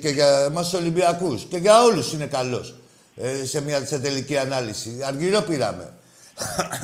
και 0.00 0.08
για 0.08 0.38
εμά 0.38 0.62
τους 0.62 0.72
Ολυμπιακούς. 0.72 1.46
Και 1.50 1.56
για 1.56 1.82
όλους 1.82 2.12
είναι 2.12 2.26
καλός. 2.26 2.74
Ε, 3.16 3.44
σε 3.44 3.60
μια 3.62 3.86
σε 3.86 3.98
τελική 3.98 4.36
ανάλυση. 4.36 4.98
Αργυρό 5.06 5.40
πήραμε. 5.40 5.92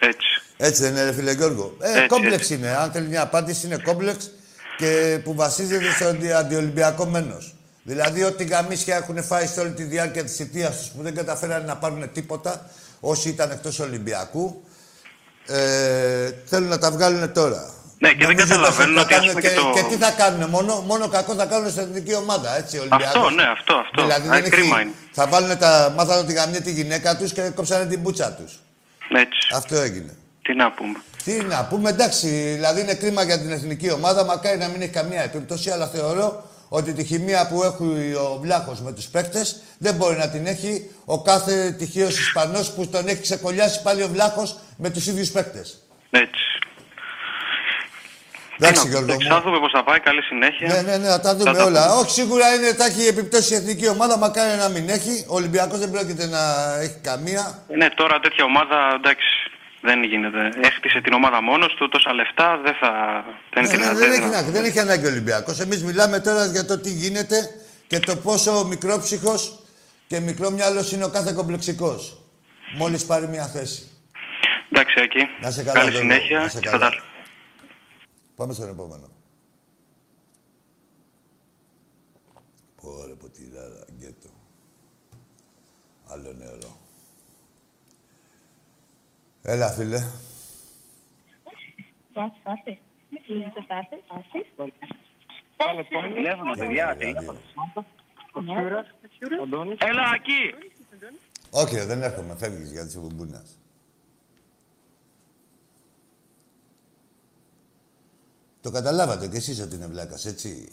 Έτσι. 0.00 0.26
Έτσι 0.56 0.82
δεν 0.82 0.90
είναι, 0.90 1.04
ρε 1.04 1.12
φίλε 1.12 1.32
Γιώργο. 1.32 1.76
Ε, 1.80 1.90
Έτσι, 1.92 2.06
κόμπλεξ 2.06 2.34
έτσι. 2.36 2.54
είναι. 2.54 2.70
Αν 2.76 2.90
θέλει 2.90 3.06
μια 3.08 3.22
απάντηση, 3.22 3.66
είναι 3.66 3.76
κόμπλεξ 3.84 4.30
και 4.78 5.20
που 5.24 5.34
βασίζεται 5.34 5.84
στο 5.96 6.06
αντι- 6.06 6.32
αντιολυμπιακό 6.32 7.04
μένος. 7.06 7.54
Δηλαδή, 7.90 8.22
ό,τι 8.24 8.44
γαμίσια 8.44 8.96
έχουν 8.96 9.22
φάει 9.24 9.46
σε 9.46 9.60
όλη 9.60 9.70
τη 9.70 9.82
διάρκεια 9.82 10.24
της 10.24 10.34
θητείας 10.34 10.76
τους 10.78 10.88
που 10.88 11.02
δεν 11.02 11.14
καταφέρανε 11.14 11.64
να 11.64 11.76
πάρουν 11.76 12.12
τίποτα, 12.12 12.66
όσοι 13.00 13.28
ήταν 13.28 13.50
εκτός 13.50 13.78
Ολυμπιακού, 13.78 14.64
ε, 15.46 16.30
θέλουν 16.44 16.68
να 16.68 16.78
τα 16.78 16.90
βγάλουν 16.90 17.32
τώρα. 17.32 17.74
Ναι, 17.98 18.08
και 18.08 18.26
δεν 18.26 18.28
Νομίζω 18.36 18.46
καταλαβαίνουν 18.46 18.94
θα 18.96 19.00
ότι, 19.00 19.14
ας 19.14 19.18
κάνουν 19.20 19.34
πούμε, 19.34 19.40
και, 19.40 19.48
και 19.48 19.54
το- 19.54 19.72
και 19.74 19.82
τι 19.94 20.02
θα 20.02 20.10
κάνουν, 20.10 20.48
μόνο, 20.50 20.74
μόνο 20.80 21.08
κακό 21.08 21.34
θα 21.34 21.46
κάνουν 21.46 21.70
στην 21.70 21.82
εθνική 21.82 22.14
ομάδα, 22.14 22.56
έτσι, 22.56 22.76
ο 22.76 22.80
Ολυμπιακός. 22.80 23.06
Αυτό, 23.16 23.30
ναι, 23.30 23.42
αυτό, 23.42 23.74
αυτό. 23.74 24.02
Δηλαδή, 24.02 24.26
Α, 24.28 24.30
δεν 24.30 24.40
έχει, 24.42 24.50
κρίμα 24.50 24.80
είναι. 24.80 24.90
θα 25.12 25.26
βάλουν 25.26 25.58
τα, 25.58 25.92
μάθανε 25.96 26.20
ότι 26.20 26.32
γαμιέται 26.32 26.64
τη 26.64 26.72
γυναίκα 26.72 27.16
τους 27.16 27.32
και 27.32 27.42
κόψανε 27.54 27.86
την 27.86 28.00
μπούτσα 28.00 28.32
τους. 28.32 28.58
Έτσι. 29.16 29.38
Αυτό 29.54 29.76
έγινε. 29.76 30.16
Τι 30.42 30.54
να 30.54 30.72
πούμε. 30.72 30.98
Τι 31.24 31.32
να 31.32 31.64
πούμε, 31.64 31.90
εντάξει, 31.90 32.28
δηλαδή 32.54 32.80
είναι 32.80 32.94
κρίμα 32.94 33.22
για 33.22 33.38
την 33.38 33.50
εθνική 33.50 33.90
ομάδα, 33.90 34.24
μακάρι 34.24 34.58
να 34.58 34.68
μην 34.68 34.80
έχει 34.80 34.90
καμία 34.90 35.22
επίπτωση, 35.22 35.70
αλλά 35.70 35.86
θεωρώ 35.86 36.49
ότι 36.72 36.92
τη 36.92 37.04
χημεία 37.04 37.48
που 37.48 37.62
έχει 37.62 38.14
ο 38.14 38.38
Βλάχος 38.42 38.80
με 38.80 38.92
τους 38.92 39.04
παίκτες 39.06 39.56
δεν 39.78 39.94
μπορεί 39.94 40.16
να 40.16 40.28
την 40.28 40.46
έχει 40.46 40.90
ο 41.04 41.22
κάθε 41.22 41.70
τυχαίος 41.78 42.18
Ισπανός 42.18 42.70
που 42.72 42.86
τον 42.86 43.08
έχει 43.08 43.20
ξεκολλιάσει 43.20 43.82
πάλι 43.82 44.02
ο 44.02 44.08
Βλάχος 44.08 44.56
με 44.76 44.90
τους 44.90 45.06
ίδιους 45.06 45.30
παίκτες. 45.30 45.78
Έτσι. 46.10 46.42
Εντάξει, 48.62 48.80
Τι 48.82 48.86
να- 48.88 48.92
Γιώργο 48.92 49.12
εντάξει, 49.12 49.28
Θα 49.28 49.34
μου. 49.34 49.40
δούμε 49.42 49.58
πώ 49.58 49.68
θα 49.70 49.84
πάει. 49.84 50.00
Καλή 50.00 50.22
συνέχεια. 50.22 50.66
Ναι, 50.68 50.80
ναι, 50.82 50.96
ναι, 50.96 51.06
θα 51.08 51.20
τα 51.20 51.36
δούμε 51.36 51.52
τα 51.52 51.64
όλα. 51.64 51.86
πούμε. 51.86 52.00
Όχι, 52.00 52.10
σίγουρα 52.10 52.54
είναι, 52.54 52.72
θα 52.74 52.84
έχει 52.84 53.06
επιπτώσεις 53.06 53.50
η 53.50 53.54
εθνική 53.54 53.88
ομάδα, 53.88 54.18
μακάρι 54.18 54.58
να 54.58 54.68
μην 54.68 54.88
έχει. 54.88 55.24
Ο 55.28 55.34
Ολυμπιακός 55.34 55.78
δεν 55.78 55.90
πρόκειται 55.90 56.26
να 56.26 56.40
έχει 56.80 56.96
καμία. 57.02 57.58
Ναι, 57.68 57.88
τώρα 57.90 58.20
τέτοια 58.20 58.44
ομάδα 58.44 58.92
εντάξει. 58.96 59.26
Δεν 59.82 60.02
γίνεται. 60.04 60.50
Έχτισε 60.62 61.00
την 61.00 61.12
ομάδα 61.12 61.42
μόνος 61.42 61.74
του, 61.74 61.88
τόσα 61.88 62.12
λεφτά 62.12 62.58
δεν 62.64 62.74
θα. 62.74 62.90
Δεν, 63.54 63.62
Ναι, 63.62 63.68
είναι 63.68 63.76
ναι, 63.76 63.82
δυνατό, 63.82 63.98
δεν, 63.98 64.10
δεν 64.10 64.20
έχει, 64.22 64.30
θα- 64.30 64.42
να- 64.42 64.50
δεν 64.50 64.64
έχει 64.64 64.78
ανάγκη 64.78 65.06
ο 65.06 65.08
Ολυμπιακός. 65.10 65.60
Εμείς 65.60 65.84
μιλάμε 65.84 66.20
τώρα 66.20 66.46
για 66.46 66.64
το 66.64 66.78
τι 66.78 66.90
γίνεται 66.92 67.36
και 67.86 67.98
το 68.00 68.16
πόσο 68.16 68.64
μικρόψυχος 68.64 69.58
και 70.06 70.20
μικρό 70.20 70.50
μυαλός 70.50 70.92
είναι 70.92 71.04
ο 71.04 71.08
κάθε 71.10 71.32
κομπλεξικός. 71.32 72.22
μόλις 72.76 73.06
πάρει 73.06 73.26
μια 73.28 73.46
θέση. 73.46 73.88
Εντάξει, 74.72 75.00
Άκη. 75.00 75.18
Να 75.40 75.50
σε 75.50 75.62
καλά, 75.62 75.78
Καλή 75.78 75.90
Γιώργο. 75.90 76.10
συνέχεια. 76.10 76.38
Να 76.40 76.48
σε 76.48 76.60
και 76.60 76.68
καλά. 76.68 76.84
θα 76.84 76.90
τα- 76.90 77.02
Πάμε 78.36 78.52
στον 78.52 78.68
επόμενο. 78.68 79.08
Ωραία, 82.80 83.14
ποτηράρα, 83.16 83.84
γκέτο. 83.98 84.28
Άλλο 86.06 86.32
νερό. 86.38 86.79
Έλα, 89.52 89.68
φίλε. 89.68 89.98
Τηλέφωνο, 96.14 96.54
παιδιά. 96.58 96.96
Έλα, 99.78 100.02
εκεί. 100.14 100.54
Όχι, 101.50 101.76
ρε, 101.76 101.84
δεν 101.84 102.02
έρχομαι. 102.02 102.36
Φεύγεις 102.36 102.72
γιατί 102.72 102.88
είσαι 102.88 102.98
μπουμπούνας. 102.98 103.58
Το 108.60 108.70
καταλάβατε 108.70 109.28
κι 109.28 109.36
εσείς 109.36 109.60
ότι 109.60 109.74
είναι 109.74 109.86
βλάκας, 109.86 110.24
έτσι; 110.24 110.72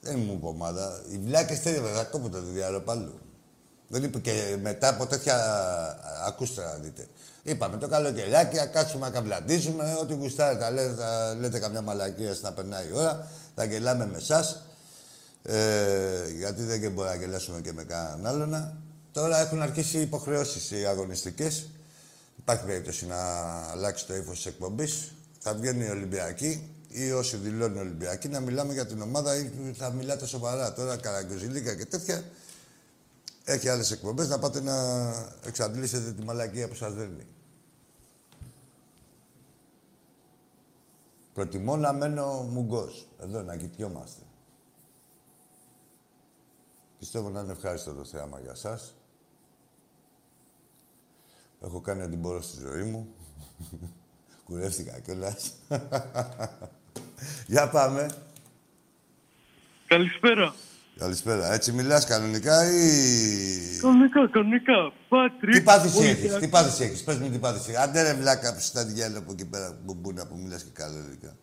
Δεν 0.00 0.18
μου 0.18 0.32
είπε 0.32 0.46
ομάδα. 0.46 1.04
Οι 1.10 1.18
βλάκες 1.18 1.60
θέλουν 1.60 1.92
να 1.92 2.04
κόβουν 2.04 2.30
το 2.30 2.40
διαρροπάλου. 2.40 3.20
Δεν 3.88 4.02
είπε 4.02 4.18
και 4.18 4.56
μετά 4.60 4.88
από 4.88 5.06
τέτοια... 5.06 5.36
Ακούστε 6.26 6.62
να 6.64 6.74
δείτε. 6.74 7.08
Είπαμε 7.48 7.76
το 7.76 7.88
καλοκαιράκι, 7.88 8.56
να 8.56 8.66
κάτσουμε 8.66 9.06
να 9.06 9.12
καβλαντήσουμε, 9.12 9.96
ό,τι 10.00 10.14
γουστάρετε. 10.14 10.64
Θα 10.64 10.70
λέτε, 10.70 10.94
θα 10.94 11.36
λέτε 11.40 11.58
καμιά 11.58 11.82
μαλακία 11.82 12.36
να 12.40 12.52
περνάει 12.52 12.86
η 12.88 12.90
ώρα. 12.94 13.28
Θα 13.54 13.64
γελάμε 13.64 14.06
με 14.06 14.16
εσάς. 14.16 14.62
Ε, 15.42 16.30
γιατί 16.36 16.62
δεν 16.62 16.80
και 16.80 16.88
μπορούμε 16.88 17.14
να 17.14 17.20
γελάσουμε 17.20 17.60
και 17.60 17.72
με 17.72 17.84
κανέναν 17.84 18.26
άλλον. 18.26 18.72
Τώρα 19.12 19.40
έχουν 19.40 19.62
αρχίσει 19.62 19.98
οι 19.98 20.00
υποχρεώσεις 20.00 20.70
οι 20.70 20.86
αγωνιστικές. 20.86 21.68
Υπάρχει 22.38 22.64
περίπτωση 22.64 23.06
να 23.06 23.16
αλλάξει 23.70 24.06
το 24.06 24.14
ύφος 24.14 24.36
της 24.36 24.46
εκπομπής. 24.46 25.12
Θα 25.38 25.54
βγαίνουν 25.54 25.82
οι 25.82 25.90
Ολυμπιακοί 25.90 26.74
ή 26.88 27.12
όσοι 27.12 27.36
δηλώνουν 27.36 27.78
Ολυμπιακοί 27.78 28.28
να 28.28 28.40
μιλάμε 28.40 28.72
για 28.72 28.86
την 28.86 29.02
ομάδα 29.02 29.36
ή 29.36 29.50
θα 29.78 29.90
μιλάτε 29.90 30.26
σοβαρά. 30.26 30.72
Τώρα 30.72 30.96
καραγκοζιλίκα 30.96 31.74
και 31.74 31.84
τέτοια. 31.84 32.24
Έχει 33.44 33.68
άλλες 33.68 33.90
εκπομπές 33.90 34.28
να 34.28 34.38
πάτε 34.38 34.60
να 34.60 34.74
εξαντλήσετε 35.46 36.12
τη 36.12 36.22
μαλακία 36.22 36.68
που 36.68 36.74
σας 36.74 36.94
δίνει. 36.94 37.26
Προτιμώ 41.38 41.76
να 41.76 41.92
μένω 41.92 42.42
μουγκός. 42.42 43.08
Εδώ 43.20 43.42
να 43.42 43.56
κοιτιόμαστε. 43.56 44.22
Πιστεύω 46.98 47.28
να 47.28 47.40
είναι 47.40 47.52
ευχάριστο 47.52 47.94
το 47.94 48.04
θέαμα 48.04 48.40
για 48.40 48.54
σας. 48.54 48.94
Έχω 51.60 51.80
κάνει 51.80 52.02
ό,τι 52.02 52.16
μπορώ 52.16 52.42
στη 52.42 52.60
ζωή 52.60 52.82
μου. 52.82 53.14
Κουρεύτηκα 54.44 55.00
κιόλας. 55.00 55.52
Για 57.46 57.68
πάμε. 57.68 58.10
Καλησπέρα. 59.86 60.54
Καλησπέρα. 60.98 61.52
Έτσι 61.52 61.72
μιλάς 61.72 62.04
κανονικά 62.06 62.72
ή... 62.72 62.88
Κανονικά, 63.80 64.28
κανονικά. 64.30 64.92
Πάτρι. 65.08 65.52
Τι 65.52 65.62
πάθηση 65.62 66.04
έχεις, 66.04 66.34
τι 66.34 66.48
πάθηση 66.48 66.84
έχεις. 66.84 67.04
Πες 67.04 67.16
μου 67.18 67.30
τι 67.30 67.38
πάθηση 67.38 67.70
έχεις. 67.70 67.80
Άντε 67.80 68.02
ρε 68.02 68.14
βλάκα 68.14 68.54
που 68.54 68.60
στα 68.60 68.84
διάλογο 68.84 69.18
από 69.18 69.32
εκεί 69.32 69.44
πέρα 69.44 69.78
που 69.86 69.94
μπούνα 69.94 70.26
που 70.26 70.36
μιλάς 70.36 70.62
και 70.62 70.70
κανονικά. 70.72 71.36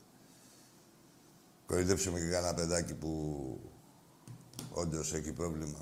Κορυδέψουμε 1.65 2.19
και 2.19 2.25
κανένα 2.25 2.53
παιδάκι 2.53 2.93
που 2.93 3.09
όντως 4.71 5.13
έχει 5.13 5.31
πρόβλημα. 5.31 5.79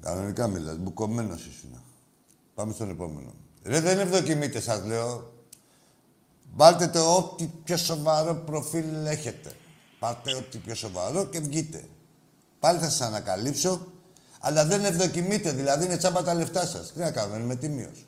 Κανονικά 0.00 0.46
μιλάς, 0.48 0.76
μπουκωμένος 0.76 1.46
ήσουν. 1.46 1.82
Πάμε 2.54 2.72
στον 2.72 2.90
επόμενο. 2.90 3.34
Ρε 3.62 3.80
δεν 3.80 3.98
ευδοκιμείτε 3.98 4.60
σας 4.60 4.84
λέω. 4.84 5.34
Βάλτε 6.56 6.88
το 6.88 7.16
ό,τι 7.16 7.50
πιο 7.64 7.76
σοβαρό 7.76 8.34
προφίλ 8.34 9.06
έχετε. 9.06 9.52
Πάρτε 9.98 10.34
ό,τι 10.34 10.58
πιο 10.58 10.74
σοβαρό 10.74 11.26
και 11.26 11.40
βγείτε. 11.40 11.88
Πάλι 12.60 12.78
θα 12.78 12.84
σας 12.84 13.00
ανακαλύψω, 13.00 13.86
αλλά 14.40 14.66
δεν 14.66 14.84
ευδοκιμείτε, 14.84 15.52
δηλαδή 15.52 15.84
είναι 15.84 15.96
τσάμπα 15.96 16.22
τα 16.22 16.34
λεφτά 16.34 16.66
σας. 16.66 16.92
Τι 16.92 16.98
να 16.98 17.10
κάνουμε, 17.10 17.38
είμαι 17.38 17.56
τίμιος. 17.56 18.06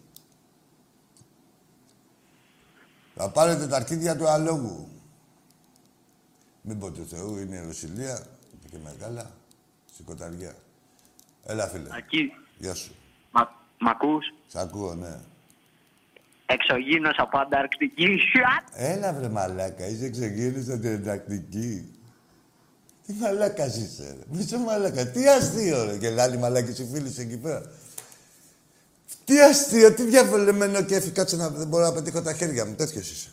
Θα 3.15 3.31
πάρετε 3.31 3.67
τα 3.67 3.77
αρχίδια 3.77 4.17
του 4.17 4.29
αλόγου. 4.29 4.89
Μην 6.63 6.79
πω 6.79 6.91
του 6.91 7.07
Θεού, 7.07 7.39
είναι 7.39 7.57
η 7.57 7.65
Ρωσιλία 7.67 8.27
και 8.71 8.79
μεγάλα, 8.85 9.31
σηκωταριά. 9.95 10.55
Έλα, 11.45 11.67
φίλε. 11.67 11.89
Ακή. 11.97 12.33
Γεια 12.59 12.75
σου. 12.75 12.95
Μα, 13.31 13.51
μ' 13.79 13.89
ακούς; 13.89 14.25
Σ' 14.47 14.57
ακούω, 14.57 14.95
ναι. 14.95 15.21
Εξωγήινος 16.51 17.17
από 17.19 17.39
Ανταρκτική. 17.39 18.19
Έλα, 18.73 19.13
βρε 19.13 19.29
μαλάκα, 19.29 19.87
είσαι 19.87 20.05
εξεγγύρης 20.05 20.69
από 20.69 20.81
την 20.81 20.91
εντακτική. 20.91 21.93
Τι 23.07 23.13
μαλάκα 23.13 23.67
είσαι, 23.67 24.17
ρε. 24.19 24.25
Μισό 24.37 24.59
μαλάκα. 24.59 25.07
Τι 25.07 25.29
αστείο, 25.29 25.85
ρε. 25.85 25.97
Και 25.97 26.11
λάλη 26.11 26.39
μαλάκα 26.39 26.71
οι 26.71 26.89
φίλοι 26.93 27.13
σου 27.13 27.21
εκεί 27.21 27.37
πέρα. 27.37 27.73
Τι 29.25 29.41
αστείο, 29.41 29.93
τι 29.93 30.03
διαβολεμένο 30.03 30.83
κέφι. 30.83 31.11
Κάτσε 31.11 31.37
να 31.37 31.49
δεν 31.49 31.69
μπορώ 31.69 31.85
να 31.85 31.93
πετύχω 31.93 32.23
τα 32.23 32.33
χέρια 32.35 32.65
μου. 32.65 32.75
Τέτοιος 32.75 33.11
είσαι. 33.11 33.31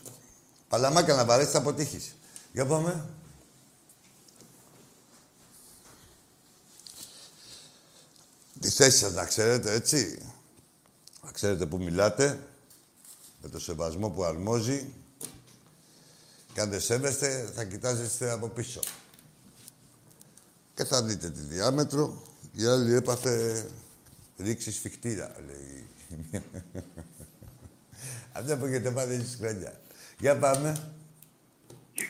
Παλαμάκα 0.67 1.15
να 1.15 1.25
βαρέσεις, 1.25 1.51
θα 1.51 1.57
αποτύχεις. 1.57 2.15
Για 2.51 2.65
πάμε. 2.65 3.05
Τη 8.59 8.69
θέση 8.69 8.97
σας 8.97 9.13
να 9.13 9.25
ξέρετε, 9.25 9.73
έτσι. 9.73 10.31
Να 11.23 11.31
ξέρετε 11.31 11.65
που 11.65 11.77
μιλάτε. 11.77 12.39
Με 13.45 13.51
το 13.51 13.59
σεβασμό 13.59 14.09
που 14.09 14.23
αρμόζει. 14.23 14.93
Και 16.53 16.61
αν 16.61 16.69
δεν 16.69 16.81
σέβεστε, 16.81 17.51
θα 17.55 17.65
κοιτάζεστε 17.65 18.31
από 18.31 18.47
πίσω. 18.47 18.79
Και 20.73 20.83
θα 20.83 21.03
δείτε 21.03 21.29
τη 21.29 21.39
διάμετρο. 21.39 22.21
Η 22.51 22.65
άλλη 22.65 22.93
έπαθε 22.93 23.65
ρήξη 24.37 24.71
σφιχτήρα, 24.71 25.35
λέει. 25.45 25.87
Αυτό 28.37 28.57
που 28.57 28.65
έχετε 28.65 28.91
πάθει 28.91 29.13
εσείς 29.13 29.35
χρόνια. 29.35 29.79
Για 30.19 30.37
πάμε. 30.39 30.93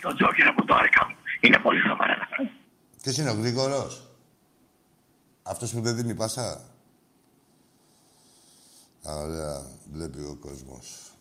Το 0.01 0.15
τζόκερ 0.15 0.47
από 0.47 0.65
το 0.65 0.73
άρκα 0.73 1.07
μου. 1.09 1.15
Είναι 1.41 1.57
πολύ 1.57 1.81
σοβαρά. 1.81 2.17
Ποιος 3.01 3.17
είναι 3.17 3.29
ο 3.29 3.33
Γρήγορος. 3.33 4.09
Αυτός 5.43 5.71
που 5.71 5.81
δεν 5.81 5.95
δίνει 5.95 6.15
πάσα. 6.15 6.61
Α, 9.09 9.15
Ωραία. 9.15 9.65
Βλέπει 9.91 10.19
ο 10.19 10.37
κόσμος. 10.39 11.14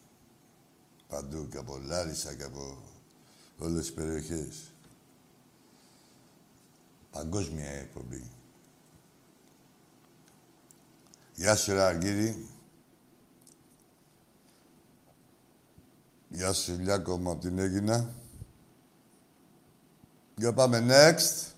Παντού 1.14 1.48
και 1.48 1.58
από 1.58 1.78
Λάρισα 1.84 2.34
και 2.34 2.42
από 2.42 2.82
όλες 3.58 3.80
τις 3.80 3.92
περιοχές. 3.92 4.72
Παγκόσμια 7.10 7.74
η 7.74 7.78
εκπομπή. 7.78 8.30
Γεια 11.34 11.56
σου, 11.56 11.72
ρε 11.72 11.80
Αργύρη. 11.80 12.48
Γεια 16.28 16.52
σου, 16.52 16.78
Λιάκο 16.78 17.18
μου, 17.18 17.30
από 17.30 17.40
την 17.40 17.58
Έγινα. 17.58 18.14
Για 20.36 20.52
πάμε 20.52 20.86
next. 20.88 21.52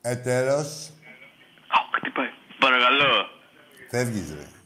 Ετέρος. 0.00 0.90
Χτυπάει. 1.94 2.28
Παρακαλώ. 2.58 3.26
Φεύγεις, 3.90 4.32
ρε. 4.32 4.57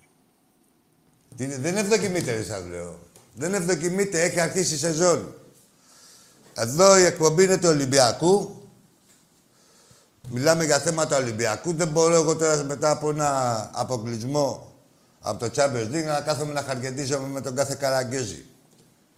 Τι 1.36 1.44
είναι, 1.44 1.58
δεν 1.58 1.76
ευδοκιμείται, 1.76 2.32
ρε, 2.32 2.42
σας 2.42 2.64
λέω. 2.70 2.98
Δεν 3.34 3.54
ευδοκιμείται, 3.54 4.22
έχει 4.22 4.40
αρχίσει 4.40 4.74
η 4.74 4.78
σεζόν. 4.78 5.34
Εδώ 6.54 6.98
η 6.98 7.04
εκπομπή 7.04 7.44
είναι 7.44 7.58
του 7.58 7.68
Ολυμπιακού. 7.68 8.62
Μιλάμε 10.28 10.64
για 10.64 10.78
θέματα 10.78 11.16
Ολυμπιακού. 11.16 11.72
Δεν 11.74 11.88
μπορώ 11.88 12.14
εγώ 12.14 12.36
τώρα 12.36 12.64
μετά 12.64 12.90
από 12.90 13.10
ένα 13.10 13.70
αποκλεισμό 13.74 14.72
από 15.20 15.38
το 15.38 15.50
Champions 15.56 15.88
League 15.90 16.04
να 16.04 16.20
κάθομαι 16.20 16.52
να 16.52 16.62
χαρκεντίζομαι 16.62 17.28
με 17.28 17.40
τον 17.40 17.54
κάθε 17.54 17.74
καραγκέζι. 17.74 18.44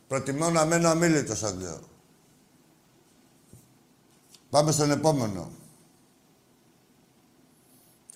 Προτιμώ 0.08 0.50
να 0.50 0.64
μένω 0.64 0.88
αμήλυτος, 0.88 1.38
σας 1.38 1.54
λέω. 1.54 1.80
Πάμε 4.50 4.72
στον 4.72 4.90
επόμενο. 4.90 5.50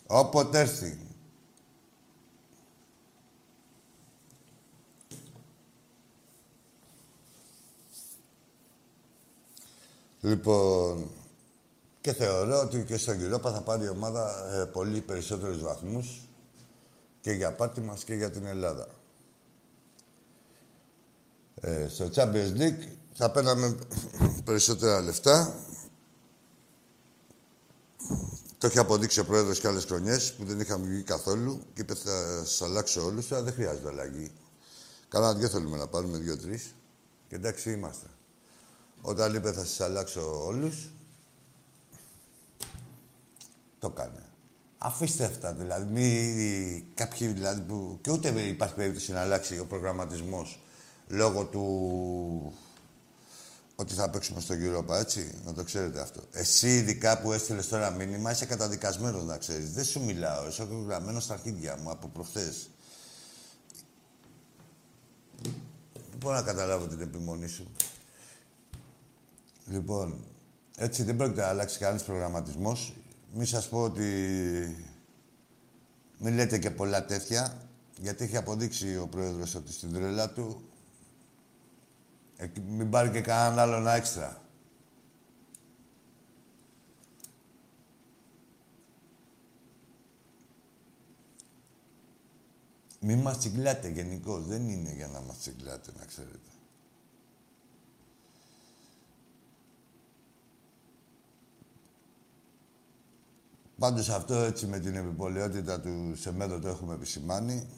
Όποτε 0.07 0.59
έρθει. 0.59 1.08
Λοιπόν, 10.29 11.11
και 12.01 12.13
θεωρώ 12.13 12.61
ότι 12.61 12.85
και 12.85 12.97
στον 12.97 13.17
Europa 13.21 13.53
θα 13.53 13.63
πάρει 13.63 13.85
η 13.85 13.89
ομάδα 13.89 14.55
ε, 14.55 14.65
πολύ 14.65 15.01
περισσότερους 15.01 15.63
βαθμούς 15.63 16.29
και 17.21 17.33
για 17.33 17.55
πάτη 17.55 17.81
μας 17.81 18.05
και 18.05 18.15
για 18.15 18.31
την 18.31 18.47
Ελλάδα. 18.47 18.89
Ε, 21.61 21.89
στο 21.89 22.11
Champions 22.15 22.57
League 22.57 22.89
θα 23.13 23.31
παίρναμε 23.31 23.79
περισσότερα 24.45 25.01
λεφτά 25.01 25.55
Το 28.59 28.67
έχει 28.67 28.79
αποδείξει 28.79 29.21
ο 29.21 29.25
πρόεδρος 29.25 29.61
και 29.61 29.67
άλλες 29.67 29.85
χρονιές 29.85 30.33
που 30.33 30.45
δεν 30.45 30.61
είχαμε 30.61 30.87
βγει 30.87 31.03
καθόλου 31.03 31.63
και 31.75 31.81
είπε 31.81 31.95
θα 31.95 32.45
σας 32.45 32.63
αλλάξω 32.63 33.05
όλους. 33.05 33.29
Τώρα 33.29 33.43
δεν 33.43 33.53
χρειάζεται 33.53 33.89
αλλαγή. 33.89 34.33
Καλά, 35.09 35.35
δυο 35.35 35.49
θέλουμε 35.49 35.77
να 35.77 35.87
πάρουμε 35.87 36.19
δύο-τρεις. 36.19 36.75
Και 37.29 37.35
εντάξει 37.35 37.73
είμαστε. 37.73 38.07
Όταν 39.03 39.35
είπε 39.35 39.53
θα 39.53 39.65
σας 39.65 39.81
αλλάξω 39.81 40.45
όλους, 40.47 40.89
το 43.79 43.91
κάνει. 43.91 44.19
Αφήστε 44.79 45.25
αυτά 45.25 45.53
δηλαδή. 45.53 45.93
Μη, 45.93 46.85
κάποιοι 46.95 47.27
δηλαδή 47.29 47.61
που. 47.61 47.99
και 48.01 48.11
ούτε 48.11 48.29
υπάρχει 48.29 48.75
περίπτωση 48.75 49.13
να 49.13 49.21
αλλάξει 49.21 49.59
ο 49.59 49.67
προγραμματισμός 49.67 50.61
λόγω 51.09 51.45
του 51.45 52.53
ότι 53.81 53.95
θα 53.95 54.11
παίξουμε 54.11 54.41
στο 54.41 54.55
Europa, 54.55 54.95
έτσι. 54.95 55.35
Να 55.45 55.53
το 55.53 55.65
ξέρετε 55.65 56.01
αυτό. 56.01 56.21
Εσύ, 56.33 56.77
ειδικά 56.77 57.21
που 57.21 57.33
έστειλες 57.33 57.69
τώρα 57.69 57.91
μήνυμα, 57.91 58.31
είσαι 58.31 58.47
καταδικασμένος 58.47 59.25
να 59.25 59.37
ξέρεις. 59.37 59.73
Δεν 59.73 59.85
σου 59.85 60.05
μιλάω. 60.05 60.49
Είσαι 60.49 60.69
γραμμένος 60.87 61.25
στα 61.25 61.35
αρχίδια 61.35 61.77
μου 61.77 61.91
από 61.91 62.09
προχθές. 62.09 62.71
Δεν 65.43 66.19
μπορώ 66.19 66.35
να 66.35 66.43
καταλάβω 66.43 66.87
την 66.87 67.01
επιμονή 67.01 67.49
σου. 67.49 67.71
Λοιπόν, 69.69 70.25
έτσι 70.77 71.03
δεν 71.03 71.17
πρόκειται 71.17 71.41
να 71.41 71.49
αλλάξει 71.49 71.79
κανένα 71.79 72.05
προγραμματισμός. 72.05 72.97
Μη 73.33 73.45
σας 73.45 73.69
πω 73.69 73.83
ότι. 73.83 74.05
Μην 76.19 76.35
λέτε 76.35 76.59
και 76.59 76.71
πολλά 76.71 77.05
τέτοια, 77.05 77.69
γιατί 78.01 78.25
έχει 78.25 78.37
αποδείξει 78.37 78.97
ο 78.97 79.07
πρόεδρος 79.07 79.55
ότι 79.55 79.73
στην 79.73 79.93
τρέλα 79.93 80.31
του 80.31 80.69
ε, 82.37 82.47
μην 82.69 82.91
πάρει 82.91 83.11
και 83.11 83.21
κανέναν 83.21 83.59
άλλον 83.59 83.87
έξτρα. 83.87 84.43
Μη 93.01 93.17
μας 93.17 93.39
τσιγκλάτε 93.39 93.89
γενικώς. 93.89 94.47
Δεν 94.47 94.69
είναι 94.69 94.93
για 94.93 95.07
να 95.09 95.21
μας 95.21 95.39
τσιγκλάτε, 95.39 95.93
να 95.99 96.05
ξέρετε. 96.05 96.48
Πάντως 103.79 104.09
αυτό 104.09 104.35
έτσι 104.35 104.67
με 104.67 104.79
την 104.79 104.95
επιπολαιότητα 104.95 105.81
του 105.81 106.17
Σεμέδο 106.17 106.59
το 106.59 106.69
έχουμε 106.69 106.95
επισημάνει. 106.95 107.69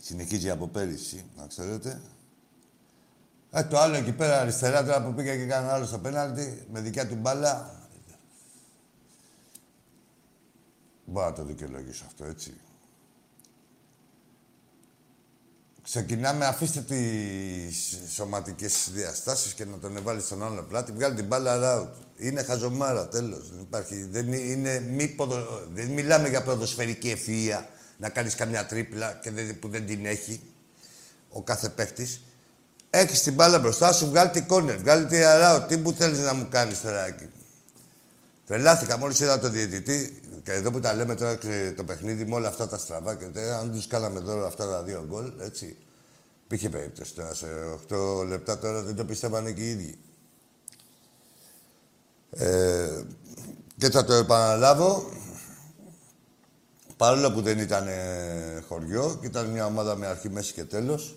Συνεχίζει 0.00 0.50
από 0.50 0.68
πέρυσι, 0.68 1.24
να 1.36 1.46
ξέρετε. 1.46 2.00
Ε, 3.50 3.64
το 3.64 3.78
άλλο 3.78 3.94
εκεί 3.94 4.12
πέρα 4.12 4.40
αριστερά, 4.40 4.84
τώρα 4.84 5.04
που 5.04 5.14
πήγε 5.14 5.36
και 5.36 5.46
κανένα 5.46 5.72
άλλο 5.72 5.86
στο 5.86 5.98
πέναλτι, 5.98 6.66
με 6.72 6.80
δικιά 6.80 7.08
του 7.08 7.14
μπάλα. 7.14 7.76
Μπορώ 11.04 11.26
να 11.26 11.32
το 11.32 11.44
δικαιολογήσω 11.44 12.04
αυτό, 12.06 12.24
έτσι. 12.24 12.60
Ξεκινάμε, 15.82 16.46
αφήστε 16.46 16.80
τις 16.80 17.98
σωματικές 18.12 18.90
διαστάσεις 18.92 19.54
και 19.54 19.64
να 19.64 19.78
τον 19.78 19.96
εβάλει 19.96 20.20
στον 20.20 20.44
άλλο 20.44 20.62
πλάτη. 20.62 20.92
Βγάλει 20.92 21.14
την 21.14 21.26
μπάλα 21.26 21.80
out. 21.82 22.07
Είναι 22.18 22.42
χαζομάρα, 22.42 23.08
τέλος. 23.08 23.50
Δεν 23.50 23.60
υπάρχει. 23.60 24.04
Δεν 24.10 24.32
είναι 24.32 24.80
μη 24.80 25.08
ποδο... 25.08 25.66
Δεν 25.72 25.88
μιλάμε 25.88 26.28
για 26.28 26.42
ποδοσφαιρική 26.42 27.16
ευφυΐα 27.16 27.64
να 27.98 28.08
κάνεις 28.08 28.34
καμιά 28.34 28.66
τρίπλα 28.66 29.18
και 29.22 29.30
δεν, 29.30 29.58
που 29.58 29.68
δεν 29.68 29.86
την 29.86 30.06
έχει 30.06 30.40
ο 31.28 31.42
κάθε 31.42 31.68
παίχτης. 31.68 32.22
Έχεις 32.90 33.22
την 33.22 33.34
μπάλα 33.34 33.58
μπροστά 33.58 33.92
σου, 33.92 34.06
βγάλει 34.06 34.30
την 34.30 34.46
κόνερ, 34.46 34.78
βγάλει 34.78 35.06
την 35.06 35.24
αράο. 35.24 35.60
Τι 35.60 35.78
που 35.78 35.92
θέλεις 35.92 36.18
να 36.18 36.34
μου 36.34 36.46
κάνεις 36.50 36.80
τώρα 36.80 37.06
εκεί. 37.06 37.28
Τρελάθηκα 38.46 38.98
μόλις 38.98 39.20
είδα 39.20 39.38
τον 39.38 39.52
διαιτητή 39.52 40.22
και 40.42 40.52
εδώ 40.52 40.70
που 40.70 40.80
τα 40.80 40.94
λέμε 40.94 41.14
τώρα 41.14 41.38
το 41.76 41.84
παιχνίδι 41.84 42.24
με 42.24 42.34
όλα 42.34 42.48
αυτά 42.48 42.68
τα 42.68 42.78
στραβά 42.78 43.14
και 43.14 43.24
τώρα, 43.24 43.58
αν 43.58 43.72
τους 43.72 43.86
κάναμε 43.86 44.20
τώρα 44.20 44.46
αυτά 44.46 44.68
τα 44.68 44.82
δύο 44.82 45.04
γκολ, 45.08 45.32
έτσι. 45.40 45.76
Πήγε 46.46 46.68
περίπτωση 46.68 47.14
τώρα 47.14 47.34
σε 47.34 47.46
8 48.20 48.26
λεπτά 48.26 48.58
τώρα 48.58 48.82
δεν 48.82 48.94
το 48.94 49.04
πιστεύανε 49.04 49.52
και 49.52 49.62
οι 49.62 49.70
ίδιοι. 49.70 49.98
Ε, 52.30 53.02
και 53.76 53.90
θα 53.90 54.04
το 54.04 54.12
επαναλάβω, 54.12 55.10
Παρόλο 56.98 57.32
που 57.32 57.42
δεν 57.42 57.58
ήταν 57.58 57.86
ε, 57.88 58.64
χωριό 58.68 59.18
και 59.20 59.26
ήταν 59.26 59.46
μια 59.46 59.66
ομάδα 59.66 59.96
με 59.96 60.06
αρχή, 60.06 60.28
μέση 60.28 60.52
και 60.52 60.64
τέλος, 60.64 61.16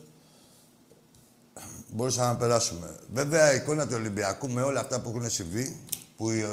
μπορούσαμε 1.87 2.27
να 2.27 2.37
περάσουμε. 2.37 2.99
Βέβαια, 3.13 3.53
η 3.53 3.55
εικόνα 3.55 3.87
του 3.87 3.93
Ολυμπιακού 3.95 4.49
με 4.49 4.61
όλα 4.61 4.79
αυτά 4.79 5.01
που 5.01 5.09
έχουν 5.09 5.29
συμβεί, 5.29 5.79
που 6.17 6.29
ε, 6.29 6.45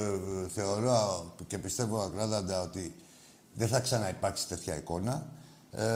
θεωρώ 0.55 1.35
και 1.47 1.59
πιστεύω 1.59 2.01
ακράδαντα 2.01 2.63
ότι 2.63 2.95
δεν 3.55 3.69
θα 3.69 3.81
ξαναυπάρξει 3.81 4.49
τέτοια 4.49 4.77
εικόνα, 4.77 5.27
ε, 5.71 5.87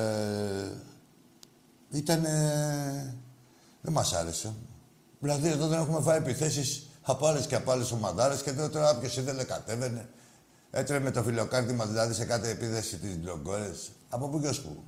ήταν... 1.90 2.22
δεν 3.80 3.92
μας 3.92 4.12
άρεσε. 4.12 4.54
Δηλαδή, 5.20 5.48
εδώ 5.48 5.66
δεν 5.66 5.80
έχουμε 5.80 6.00
φάει 6.00 6.18
επιθέσεις 6.18 6.86
από 7.02 7.26
άλλες 7.26 7.46
και 7.46 7.54
από 7.54 7.70
άλλες 7.70 7.92
ομαδάρες 7.92 8.42
και 8.42 8.52
τώρα 8.52 8.90
όποιος 8.90 9.16
ήθελε 9.16 9.44
κατέβαινε. 9.44 10.08
Έτρεμε 10.70 11.10
το 11.10 11.22
φιλοκάρτημα 11.22 11.86
δηλαδή 11.86 12.14
σε 12.14 12.24
κάθε 12.24 12.50
επίδεση 12.50 12.98
της 12.98 13.18
Λογκόρε. 13.24 13.70
Από 14.08 14.28
πού 14.28 14.40
και 14.40 14.48
ως 14.48 14.60
πού. 14.60 14.84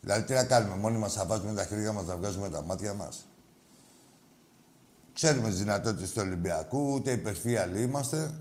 Δηλαδή 0.00 0.22
τι 0.22 0.32
να 0.32 0.44
κάνουμε, 0.44 0.76
μόνοι 0.76 0.98
μας 0.98 1.12
θα 1.12 1.24
βάζουμε 1.24 1.54
τα 1.54 1.64
χέρια 1.64 1.92
μας 1.92 2.06
να 2.06 2.16
βγάζουμε 2.16 2.50
τα 2.50 2.62
μάτια 2.62 2.94
μας. 2.94 3.26
Ξέρουμε 5.12 5.48
τις 5.48 5.58
δυνατότητες 5.58 6.12
του 6.12 6.20
Ολυμπιακού, 6.24 6.92
ούτε 6.92 7.12
υπερφύαλοι 7.12 7.82
είμαστε, 7.82 8.34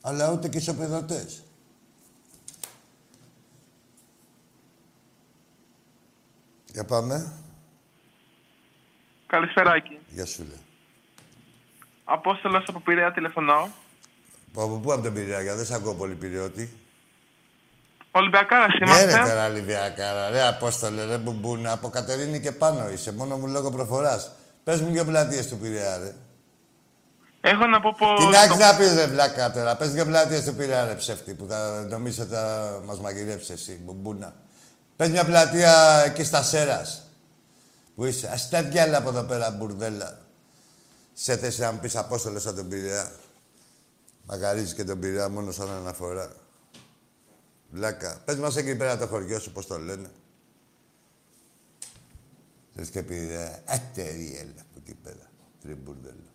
αλλά 0.00 0.32
ούτε 0.32 0.48
και 0.48 0.58
ισοπεδωτές. 0.58 1.42
Για 6.72 6.84
πάμε. 6.84 7.32
Καλησπεράκι. 9.26 9.98
Γεια 10.08 10.26
σου, 10.26 10.42
λέει. 10.42 10.63
Απόστολος 12.04 12.64
από 12.68 12.80
Πειραιά 12.80 13.12
τηλεφωνώ. 13.12 13.68
Από 14.56 14.78
πού 14.82 14.92
από 14.92 15.02
τον 15.02 15.12
Πειραιά, 15.12 15.54
δεν 15.54 15.64
σ' 15.64 15.70
ακούω 15.72 15.94
πολύ 15.94 16.14
Πειριώτη. 16.14 16.78
Ολυμπιακάρας 18.10 18.74
Ναι, 18.78 18.86
είμαστε. 18.86 19.04
ρε 19.04 19.28
τώρα 19.28 19.46
Ολυμπιακάρα, 19.46 20.30
ρε 20.30 20.46
Απόστολε, 20.46 21.04
ρε 21.04 21.18
Μπουμπούνα, 21.18 21.72
από 21.72 21.88
Κατερίνη 21.88 22.40
και 22.40 22.52
πάνω 22.52 22.90
είσαι, 22.90 23.12
μόνο 23.12 23.36
μου 23.36 23.46
λόγω 23.46 23.70
προφοράς. 23.70 24.30
Πες 24.64 24.80
μου 24.80 24.90
δύο 24.90 25.04
πλατείες 25.04 25.48
του 25.48 25.58
Πειραιά, 25.58 25.98
ρε. 25.98 26.14
Έχω 27.40 27.66
να 27.66 27.80
πω 27.80 27.94
πως... 27.98 28.18
Τι 28.18 28.26
να 28.26 28.42
έχεις 28.42 28.58
να 28.58 28.76
πεις, 28.76 28.94
ρε 28.94 29.06
βλάκα 29.06 29.52
τώρα. 29.52 29.76
Πες 29.76 29.92
δύο 29.92 30.04
πλατείες 30.04 30.44
του 30.44 30.54
Πειραιά, 30.54 30.84
ρε 30.84 30.94
ψεύτη, 30.94 31.34
που 31.34 31.46
θα 31.48 31.86
νομίζω 31.90 32.22
ότι 32.22 32.32
θα 32.32 32.80
μας 32.84 33.00
μαγειρέψεις 33.00 33.50
εσύ, 33.50 33.80
Μπουμπούνα. 33.84 34.34
Πες 34.96 35.08
μια 35.08 35.24
πλατεία 35.24 36.02
εκεί 36.06 36.24
στα 36.24 36.42
Σέρας. 36.42 37.02
Που 37.94 38.04
είσαι. 38.04 38.30
Ας 38.32 38.48
τα 38.48 38.62
διάλα 38.62 38.98
από 38.98 39.08
εδώ 39.08 39.22
πέρα, 39.22 39.50
μπουρδέλα. 39.50 40.18
Σε 41.14 41.36
θέση 41.36 41.60
να 41.60 41.72
μου 41.72 41.78
πεις 41.78 41.96
Απόστολε 41.96 42.38
σαν 42.38 42.54
τον 42.54 42.68
Πειραιά. 42.68 43.12
Μαγαρίζεις 44.26 44.74
και 44.74 44.84
τον 44.84 44.98
Πειραιά 44.98 45.28
μόνο 45.28 45.50
σαν 45.52 45.70
αναφορά. 45.70 46.32
Βλάκα. 47.70 48.22
Πες 48.24 48.36
μας 48.36 48.56
εκεί 48.56 48.76
πέρα 48.76 48.98
το 48.98 49.06
χωριό 49.06 49.38
σου, 49.38 49.52
πώς 49.52 49.66
το 49.66 49.78
λένε. 49.78 50.10
Θες 52.74 52.88
και 52.88 53.02
Πειραιά. 53.02 53.62
Έτερη 53.64 54.36
έλα 54.40 54.60
από 54.60 54.78
εκεί 54.78 54.94
πέρα. 54.94 55.30
Τριμπουρδέλα. 55.62 56.32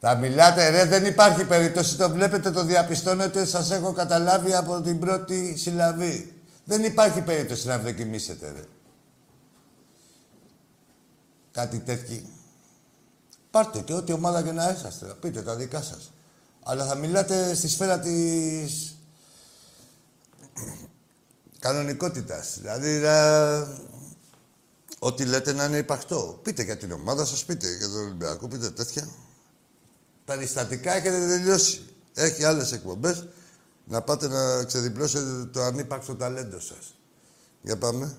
Θα 0.00 0.14
μιλάτε, 0.16 0.68
ρε, 0.68 0.84
δεν 0.84 1.04
υπάρχει 1.04 1.44
περίπτωση. 1.44 1.96
Το 1.96 2.10
βλέπετε, 2.10 2.50
το 2.50 2.64
διαπιστώνετε, 2.64 3.44
σας 3.44 3.70
έχω 3.70 3.92
καταλάβει 3.92 4.54
από 4.54 4.80
την 4.80 4.98
πρώτη 4.98 5.56
συλλαβή. 5.56 6.42
Δεν 6.64 6.84
υπάρχει 6.84 7.20
περίπτωση 7.20 7.66
να 7.66 7.74
ευδοκιμήσετε, 7.74 8.52
ρε. 8.52 8.64
Κάτι 11.50 11.78
τέτοιο. 11.78 12.20
Πάρτε 13.54 13.80
και 13.80 13.92
ό,τι 13.92 14.12
ομάδα 14.12 14.42
και 14.42 14.52
να 14.52 14.70
είσαστε. 14.70 15.06
Πείτε 15.20 15.42
τα 15.42 15.56
δικά 15.56 15.82
σας. 15.82 16.12
Αλλά 16.62 16.86
θα 16.86 16.94
μιλάτε 16.94 17.54
στη 17.54 17.68
σφαίρα 17.68 17.98
της 17.98 18.96
κανονικότητας. 21.58 22.58
Δηλαδή, 22.60 22.98
να... 22.98 23.58
ό,τι 24.98 25.24
λέτε 25.24 25.52
να 25.52 25.64
είναι 25.64 25.76
υπαρκτό. 25.76 26.40
Πείτε 26.42 26.62
για 26.62 26.76
την 26.76 26.92
ομάδα 26.92 27.24
σας, 27.24 27.44
πείτε 27.44 27.76
για 27.76 27.88
τον 27.88 27.96
Ολυμπιακό, 27.96 28.48
πείτε 28.48 28.70
τέτοια. 28.70 29.08
Περιστατικά 30.24 30.92
έχετε 30.92 31.26
τελειώσει. 31.26 31.82
Έχει 32.14 32.44
άλλες 32.44 32.72
εκπομπές 32.72 33.26
να 33.84 34.02
πάτε 34.02 34.28
να 34.28 34.64
ξεδιπλώσετε 34.64 35.44
το 35.44 35.62
ανύπαρκτο 35.62 36.14
ταλέντο 36.14 36.60
σας. 36.60 36.94
Για 37.62 37.78
πάμε. 37.78 38.16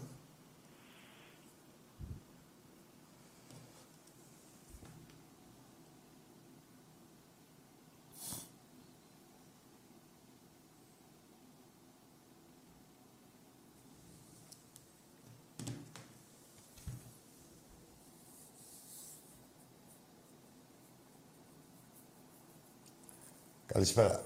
Καλησπέρα. 23.75 24.21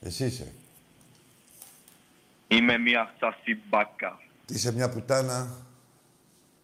Εσύ 0.00 0.24
είσαι. 0.24 0.52
Είμαι 2.48 2.78
μια 2.78 3.14
μπάκα. 3.68 4.20
Τι 4.46 4.54
είσαι 4.54 4.72
μια 4.72 4.88
πουτάνα. 4.88 5.56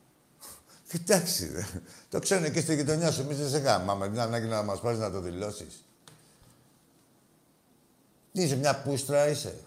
Κοιτάξτε, 0.91 1.53
ρε. 1.53 1.81
Το 2.09 2.19
ξέρουν 2.19 2.53
και 2.53 2.61
στη 2.61 2.75
γειτονιά 2.75 3.11
σου. 3.11 3.21
Εμείς 3.21 3.39
δεν 3.39 3.49
σε 3.49 3.59
γάμαμε. 3.59 4.09
Δεν 4.09 4.21
ανάγκη 4.21 4.47
να 4.47 4.63
μας 4.63 4.81
πάρεις 4.81 4.99
να 4.99 5.11
το 5.11 5.21
δηλώσεις. 5.21 5.85
Τι 8.33 8.43
είσαι, 8.43 8.57
μια 8.57 8.83
πούστρα 8.83 9.29
είσαι. 9.29 9.61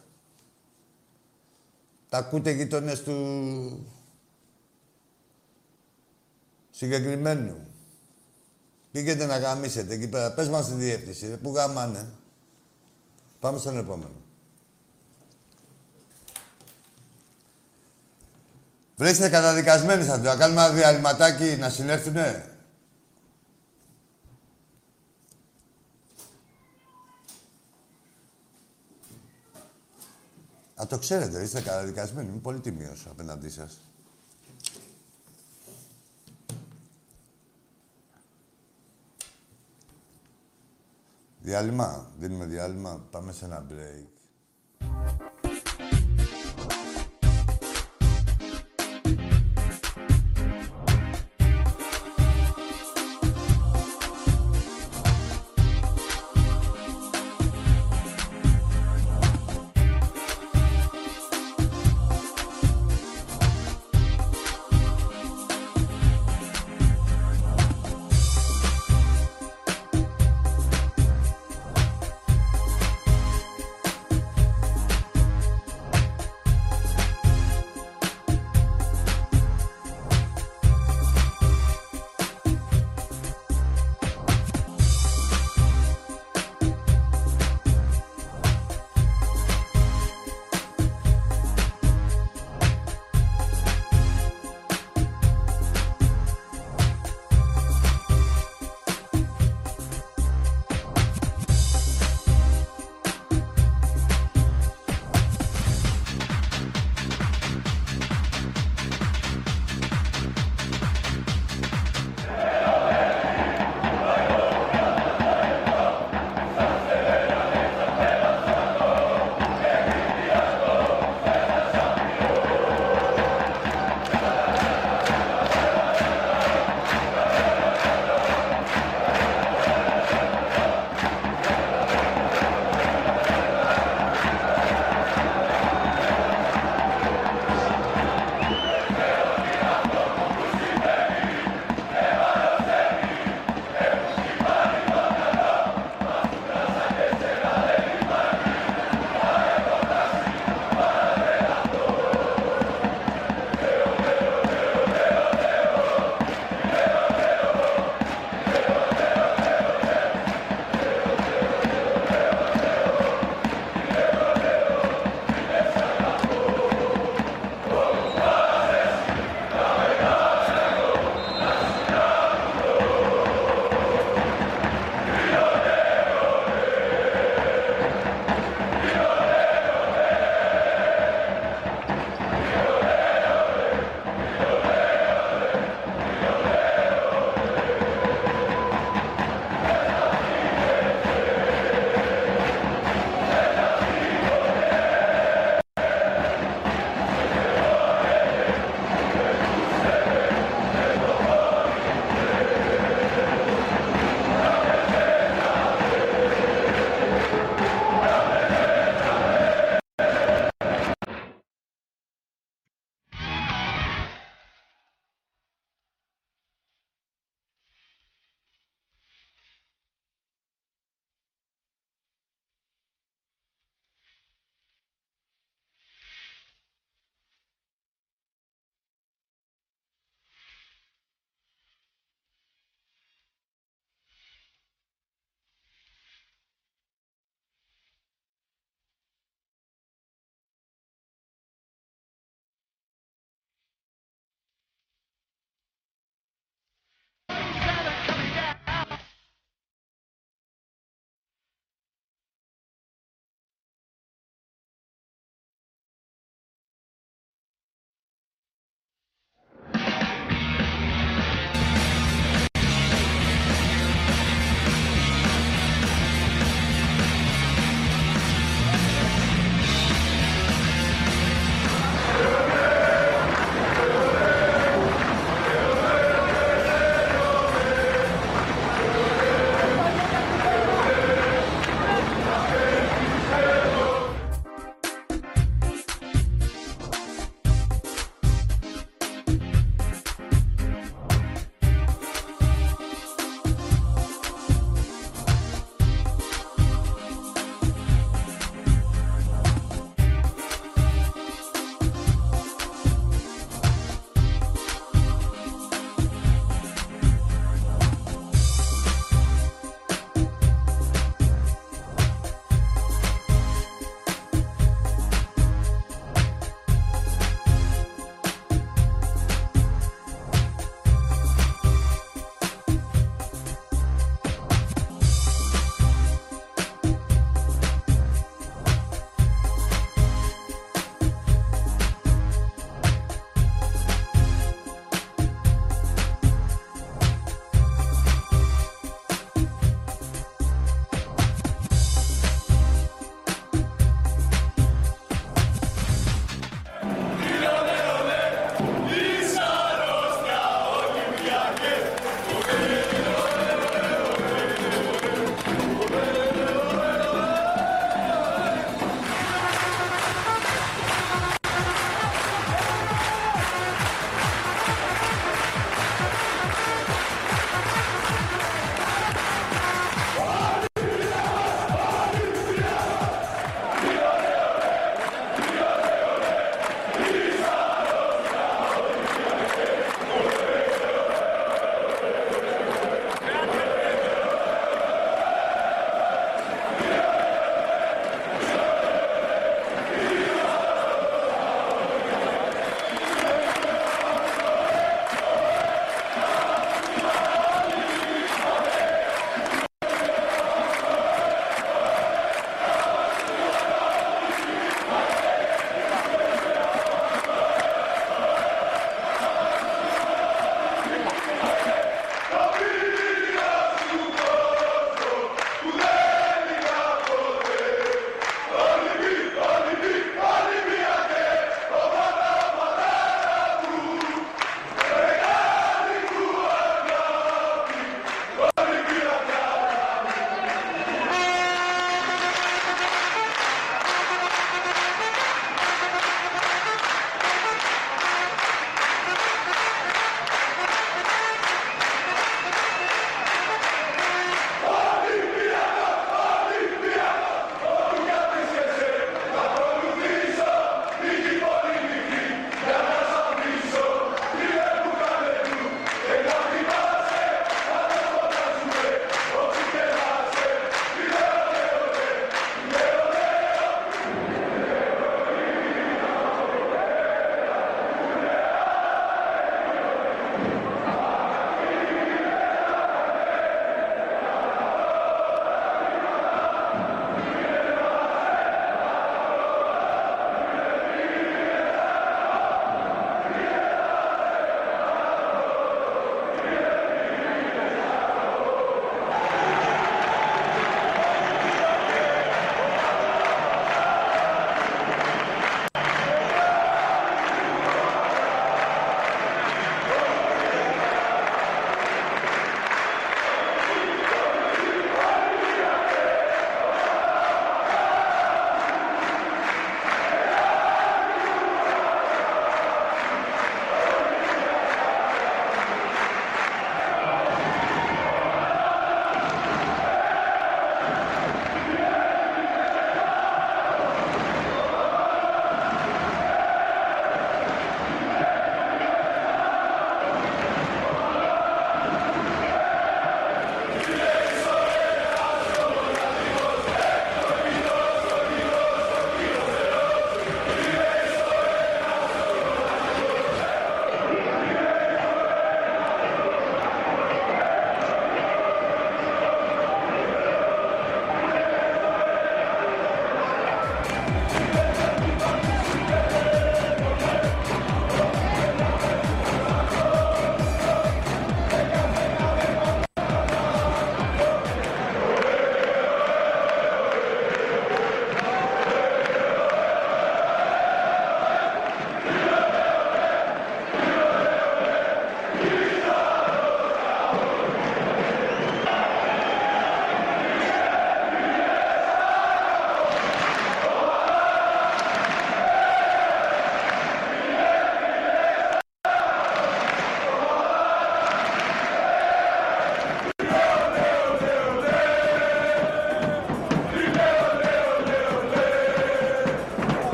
Τα 2.10 2.18
ακούτε 2.18 2.52
οι 2.52 2.56
γείτονες 2.56 3.04
του 3.04 3.88
συγκεκριμένου; 6.72 7.68
Πήγαινε 8.94 9.26
να 9.26 9.38
γαμίσετε 9.38 9.94
εκεί 9.94 10.08
πέρα. 10.08 10.34
Πες 10.34 10.50
μας 10.50 10.68
τη 10.68 10.74
διεύθυνση. 10.74 11.28
ρε. 11.28 11.38
Πού 11.38 11.52
γαμάνε. 11.56 12.10
Πάμε 13.40 13.58
στον 13.58 13.78
επόμενο. 13.78 14.22
Βρέστε 18.96 19.30
καταδικασμένοι 19.30 20.04
θα 20.04 20.22
το 20.22 20.38
κάνουμε 20.38 20.62
ένα 20.62 20.70
διαλυματάκι 20.70 21.56
να 21.60 21.70
συνέρθουνε. 21.70 22.58
Α, 30.82 30.88
το 30.88 30.98
ξέρετε, 30.98 31.42
είστε 31.42 31.62
καταδικασμένοι. 31.62 32.30
Είμαι 32.30 32.40
πολύ 32.40 32.60
τιμίος 32.60 33.08
απέναντί 33.10 33.50
σας. 33.50 33.78
Διάλειμμα. 41.46 42.12
Δίνουμε 42.20 42.46
διάλειμμα. 42.46 43.08
Πάμε 43.12 43.32
σε 43.32 43.46
ένα 43.46 43.66
break. 43.70 44.08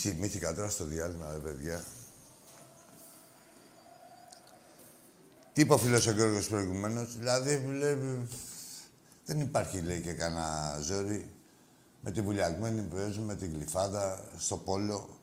Θυμήθηκα 0.00 0.54
τώρα 0.54 0.70
στο 0.70 0.84
διάλειμμα, 0.84 1.32
ρε 1.32 1.38
παιδιά. 1.38 1.84
Τι 5.52 5.60
είπε 5.60 5.72
ο 5.72 5.78
φίλος 5.78 6.06
ο 6.06 6.12
Γιώργος 6.12 6.48
προηγουμένως. 6.48 7.18
Δηλαδή, 7.18 7.56
βλέπει... 7.58 8.28
Δεν 9.24 9.40
υπάρχει, 9.40 9.80
λέει, 9.80 10.00
και 10.00 10.12
κανένα 10.12 10.78
ζόρι 10.82 11.34
με 12.00 12.10
τη 12.10 12.20
βουλιαγμένη 12.20 12.82
που 12.82 12.96
παίζουμε, 12.96 13.26
με 13.26 13.36
την 13.36 13.52
γλυφάδα, 13.52 14.24
στο 14.38 14.56
πόλο. 14.56 15.18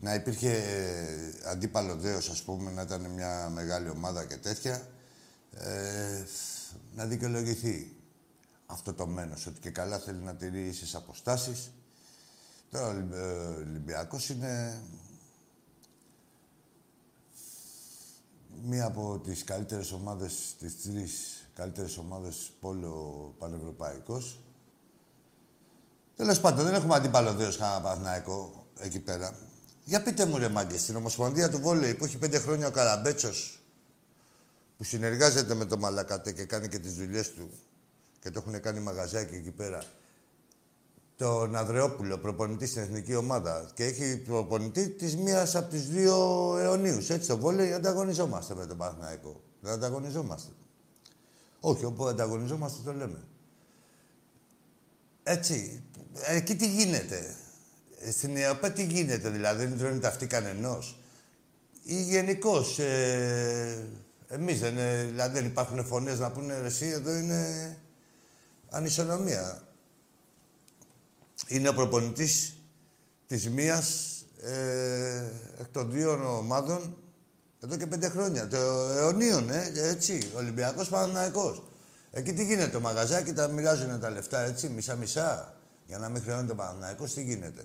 Να 0.00 0.14
υπήρχε 0.14 0.52
ε, 0.52 1.50
αντίπαλο 1.50 1.96
δέος, 1.96 2.28
ας 2.30 2.42
πούμε, 2.42 2.70
να 2.70 2.82
ήταν 2.82 3.00
μια 3.00 3.48
μεγάλη 3.48 3.88
ομάδα 3.88 4.24
και 4.24 4.36
τέτοια. 4.36 4.88
Ε, 5.50 6.24
να 6.94 7.04
δικαιολογηθεί 7.04 7.96
αυτό 8.66 8.94
το 8.94 9.06
μένος, 9.06 9.46
ότι 9.46 9.60
και 9.60 9.70
καλά 9.70 9.98
θέλει 9.98 10.18
να 10.18 10.34
τηρεί 10.34 10.66
ίσες 10.66 10.94
αποστάσεις. 10.94 11.70
Τώρα 12.76 12.88
ο 12.88 12.90
Ολυμπ- 12.90 13.12
ε, 13.12 13.18
ο 13.18 13.54
Ολυμπιακός 13.54 14.28
είναι 14.28 14.82
μία 18.62 18.84
από 18.84 19.20
τις 19.24 19.44
καλύτερες 19.44 19.92
ομάδες, 19.92 20.54
τις 20.58 20.82
τρεις 20.82 21.10
καλύτερες 21.54 21.96
ομάδες 21.96 22.50
πόλο 22.60 23.34
πανευρωπαϊκός. 23.38 24.40
Τέλος 26.16 26.40
πάντων, 26.40 26.64
δεν 26.64 26.74
έχουμε 26.74 26.94
αντίπαλο 26.94 27.34
δέος 27.34 27.56
κανένα 27.56 27.80
Παναθηναϊκό 27.80 28.66
εκεί 28.78 29.00
πέρα. 29.00 29.38
Για 29.84 30.02
πείτε 30.02 30.26
μου 30.26 30.38
ρε 30.38 30.48
μάγκες, 30.48 30.80
στην 30.80 30.96
Ομοσπονδία 30.96 31.50
του 31.50 31.58
Βόλεϊ 31.60 31.94
που 31.94 32.04
έχει 32.04 32.18
πέντε 32.18 32.38
χρόνια 32.38 32.66
ο 32.66 32.70
Καραμπέτσος 32.70 33.60
που 34.76 34.84
συνεργάζεται 34.84 35.54
με 35.54 35.64
τον 35.64 35.78
Μαλακατέ 35.78 36.32
και 36.32 36.44
κάνει 36.44 36.68
και 36.68 36.78
τις 36.78 36.94
δουλειές 36.94 37.32
του 37.32 37.50
και 38.20 38.30
το 38.30 38.44
έχουν 38.46 38.60
κάνει 38.60 38.80
μαγαζάκι 38.80 39.34
εκεί 39.34 39.50
πέρα. 39.50 39.82
Τον 41.16 41.56
Ανδρεόπουλο, 41.56 42.18
προπονητής 42.18 42.70
στην 42.70 42.82
εθνική 42.82 43.14
ομάδα. 43.14 43.70
Και 43.74 43.84
έχει 43.84 44.16
προπονητή 44.16 44.88
της 44.88 45.16
μίας 45.16 45.54
από 45.54 45.70
τις 45.70 45.88
δύο 45.88 46.16
αιωνίους. 46.58 47.10
Έτσι 47.10 47.28
το 47.28 47.38
βόλεϊ 47.38 47.72
ανταγωνιζόμαστε 47.72 48.54
με 48.54 48.66
τον 48.66 48.76
Παναθηναϊκό. 48.76 49.42
Δεν 49.60 49.72
ανταγωνιζόμαστε. 49.72 50.50
Όχι, 51.60 51.84
όπου 51.84 52.06
ανταγωνιζόμαστε 52.06 52.78
το 52.84 52.92
λέμε. 52.92 53.24
Έτσι. 55.22 55.82
Εκεί 56.26 56.56
τι 56.56 56.66
γίνεται; 56.68 57.34
Ε, 58.00 58.10
Στην 58.10 58.36
ΕΟΠΕ 58.36 58.70
τι 58.70 58.84
γίνεται, 58.84 59.28
δηλαδή, 59.28 59.66
δεν 59.66 59.78
τρώνε 59.78 59.98
τα 59.98 60.08
αυτή 60.08 60.26
κανενός; 60.26 61.00
Ή 61.82 62.02
γενικώς. 62.02 62.78
Ε, 62.78 63.88
Εμείς 64.28 64.60
δεν, 64.60 64.78
ε, 64.78 65.04
δηλαδή, 65.04 65.34
δεν 65.38 65.46
υπάρχουν 65.46 65.84
φωνές 65.84 66.18
να 66.18 66.30
πούνε 66.30 66.60
«Ρε, 66.60 66.66
εσύ, 66.66 66.86
εδώ 66.86 67.16
είναι 67.16 67.76
ανισονομία. 68.70 69.65
Είναι 71.48 71.68
ο 71.68 71.74
προπονητής 71.74 72.54
της 73.26 73.50
μίας 73.50 74.16
ε, 74.42 75.32
εκ 75.60 75.66
των 75.72 75.90
δύο 75.90 76.36
ομάδων 76.38 76.96
εδώ 77.60 77.76
και 77.76 77.86
πέντε 77.86 78.08
χρόνια. 78.08 78.48
Το 78.48 78.56
αιωνίων, 78.96 79.50
ε, 79.50 79.72
έτσι. 79.74 80.30
Ολυμπιακός 80.36 80.88
Παναθηναϊκός. 80.88 81.62
Εκεί 82.10 82.32
τι 82.32 82.44
γίνεται, 82.44 82.70
το 82.70 82.80
μαγαζάκι 82.80 83.32
τα 83.32 83.48
μοιράζουν 83.48 84.00
τα 84.00 84.10
λεφτά, 84.10 84.40
έτσι, 84.40 84.68
μισά-μισά. 84.68 85.54
Για 85.86 85.98
να 85.98 86.08
μην 86.08 86.22
χρεώνεται 86.22 86.52
ο 86.52 86.54
Παναθηναϊκός, 86.54 87.14
τι 87.14 87.22
γίνεται. 87.22 87.62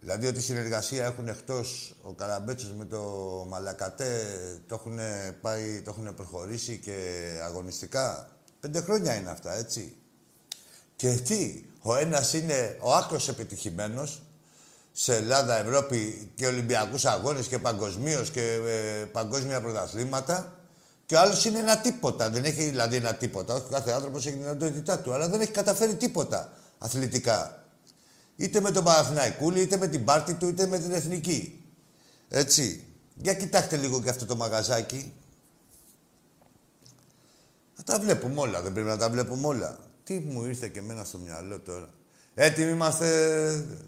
Δηλαδή 0.00 0.26
ότι 0.26 0.40
συνεργασία 0.40 1.04
έχουν 1.04 1.28
εκτός 1.28 1.96
ο 2.02 2.12
Καραμπέτσος 2.12 2.72
με 2.72 2.84
το 2.84 3.02
Μαλακατέ, 3.48 4.22
το 4.66 4.74
έχουν, 4.74 4.98
πάει, 5.40 5.82
το 5.82 5.90
έχουν 5.90 6.14
προχωρήσει 6.14 6.78
και 6.78 7.28
αγωνιστικά. 7.44 8.28
Πέντε 8.60 8.80
χρόνια 8.80 9.14
είναι 9.14 9.30
αυτά, 9.30 9.54
έτσι. 9.54 9.96
Και 10.96 11.14
τι, 11.14 11.64
ο 11.86 11.96
ένας 11.96 12.32
είναι 12.32 12.76
ο 12.80 12.94
άκρος 12.94 13.28
επιτυχημένος 13.28 14.22
σε 14.92 15.14
Ελλάδα, 15.14 15.58
Ευρώπη 15.58 16.30
και 16.34 16.46
Ολυμπιακούς 16.46 17.04
αγώνες 17.04 17.46
και 17.46 17.58
παγκοσμίως 17.58 18.30
και 18.30 18.60
ε, 18.66 19.04
παγκόσμια 19.04 19.60
πρωταθλήματα 19.60 20.58
και 21.06 21.14
ο 21.14 21.20
άλλος 21.20 21.44
είναι 21.44 21.58
ένα 21.58 21.78
τίποτα. 21.78 22.30
Δεν 22.30 22.44
έχει 22.44 22.62
δηλαδή 22.62 22.96
ένα 22.96 23.14
τίποτα. 23.14 23.54
Όχι, 23.54 23.64
κάθε 23.70 23.90
άνθρωπος 23.92 24.26
έχει 24.26 24.36
την 24.36 24.46
αντότητά 24.46 24.98
του, 24.98 25.12
αλλά 25.12 25.28
δεν 25.28 25.40
έχει 25.40 25.50
καταφέρει 25.50 25.94
τίποτα 25.94 26.52
αθλητικά. 26.78 27.64
Είτε 28.36 28.60
με 28.60 28.70
τον 28.70 28.84
Παναθηναϊκούλη, 28.84 29.60
είτε 29.60 29.76
με 29.76 29.88
την 29.88 30.04
πάρτη 30.04 30.34
του, 30.34 30.48
είτε 30.48 30.66
με 30.66 30.78
την 30.78 30.92
εθνική. 30.92 31.64
Έτσι. 32.28 32.84
Για 33.14 33.34
κοιτάξτε 33.34 33.76
λίγο 33.76 34.02
και 34.02 34.10
αυτό 34.10 34.26
το 34.26 34.36
μαγαζάκι. 34.36 35.12
Θα 37.74 37.82
τα 37.82 37.98
βλέπουμε 37.98 38.40
όλα, 38.40 38.62
δεν 38.62 38.72
πρέπει 38.72 38.88
να 38.88 38.96
τα 38.96 39.10
βλέπουμε 39.10 39.46
όλα. 39.46 39.83
Τι 40.04 40.18
μου 40.18 40.44
ήρθε 40.44 40.68
και 40.68 40.78
εμένα 40.78 41.04
στο 41.04 41.18
μυαλό 41.18 41.60
τώρα. 41.60 41.88
Έτοιμοι 42.34 42.70
είμαστε, 42.70 43.06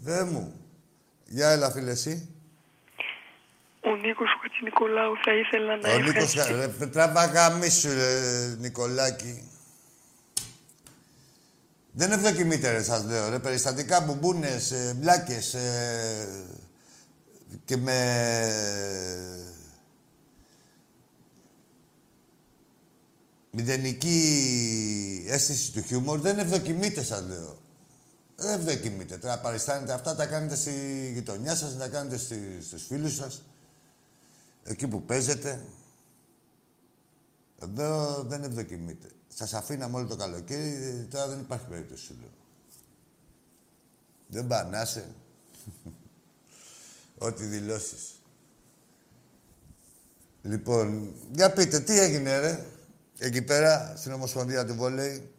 Θεέ 0.03 0.23
μου. 0.23 0.53
Για 1.25 1.49
έλα, 1.49 1.71
φίλε, 1.71 1.91
εσύ. 1.91 2.29
Ο 3.81 3.95
Νίκος 3.95 4.27
ο 4.35 4.39
Χατζηνικολάου 4.41 5.13
θα 5.25 5.33
ήθελα 5.33 5.77
να 5.77 5.93
Ο 5.93 5.97
Νίκος, 5.97 6.35
ευχαριστήσω. 6.35 6.77
ρε, 6.79 6.87
τράβα 6.87 7.25
γαμίσου, 7.25 7.93
ρε, 7.93 8.55
Νικολάκη. 8.59 9.49
Δεν 11.91 12.11
ευδοκιμείτε, 12.11 12.71
ρε, 12.71 12.83
σας 12.83 13.05
λέω, 13.05 13.29
ρε. 13.29 13.39
Περιστατικά 13.39 14.01
μπουμπούνες, 14.01 14.71
ε, 14.71 14.93
μπλάκες 14.99 15.53
ε, 15.53 16.27
και 17.65 17.77
με... 17.77 17.97
Μηδενική 23.51 24.21
αίσθηση 25.29 25.71
του 25.71 25.81
χιούμορ 25.81 26.19
δεν 26.19 26.39
ευδοκιμείτε, 26.39 27.03
σας 27.03 27.21
λέω. 27.27 27.61
Δεν 28.35 28.59
ευδοκιμείτε. 28.59 29.17
Τώρα 29.17 29.39
παριστάνετε 29.39 29.93
αυτά, 29.93 30.15
τα 30.15 30.25
κάνετε 30.25 30.55
στη 30.55 30.71
γειτονιά 31.13 31.55
σας, 31.55 31.77
τα 31.77 31.87
κάνετε 31.87 32.17
στη, 32.17 32.57
στους 32.61 32.85
φίλους 32.85 33.15
σας, 33.15 33.41
εκεί 34.63 34.87
που 34.87 35.01
παίζετε. 35.01 35.65
Εδώ 37.59 38.21
δεν 38.27 38.43
ευδοκιμείτε. 38.43 39.07
Σας 39.27 39.53
αφήναμε 39.53 39.97
όλο 39.97 40.07
το 40.07 40.15
καλοκαίρι, 40.15 41.07
τώρα 41.09 41.27
δεν 41.27 41.39
υπάρχει 41.39 41.65
περίπτωση, 41.65 42.03
σου 42.03 42.15
λέω. 42.19 42.29
Δεν 44.27 44.47
πανάσαι. 44.47 45.07
Ό,τι 47.27 47.43
δηλώσεις. 47.43 48.21
Λοιπόν, 50.41 51.13
για 51.31 51.53
πείτε, 51.53 51.79
τι 51.79 51.99
έγινε, 51.99 52.39
ρε, 52.39 52.65
εκεί 53.17 53.41
πέρα, 53.41 53.93
στην 53.97 54.11
Ομοσπονδία 54.11 54.65
του 54.65 54.75
Βόλεϊ. 54.75 55.31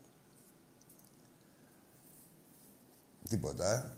Τίποτα, 3.29 3.72
ε. 3.72 3.93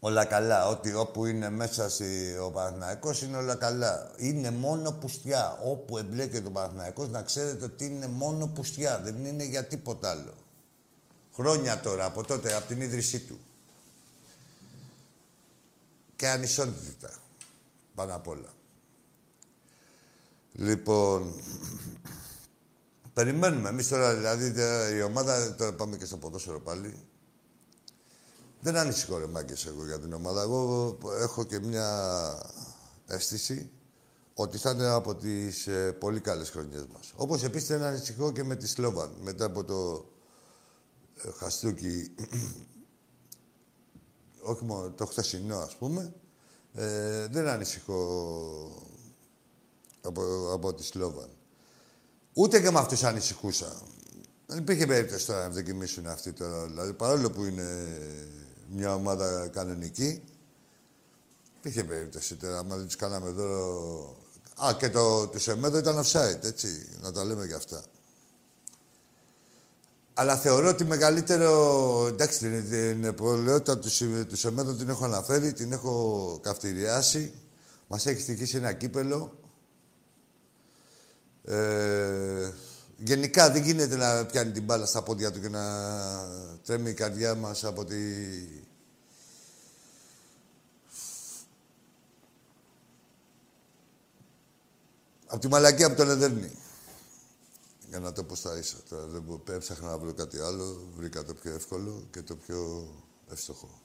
Όλα 0.00 0.24
καλά. 0.24 0.68
Ό,τι 0.68 0.94
όπου 0.94 1.26
είναι 1.26 1.50
μέσα 1.50 1.88
στη, 1.88 2.36
ο 2.42 2.50
Παναθηναϊκός 2.50 3.22
είναι 3.22 3.36
όλα 3.36 3.54
καλά. 3.54 4.10
Είναι 4.16 4.50
μόνο 4.50 4.92
πουστιά. 4.92 5.58
Όπου 5.64 5.98
εμπλέκεται 5.98 6.48
ο 6.48 6.50
Παναθηναϊκός 6.50 7.08
να 7.08 7.22
ξέρετε 7.22 7.64
ότι 7.64 7.84
είναι 7.84 8.06
μόνο 8.06 8.46
πουστιά. 8.46 8.98
Δεν 8.98 9.24
είναι 9.24 9.44
για 9.44 9.64
τίποτα 9.64 10.10
άλλο. 10.10 10.34
Χρόνια 11.34 11.80
τώρα, 11.80 12.04
από 12.04 12.24
τότε, 12.24 12.54
από 12.54 12.66
την 12.66 12.80
ίδρυσή 12.80 13.20
του. 13.20 13.38
Και 16.16 16.28
ανισότητα. 16.28 17.10
Πάνω 17.94 18.14
απ' 18.14 18.28
όλα. 18.28 18.48
Λοιπόν, 20.60 21.32
περιμένουμε. 23.12 23.68
Εμείς 23.68 23.88
τώρα, 23.88 24.14
δηλαδή, 24.14 24.52
τε- 24.52 24.94
η 24.96 25.02
ομάδα, 25.02 25.54
τώρα 25.54 25.74
πάμε 25.74 25.96
και 25.96 26.04
στο 26.04 26.16
ποδόσφαιρο 26.16 26.60
πάλι. 26.60 27.02
Δεν 28.60 28.76
ανησυχώ 28.76 29.18
ρε 29.18 29.26
μάγκες 29.26 29.66
εγώ 29.66 29.84
για 29.84 29.98
την 29.98 30.12
ομάδα. 30.12 30.42
Εγώ 30.42 30.98
έχω 31.20 31.44
και 31.44 31.58
μια 31.60 31.88
αίσθηση 33.06 33.70
ότι 34.34 34.58
θα 34.58 34.70
είναι 34.70 34.86
από 34.88 35.14
τις 35.14 35.66
ε, 35.66 35.92
πολύ 35.92 36.20
καλές 36.20 36.50
χρονιές 36.50 36.86
μας. 36.92 37.12
Όπως 37.16 37.42
επίσης 37.44 37.68
δεν 37.68 37.82
ανησυχώ 37.82 38.32
και 38.32 38.44
με 38.44 38.56
τη 38.56 38.68
Σλόβαν. 38.68 39.10
Μετά 39.22 39.44
από 39.44 39.64
το 39.64 40.08
ε, 41.22 41.30
χαστούκι, 41.38 42.14
όχι 44.50 44.64
μόνο 44.64 44.90
το 44.90 45.06
χθεσινό 45.06 45.56
ας 45.58 45.76
πούμε, 45.76 46.14
ε, 46.72 47.26
δεν 47.26 47.48
ανησυχώ 47.48 48.87
από, 50.08 50.52
από 50.52 50.74
τη 50.74 50.84
Σλόβαν. 50.84 51.28
Ούτε 52.32 52.60
και 52.60 52.70
με 52.70 52.78
αυτούς 52.78 53.04
ανησυχούσα. 53.04 53.72
Δεν 54.46 54.58
υπήρχε 54.58 54.86
περίπτωση 54.86 55.26
τώρα 55.26 55.42
να 55.42 55.48
δοκιμήσουν 55.48 56.06
αυτοί 56.06 56.32
τώρα. 56.32 56.66
Δηλαδή, 56.66 56.92
παρόλο 56.92 57.30
που 57.30 57.44
είναι 57.44 57.98
μια 58.68 58.94
ομάδα 58.94 59.48
κανονική, 59.48 60.22
υπήρχε 61.58 61.84
περίπτωση 61.84 62.34
τώρα. 62.36 62.58
Άμα 62.58 62.76
δεν 62.76 62.86
τους 62.86 62.96
κάναμε 62.96 63.28
εδώ... 63.28 64.16
Α, 64.64 64.74
και 64.78 64.90
το 64.90 65.26
του 65.26 65.40
Σεμέδο 65.40 65.78
ήταν 65.78 66.04
offside, 66.04 66.44
έτσι, 66.44 66.88
να 67.00 67.12
τα 67.12 67.24
λέμε 67.24 67.46
και 67.46 67.54
αυτά. 67.54 67.82
Αλλά 70.14 70.36
θεωρώ 70.36 70.68
ότι 70.68 70.84
μεγαλύτερο... 70.84 72.06
Εντάξει, 72.06 72.38
την, 72.38 72.68
την 72.68 73.14
πολαιότητα 73.14 73.78
του, 73.78 73.90
Σι- 73.90 74.26
του 74.28 74.36
Σεμέδο 74.36 74.72
την 74.72 74.88
έχω 74.88 75.04
αναφέρει, 75.04 75.52
την 75.52 75.72
έχω 75.72 76.38
καυτηριάσει. 76.42 77.32
Μας 77.88 78.06
έχει 78.06 78.20
στοιχήσει 78.20 78.56
ένα 78.56 78.72
κύπελο. 78.72 79.38
Ε, 81.48 82.52
Γενικά 83.00 83.50
δεν 83.50 83.62
γίνεται 83.62 83.96
να 83.96 84.26
πιάνει 84.26 84.52
την 84.52 84.62
μπάλα 84.62 84.86
στα 84.86 85.02
πόδια 85.02 85.30
του 85.32 85.40
και 85.40 85.48
να 85.48 85.62
τρέμει 86.64 86.90
η 86.90 86.94
καρδιά 86.94 87.34
μας 87.34 87.64
από 87.64 87.84
τη... 87.84 87.96
Από 95.26 95.40
τη 95.40 95.48
μαλακία 95.48 95.88
που 95.88 95.94
τον 95.94 96.10
εδέρνει. 96.10 96.50
Για 97.88 97.98
να 97.98 98.12
το 98.12 98.24
πω 98.24 98.34
στα 98.34 98.58
ίσα. 98.58 98.76
Τώρα 98.88 99.04
δεν 99.06 99.22
μπο- 99.22 99.42
έψαχνα 99.54 99.90
να 99.90 99.98
βρω 99.98 100.12
κάτι 100.12 100.38
άλλο. 100.38 100.88
Βρήκα 100.96 101.24
το 101.24 101.34
πιο 101.34 101.54
εύκολο 101.54 102.06
και 102.10 102.22
το 102.22 102.36
πιο 102.36 102.88
εύστοχο. 103.30 103.80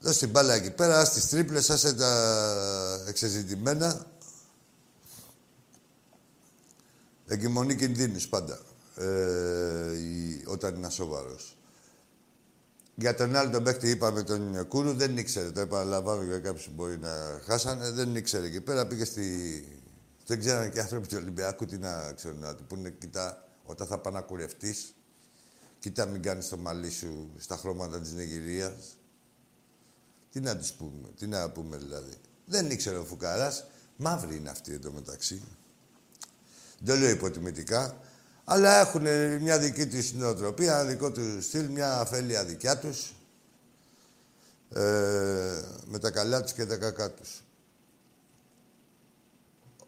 Δώσ' 0.00 0.18
την 0.18 0.28
μπάλα 0.28 0.54
εκεί 0.54 0.70
πέρα, 0.70 1.04
στις 1.04 1.28
τρίπλες, 1.28 1.70
άσε 1.70 1.94
τα 1.94 3.04
εξεζητημένα. 3.06 4.06
Εγκυμονεί 7.28 7.74
κινδύνους 7.76 8.28
πάντα. 8.28 8.58
Ε, 8.96 9.96
η- 9.98 10.44
όταν 10.46 10.74
είναι 10.74 10.90
σοβαρός. 10.90 11.56
Για 12.94 13.14
τον 13.14 13.36
άλλο 13.36 13.50
τον 13.50 13.64
παίκτη 13.64 13.90
είπαμε 13.90 14.22
τον 14.22 14.68
Κούρου, 14.68 14.92
δεν 14.94 15.16
ήξερε. 15.18 15.50
Το 15.50 15.60
επαναλαμβάνω 15.60 16.22
για 16.22 16.38
κάποιους 16.38 16.64
που 16.64 16.72
μπορεί 16.74 16.98
να 16.98 17.40
χάσανε. 17.44 17.90
Δεν 17.90 18.16
ήξερε 18.16 18.46
εκεί 18.46 18.60
πέρα. 18.60 18.86
Πήγε 18.86 19.04
στη... 19.04 19.24
Δεν 20.26 20.38
ξέρανε 20.38 20.68
και 20.68 20.78
οι 20.78 20.80
άνθρωποι 20.80 21.06
του 21.08 21.16
Ολυμπιακού 21.20 21.64
τι 21.66 21.78
να 21.78 22.12
ξέρουν. 22.12 22.38
Να 22.38 22.54
του 22.54 22.64
πούνε, 22.64 22.90
κοιτά, 22.90 23.48
όταν 23.64 23.86
θα 23.86 23.98
πάει 23.98 24.12
να 24.14 24.20
κουρευτείς, 24.20 24.94
κοίτα 25.78 26.06
μην 26.06 26.22
κάνεις 26.22 26.48
το 26.48 26.56
μαλλί 26.56 26.90
σου 26.90 27.30
στα 27.38 27.56
χρώματα 27.56 28.00
της 28.00 28.12
Νιγηρίας. 28.12 28.96
Τι 30.30 30.40
να 30.40 30.56
τους 30.56 30.72
πούμε, 30.72 31.08
τι 31.18 31.26
να 31.26 31.50
πούμε 31.50 31.76
δηλαδή. 31.76 32.12
Δεν 32.44 32.70
ήξερε 32.70 32.96
ο 32.96 33.04
Φουκαράς. 33.04 33.64
Μαύρη 33.96 34.36
είναι 34.36 34.50
αυτή 34.50 34.72
εντωμεταξύ. 34.74 35.42
Δεν 36.78 36.94
το 36.94 37.00
λέω 37.00 37.10
υποτιμητικά. 37.10 37.96
Αλλά 38.44 38.80
έχουν 38.80 39.02
μια 39.40 39.58
δική 39.58 39.86
τους 39.86 40.12
νοοτροπία, 40.12 40.78
ένα 40.78 40.84
δικό 40.88 41.10
τους 41.12 41.44
στυλ, 41.44 41.66
μια 41.70 42.00
αφέλεια 42.00 42.44
δικιά 42.44 42.78
τους. 42.78 43.12
Ε, 44.72 45.62
με 45.84 45.98
τα 45.98 46.10
καλά 46.10 46.42
τους 46.42 46.52
και 46.52 46.66
τα 46.66 46.76
κακά 46.76 47.10
τους. 47.10 47.42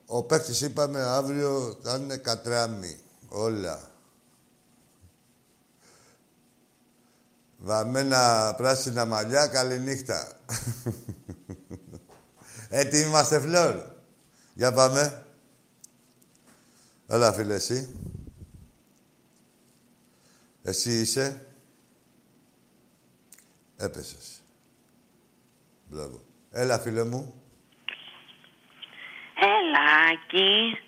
Ο 0.06 0.22
παίκτης 0.22 0.60
είπαμε 0.60 1.00
αύριο 1.00 1.78
θα 1.82 1.96
είναι 1.96 2.16
κατράμι. 2.16 2.98
Όλα. 3.28 3.90
Βαμμένα 7.58 8.54
πράσινα 8.56 9.04
μαλλιά, 9.04 9.46
καληνύχτα. 9.46 10.32
Έτοιμοι 12.68 13.02
είμαστε, 13.02 13.40
Φλόρ; 13.40 13.74
Για 14.54 14.72
πάμε. 14.72 15.24
Έλα, 17.10 17.32
φίλε, 17.32 17.54
εσύ. 17.54 17.98
Εσύ 20.62 20.90
είσαι. 21.00 21.46
Έπεσες. 23.76 24.42
Μπράβο. 25.86 26.20
Έλα, 26.50 26.78
φίλε 26.78 27.04
μου. 27.04 27.42
Έλα, 29.40 30.10
Άκη. 30.12 30.78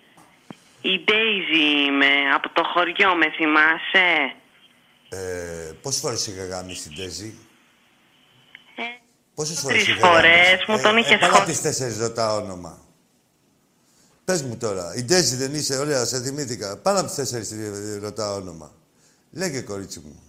Η 0.81 1.03
Ντέιζι 1.03 1.85
είμαι, 1.87 2.31
από 2.35 2.49
το 2.49 2.63
χωριό, 2.73 3.15
με 3.15 3.31
θυμάσαι; 3.31 4.35
Ε, 5.09 5.71
πόσες 5.81 5.99
φορές 6.01 6.27
είχα 6.27 6.45
γάμισει 6.45 6.87
την 6.89 6.97
Τέζη. 6.97 7.35
Ε, 8.75 8.83
Πόσες 9.35 9.59
φορές 9.59 9.83
τρεις 9.83 9.95
είχα 9.95 10.07
φορές, 10.07 10.47
γάμισει. 10.47 10.71
μου 10.71 10.81
τον 10.81 10.95
ε, 10.95 10.99
είχες 10.99 11.11
ε, 11.11 11.17
Πάρα 11.17 11.33
χω- 11.33 11.45
τις 11.45 11.61
τέσσερις 11.61 11.97
ρωτά 11.97 12.33
όνομα. 12.33 12.82
Πες 14.25 14.41
μου 14.43 14.57
τώρα, 14.57 14.95
η 14.95 15.03
Ντέζη 15.03 15.35
δεν 15.35 15.53
είσαι, 15.53 15.77
ωραία, 15.77 16.05
σε 16.05 16.21
θυμήθηκα. 16.21 16.77
Πάνω 16.77 16.97
από 16.99 17.07
τις 17.07 17.15
τέσσερις 17.15 17.47
τη 17.49 17.97
ρωτά 17.99 18.33
όνομα. 18.33 18.73
Λέγε, 19.31 19.61
κορίτσι 19.61 19.99
μου. 19.99 20.21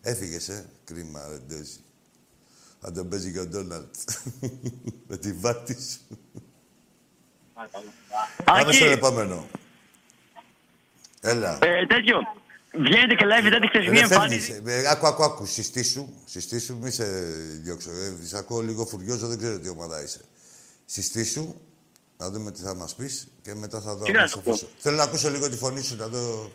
Έφυγες, 0.00 0.48
ε. 0.48 0.64
Κρίμα, 0.84 1.28
ρε 1.28 1.38
Ντέζη. 1.38 1.78
Θα 2.80 2.92
τον 2.92 3.08
παίζει 3.08 3.32
και 3.32 3.40
ο 3.40 3.46
Ντόναλτ. 3.46 3.94
Με 5.08 5.16
τη 5.16 5.32
βάτη 5.32 5.76
σου. 5.82 6.18
Πάμε 8.44 8.72
στον 8.72 8.88
επόμενο. 8.92 9.48
Έλα. 11.20 11.58
Ε, 11.62 11.86
τέτοιο. 11.86 12.16
Βγαίνετε 12.78 13.14
και 13.14 13.24
live 13.24 13.42
μετά 13.42 13.58
τη 13.60 13.66
χθεσινή 13.68 13.94
Δεν 13.94 14.02
εμφάνιση. 14.02 14.52
φεύγεις. 14.52 14.84
Ε, 14.84 14.88
Άκου, 14.88 15.06
άκου, 15.06 15.24
άκου. 15.24 15.46
Συστήσου. 15.46 16.08
Συστήσου, 16.24 16.76
μη 16.76 16.90
σε 16.90 17.04
διώξω. 17.62 17.90
Ε, 17.90 18.16
σε 18.26 18.38
ακούω 18.38 18.60
λίγο 18.60 18.86
φουριόζο, 18.86 19.26
δεν 19.26 19.38
ξέρω 19.38 19.58
τι 19.58 19.68
ομάδα 19.68 20.02
είσαι. 20.02 20.20
Συστήσου, 20.84 21.54
να 22.24 22.30
δούμε 22.30 22.50
τι 22.50 22.62
θα 22.62 22.74
μας 22.74 22.94
πεις 22.94 23.28
και 23.42 23.54
μετά 23.54 23.80
θα 23.80 23.94
δω. 23.94 24.04
Τι 24.04 24.10
αν 24.10 24.16
να 24.16 24.26
σε 24.26 24.28
σου 24.28 24.40
πω. 24.42 24.50
αφήσω. 24.50 24.66
Θέλω 24.78 24.96
να 24.96 25.02
ακούσω 25.02 25.30
λίγο 25.30 25.48
τη 25.48 25.56
φωνή 25.56 25.82
σου, 25.82 25.96
να 25.96 26.08
δω... 26.08 26.50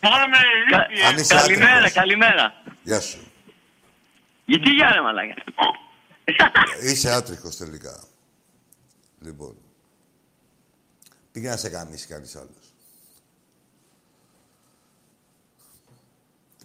Πάμε, 0.00 0.36
Κα- 0.70 1.06
Αν 1.08 1.16
είσαι 1.16 1.34
Καλημέρα, 1.34 1.72
άτυχος. 1.72 1.92
καλημέρα. 1.92 2.62
Γεια 2.82 3.00
σου. 3.00 3.18
Γιατί 4.44 4.70
για 4.70 4.92
ρε 4.92 5.00
μαλάκα. 5.00 5.34
Είσαι 6.82 7.10
άτριχος 7.12 7.56
τελικά. 7.56 8.04
Λοιπόν. 9.20 9.56
Πήγε 11.32 11.48
να 11.48 11.56
σε 11.56 11.68
γαμίσει 11.68 12.06
κανείς 12.06 12.36
άλλος. 12.36 12.72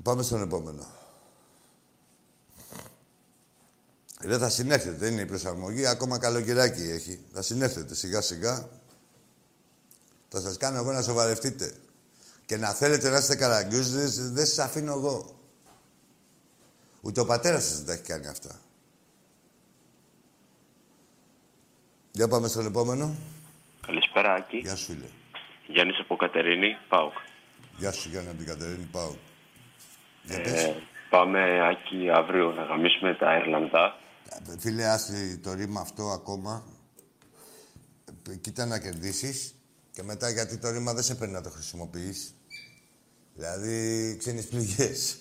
Πάμε 0.03 0.23
στον 0.23 0.41
επόμενο. 0.41 0.85
Δεν 4.23 4.39
θα 4.39 4.49
συνέρθετε, 4.49 4.95
δεν 4.97 5.11
είναι 5.11 5.21
η 5.21 5.25
προσαρμογή, 5.25 5.85
ακόμα 5.85 6.19
καλοκαιράκι 6.19 6.81
έχει. 6.81 7.19
Θα 7.33 7.41
συνέρθετε 7.41 7.95
σιγά 7.95 8.21
σιγά. 8.21 8.69
Θα 10.29 10.39
σας 10.41 10.57
κάνω 10.57 10.77
εγώ 10.77 10.91
να 10.91 11.01
σοβαρευτείτε. 11.01 11.73
Και 12.45 12.57
να 12.57 12.67
θέλετε 12.73 13.09
να 13.09 13.17
είστε 13.17 13.35
καραγκιούζες, 13.35 14.31
δεν 14.31 14.45
σας 14.45 14.59
αφήνω 14.59 14.91
εγώ. 14.91 15.39
Ούτε 17.01 17.19
ο 17.19 17.25
πατέρας 17.25 17.63
σας 17.63 17.77
δεν 17.77 17.85
τα 17.85 17.93
έχει 17.93 18.01
κάνει 18.01 18.27
αυτά. 18.27 18.59
Για 22.11 22.27
πάμε 22.27 22.47
στον 22.47 22.65
επόμενο. 22.65 23.15
Καλησπέρα, 23.85 24.33
Άκη. 24.33 24.57
Γεια 24.57 24.75
σου, 24.75 24.85
φίλε. 24.85 25.05
Γιάννης 25.67 25.99
από 25.99 26.15
Κατερίνη, 26.15 26.77
ΠΑΟΚ. 26.89 27.13
Γεια 27.77 27.91
σου, 27.91 28.09
Γιάννη, 28.09 28.29
από 28.29 28.37
την 28.37 28.47
Κατερίνη. 28.47 28.87
Πάω. 28.91 29.15
Για 30.23 30.35
Ε, 30.37 30.41
πες. 30.41 30.75
πάμε, 31.09 31.67
Άκη, 31.67 32.09
αύριο 32.09 32.51
να 32.51 32.63
γαμίσουμε 32.63 33.15
τα 33.15 33.37
Ιρλανδά. 33.37 33.95
Ε, 34.29 34.57
Φίλε, 34.59 34.85
άσε 34.85 35.39
το 35.43 35.53
ρήμα 35.53 35.81
αυτό 35.81 36.09
ακόμα. 36.09 36.63
Ε, 38.29 38.35
Κοίτα 38.35 38.65
να 38.65 38.79
κερδίσεις 38.79 39.55
και 39.91 40.03
μετά 40.03 40.29
γιατί 40.29 40.57
το 40.57 40.69
ρήμα 40.69 40.93
δεν 40.93 41.03
σε 41.03 41.15
παίρνει 41.15 41.33
να 41.33 41.41
το 41.41 41.49
χρησιμοποιείς. 41.49 42.33
Δηλαδή, 43.35 44.15
ξένες 44.19 44.45
πληγές. 44.45 45.17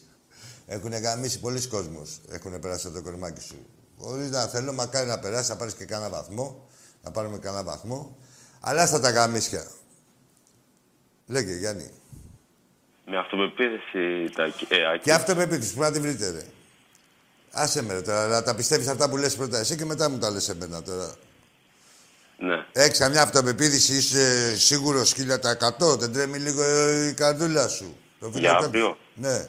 Έχουν 0.66 0.92
γαμίσει 0.92 1.40
πολλοί 1.40 1.66
κόσμος. 1.66 2.20
Έχουν 2.30 2.60
περάσει 2.60 2.86
από 2.86 2.96
το 2.96 3.02
κορμάκι 3.02 3.40
σου. 3.40 3.66
Χωρίς 3.98 4.30
να 4.30 4.46
θέλω, 4.46 4.72
μακάρι 4.72 5.08
να 5.08 5.18
περάσει, 5.18 5.50
να 5.50 5.56
πάρεις 5.56 5.74
και 5.74 5.84
κανένα 5.84 6.10
βαθμό. 6.10 6.68
Να 7.02 7.10
πάρουμε 7.10 7.38
κανένα 7.38 7.64
βαθμό. 7.64 8.16
Αλλά 8.60 8.86
στα 8.86 9.00
τα 9.00 9.10
γαμίσια. 9.10 9.66
Λέγε, 11.26 11.54
Γιάννη. 11.56 11.90
Με 13.06 13.18
αυτοπεποίθηση, 13.18 14.34
τα, 14.34 14.44
ε, 14.68 14.92
Άκη. 14.92 15.02
Και 15.02 15.12
αυτοπεποίθηση, 15.12 15.74
που 15.74 15.80
να 15.80 15.92
τη 15.92 16.00
βρείτε, 16.00 16.30
ρε. 16.30 16.44
Άσε 17.52 17.82
με, 17.82 17.92
ρε, 17.92 18.00
τώρα, 18.00 18.26
να 18.26 18.42
τα 18.42 18.54
πιστεύεις 18.54 18.88
αυτά 18.88 19.08
που 19.08 19.16
λες 19.16 19.36
πρώτα 19.36 19.58
εσύ 19.58 19.76
και 19.76 19.84
μετά 19.84 20.10
μου 20.10 20.18
τα 20.18 20.30
λες 20.30 20.48
εμένα 20.48 20.82
τώρα. 20.82 21.14
Ναι. 22.38 22.64
Έχεις 22.72 22.98
καμιά 22.98 23.22
αυτοπεποίθηση, 23.22 23.94
είσαι 23.96 24.56
σίγουρος 24.58 25.14
1000%, 25.14 25.98
δεν 25.98 26.12
τρέμει 26.12 26.38
λίγο 26.38 26.62
ε, 26.62 27.06
η 27.08 27.14
καρδούλα 27.14 27.68
σου. 27.68 27.96
Το 28.20 28.26
Για 28.28 28.32
φιλετό- 28.38 28.64
αύριο. 28.64 28.96
Ναι. 29.14 29.48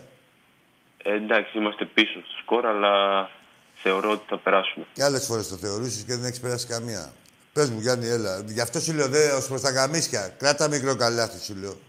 Ε, 1.03 1.13
εντάξει, 1.13 1.57
είμαστε 1.57 1.85
πίσω 1.85 2.11
στο 2.19 2.37
σκορ, 2.41 2.65
αλλά 2.65 3.29
θεωρώ 3.75 4.11
ότι 4.11 4.23
θα 4.29 4.37
περάσουμε. 4.37 4.85
Και 4.93 5.03
άλλες 5.03 5.25
φορές 5.25 5.47
το 5.47 5.55
θεωρήσεις 5.55 6.03
και 6.03 6.15
δεν 6.15 6.25
έχεις 6.25 6.39
περάσει 6.39 6.67
καμία. 6.67 7.13
Πες 7.53 7.69
μου, 7.69 7.79
Γιάννη, 7.79 8.07
έλα. 8.07 8.43
Γι' 8.47 8.61
αυτό 8.61 8.79
σου 8.79 8.93
λέω, 8.93 9.07
δε, 9.07 9.31
ως 9.31 9.47
προς 9.47 9.61
τα 9.61 9.69
γαμίσια. 9.69 10.27
Κράτα 10.37 10.67
μικρό 10.67 10.95
καλάθι, 10.95 11.43
σου 11.43 11.55
λέω. 11.55 11.79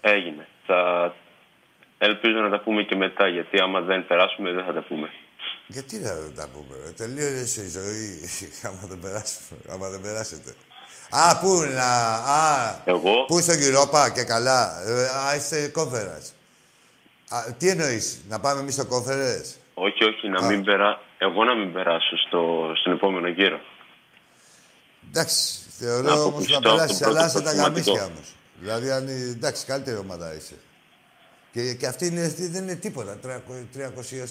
Έγινε. 0.00 0.48
Θα... 0.66 1.14
Ελπίζω 2.08 2.38
να 2.40 2.50
τα 2.50 2.60
πούμε 2.60 2.82
και 2.82 2.96
μετά, 2.96 3.28
γιατί 3.28 3.60
άμα 3.60 3.80
δεν 3.80 4.06
περάσουμε 4.06 4.52
δεν 4.52 4.64
θα 4.64 4.72
τα 4.72 4.82
πούμε. 4.88 5.08
Γιατί 5.66 5.96
να 5.98 6.14
δεν 6.14 6.34
τα 6.36 6.48
πούμε, 6.52 6.74
ρε; 6.84 6.90
Τελείωσε 6.90 7.60
η 7.62 7.68
ζωή, 7.68 8.20
άμα 8.68 8.80
δεν 8.90 8.98
περάσουμε, 8.98 9.58
άμα 9.68 9.88
δεν 9.88 10.00
περάσετε. 10.00 10.54
Α, 11.10 11.38
πού 11.40 11.48
να... 11.74 11.88
Α, 12.40 12.80
Εγώ, 12.84 13.24
πού 13.26 13.40
στο 13.40 13.52
Europa 13.52 14.12
και 14.14 14.22
καλά; 14.24 14.82
Ε, 14.86 15.06
Α, 15.28 15.34
είστε 15.36 15.72
conference. 15.76 16.28
Α, 17.28 17.38
τι 17.58 17.68
εννοείς, 17.68 18.20
να 18.28 18.40
πάμε 18.40 18.60
εμείς 18.60 18.74
στο 18.74 18.82
conference. 18.90 19.48
όχι, 19.74 20.04
όχι, 20.04 20.28
να 20.28 20.40
Α. 20.46 20.48
μην 20.50 20.64
περά... 20.64 21.00
εγώ 21.18 21.44
να 21.44 21.54
μην 21.54 21.72
περάσω 21.72 22.16
στο... 22.26 22.72
στον 22.80 22.92
επόμενο 22.92 23.28
γύρο. 23.28 23.60
Εντάξει, 25.08 25.58
Να 25.66 25.86
θεωρώ 25.86 26.08
όμως 26.08 26.16
να 26.18 26.22
αποκλειστώ 26.28 26.60
περάσεις, 26.60 27.02
από 27.02 27.04
το 27.04 27.10
αλλά 27.10 27.30
πρώτο 27.30 27.38
σε 27.38 27.44
τα 27.44 27.50
προκριματικό. 27.50 27.90
γαμίσια 27.92 28.04
όμως. 28.14 28.34
Δηλαδή, 28.60 28.90
αν, 28.90 29.08
είναι- 29.08 29.30
εντάξει, 29.30 29.64
καλύτερη 29.66 29.96
ομάδα 29.96 30.34
είσαι. 30.34 30.54
Και, 31.54 31.74
και 31.74 31.86
αυτή, 31.86 32.06
είναι, 32.06 32.20
αυτή 32.20 32.46
δεν 32.48 32.62
είναι 32.62 32.74
τίποτα. 32.74 33.18
300 33.22 33.26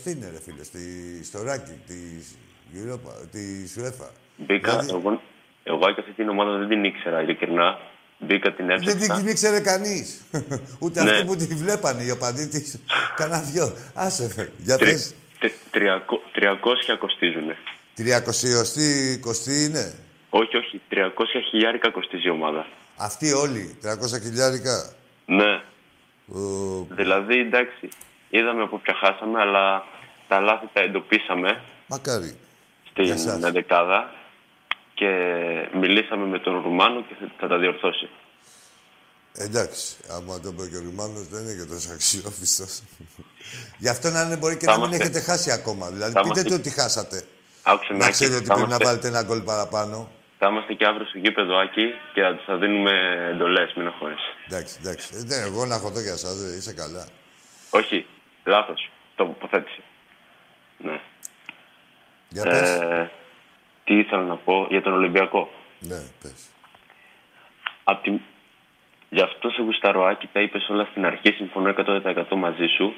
είναι, 0.05 0.29
ρε 0.33 0.39
φίλε, 0.45 0.63
στη, 0.63 0.79
στο 1.23 1.39
ranking 1.39 1.79
της 1.87 2.35
Europa, 2.75 3.27
της 3.31 3.75
UEFA. 3.79 4.07
Μπήκα, 4.37 4.69
Δηλαδή- 4.79 4.89
εγώ, 4.89 5.21
εγώ 5.63 5.93
και 5.93 5.99
αυτή 5.99 6.11
την 6.11 6.29
ομάδα 6.29 6.57
δεν 6.57 6.67
την 6.69 6.83
ήξερα, 6.83 7.21
ειλικρινά. 7.21 7.77
μπήκα 8.19 8.53
την 8.53 8.65
Δεν 8.67 8.79
την 8.81 8.91
έψαξα. 8.93 9.29
ήξερε 9.29 9.59
κανείς. 9.59 10.21
Ούτε 10.83 11.03
Ναι. 11.03 11.11
αυτοί 11.11 11.25
που 11.25 11.35
τη 11.35 11.45
βλέπανε, 11.45 12.03
οι 12.03 12.09
οπαδοί 12.09 12.47
της. 12.47 12.79
Κανένα 13.17 13.41
δυο. 13.41 13.73
Άσε, 13.93 14.29
φε. 14.29 14.49
Για 14.57 14.77
Τρι- 14.77 14.91
πες. 14.91 15.13
τε- 15.39 15.51
τριακο- 15.71 16.21
300 16.35 16.97
κοστίζουνε. 16.99 17.55
300 17.97 19.19
κοστί 19.19 19.63
είναι; 19.63 19.93
Όχι, 20.29 20.57
όχι. 20.57 20.81
300 20.89 21.41
χιλιάρικα 21.49 21.91
κοστίζει 21.91 22.27
η 22.27 22.29
ομάδα. 22.29 22.65
Αυτοί 22.97 23.31
όλοι, 23.31 23.77
300 23.83 24.19
χιλιάρικα; 24.23 24.93
Ναι. 25.25 25.61
Ο, 26.27 26.39
Δηλαδή, 26.89 27.37
εντάξει, 27.39 27.89
είδαμε 28.29 28.63
από 28.63 28.77
ποια 28.79 28.93
χάσαμε, 28.93 29.39
αλλά 29.41 29.83
τα 30.27 30.39
λάθη 30.39 30.69
τα 30.73 30.81
εντοπίσαμε 30.81 31.61
Μακάρι. 31.87 32.37
Για 32.95 33.17
στην 33.17 33.31
σας. 33.31 33.43
εντεκάδα 33.43 34.13
και 34.93 35.09
μιλήσαμε 35.73 36.25
με 36.25 36.39
τον 36.39 36.61
Ρουμάνο 36.61 37.01
και 37.03 37.13
θα- 37.19 37.31
θα 37.39 37.47
τα 37.47 37.57
διορθώσει. 37.57 38.09
Εντάξει, 39.35 39.95
άμα 40.09 40.39
το 40.39 40.51
πει 40.53 40.69
και 40.69 40.75
ο 40.77 40.81
Ρουμάνος 40.83 41.27
δεν 41.27 41.41
είναι 41.43 41.53
και 41.63 41.69
τόσο 41.73 41.93
αξιόπιστος. 41.93 42.81
Γι' 43.83 43.89
αυτό 43.89 44.09
να 44.09 44.21
είναι 44.21 44.35
μπορεί 44.37 44.57
και 44.57 44.65
Θα 44.65 44.71
να 44.71 44.77
μην 44.77 44.87
είμαστε- 44.87 45.05
έχετε 45.15 45.31
χάσει 45.31 45.51
ακόμα. 45.51 45.89
Δηλαδή, 45.89 46.11
θα 46.13 46.21
πείτε 46.21 46.39
είμαστε- 46.39 46.49
του 46.49 46.55
ότι 46.59 46.69
χάσατε. 46.69 47.23
Άκουσε 47.63 47.91
με, 47.93 47.97
Να 47.97 48.05
Άκη, 48.05 48.13
ξέρετε 48.13 48.35
ότι 48.35 48.45
θα 48.45 48.53
πρέπει 48.53 48.69
να 48.69 48.75
είμαστε- 48.75 48.85
βάλετε 49.01 49.07
ένα 49.07 49.23
γκολ 49.23 49.41
παραπάνω. 49.41 50.11
Θα 50.43 50.49
είμαστε 50.51 50.73
και 50.73 50.85
αύριο 50.85 51.05
στο 51.05 51.17
γήπεδο, 51.17 51.57
Άκη, 51.57 51.93
και 52.13 52.21
θα 52.21 52.35
τους 52.35 52.45
θα 52.45 52.57
δίνουμε 52.57 52.91
εντολές, 53.31 53.73
μην 53.73 53.87
αγχώνεσαι. 53.87 54.33
Εντάξει, 54.47 54.77
εντάξει. 54.81 55.07
Ε, 55.15 55.23
ναι, 55.23 55.35
εγώ 55.35 55.65
να 55.65 55.77
χωθώ 55.77 56.01
για 56.01 56.15
σας, 56.15 56.41
ε, 56.41 56.57
είσαι 56.57 56.73
καλά. 56.73 57.07
Όχι, 57.69 58.05
λάθος, 58.43 58.89
τοποθέτηση. 59.15 59.81
Ναι. 60.77 60.99
Για 62.29 62.43
πες. 62.43 62.69
Ε, 62.69 63.11
τι 63.83 63.97
ήθελα 63.97 64.21
να 64.21 64.35
πω 64.35 64.67
για 64.69 64.81
τον 64.81 64.93
Ολυμπιακό. 64.93 65.51
Ναι, 65.79 65.99
πες. 66.21 66.49
Απ' 67.83 68.03
τη... 68.03 68.11
Γι' 69.09 69.21
αυτό 69.21 69.49
σε 69.49 69.61
γουσταροάκι 69.61 70.29
τα 70.33 70.41
είπες 70.41 70.69
όλα 70.69 70.87
στην 70.91 71.05
αρχή, 71.05 71.31
συμφωνώ 71.31 71.73
100% 71.77 72.23
μαζί 72.35 72.65
σου. 72.65 72.95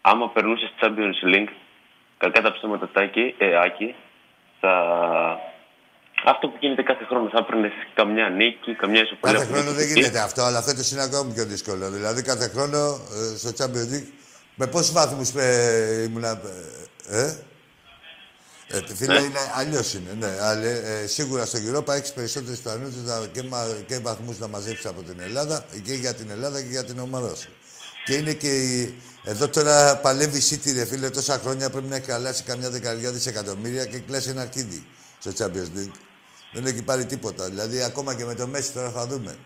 Άμα 0.00 0.30
περνούσες 0.30 0.72
Champions 0.80 1.34
League, 1.34 1.52
κακά 2.18 2.42
τα 2.42 2.52
ψέματα 2.52 2.88
τάκι, 2.88 3.34
ε, 3.38 3.56
Άκη, 3.56 3.94
θα... 4.60 5.56
Αυτό 6.24 6.48
που 6.48 6.56
γίνεται 6.60 6.82
κάθε 6.82 7.04
χρόνο, 7.04 7.28
θα 7.28 7.38
έπαιρνε 7.38 7.70
καμιά 7.94 8.28
νίκη, 8.28 8.74
καμιά 8.74 9.02
ισοπαλία. 9.02 9.38
Κάθε 9.38 9.52
χρόνο 9.52 9.72
δεν 9.72 9.86
γίνεται 9.86 10.18
αυτό, 10.18 10.42
αλλά 10.42 10.62
φέτος 10.62 10.90
είναι 10.90 11.02
ακόμα 11.02 11.32
πιο 11.34 11.44
δύσκολο. 11.44 11.90
Δηλαδή, 11.90 12.22
κάθε 12.22 12.48
χρόνο 12.48 13.00
ε, 13.34 13.36
στο 13.36 13.50
Champions 13.58 13.94
League 13.94 14.08
με 14.54 14.66
πόσους 14.66 14.92
βαθμούς 14.92 15.34
ε, 15.34 16.02
ήμουνα. 16.08 16.40
Ε, 17.10 17.20
ε; 17.20 17.36
Ε, 18.70 18.94
φίλε, 18.94 19.12
Ναι. 19.12 19.20
είναι, 19.20 19.38
αλλιώς 19.54 19.94
είναι, 19.94 20.16
ναι. 20.18 20.36
Αλλά, 20.40 20.66
ε, 20.66 21.06
σίγουρα 21.06 21.46
στο 21.46 21.58
Europa 21.58 21.94
έχεις 21.94 22.12
περισσότερες 22.12 22.58
πιθανότητες 22.58 23.28
και, 23.32 23.42
μα, 23.42 23.66
και 23.86 23.98
βαθμούς 23.98 24.38
να 24.38 24.48
μαζέψεις 24.48 24.86
από 24.86 25.02
την 25.02 25.20
Ελλάδα 25.20 25.64
και 25.84 25.92
για 25.92 26.14
την 26.14 26.30
Ελλάδα 26.30 26.60
και 26.60 26.68
για 26.68 26.84
την 26.84 26.98
ομάδα 26.98 27.34
σου. 27.34 27.48
Και 28.04 28.14
είναι 28.14 28.32
και 28.32 28.48
η... 28.48 28.94
Εδώ 29.24 29.48
τώρα 29.48 29.96
παλεύει 29.96 30.38
η 30.38 30.42
City, 30.50 30.74
ρε 30.74 30.84
φίλε, 30.84 31.10
τόσα 31.10 31.38
χρόνια 31.38 31.70
πρέπει 31.70 31.86
να 31.86 31.96
έχει 31.96 32.12
αλλάξει 32.12 32.42
καμιά 32.42 32.70
δεκαετία 32.70 33.10
δισεκατομμύρια 33.10 33.84
και 33.84 33.98
κλάσει 33.98 34.30
ένα 34.30 34.40
αρχίδι 34.40 34.86
στο 35.18 35.30
Champions 35.38 35.78
League. 35.78 36.07
Δεν 36.52 36.66
έχει 36.66 36.82
πάρει 36.82 37.06
τίποτα. 37.06 37.48
Δηλαδή, 37.48 37.82
ακόμα 37.82 38.14
και 38.14 38.24
με 38.24 38.34
το 38.34 38.46
Μέση 38.46 38.72
τώρα 38.72 38.90
θα 38.90 39.06
δούμε. 39.06 39.36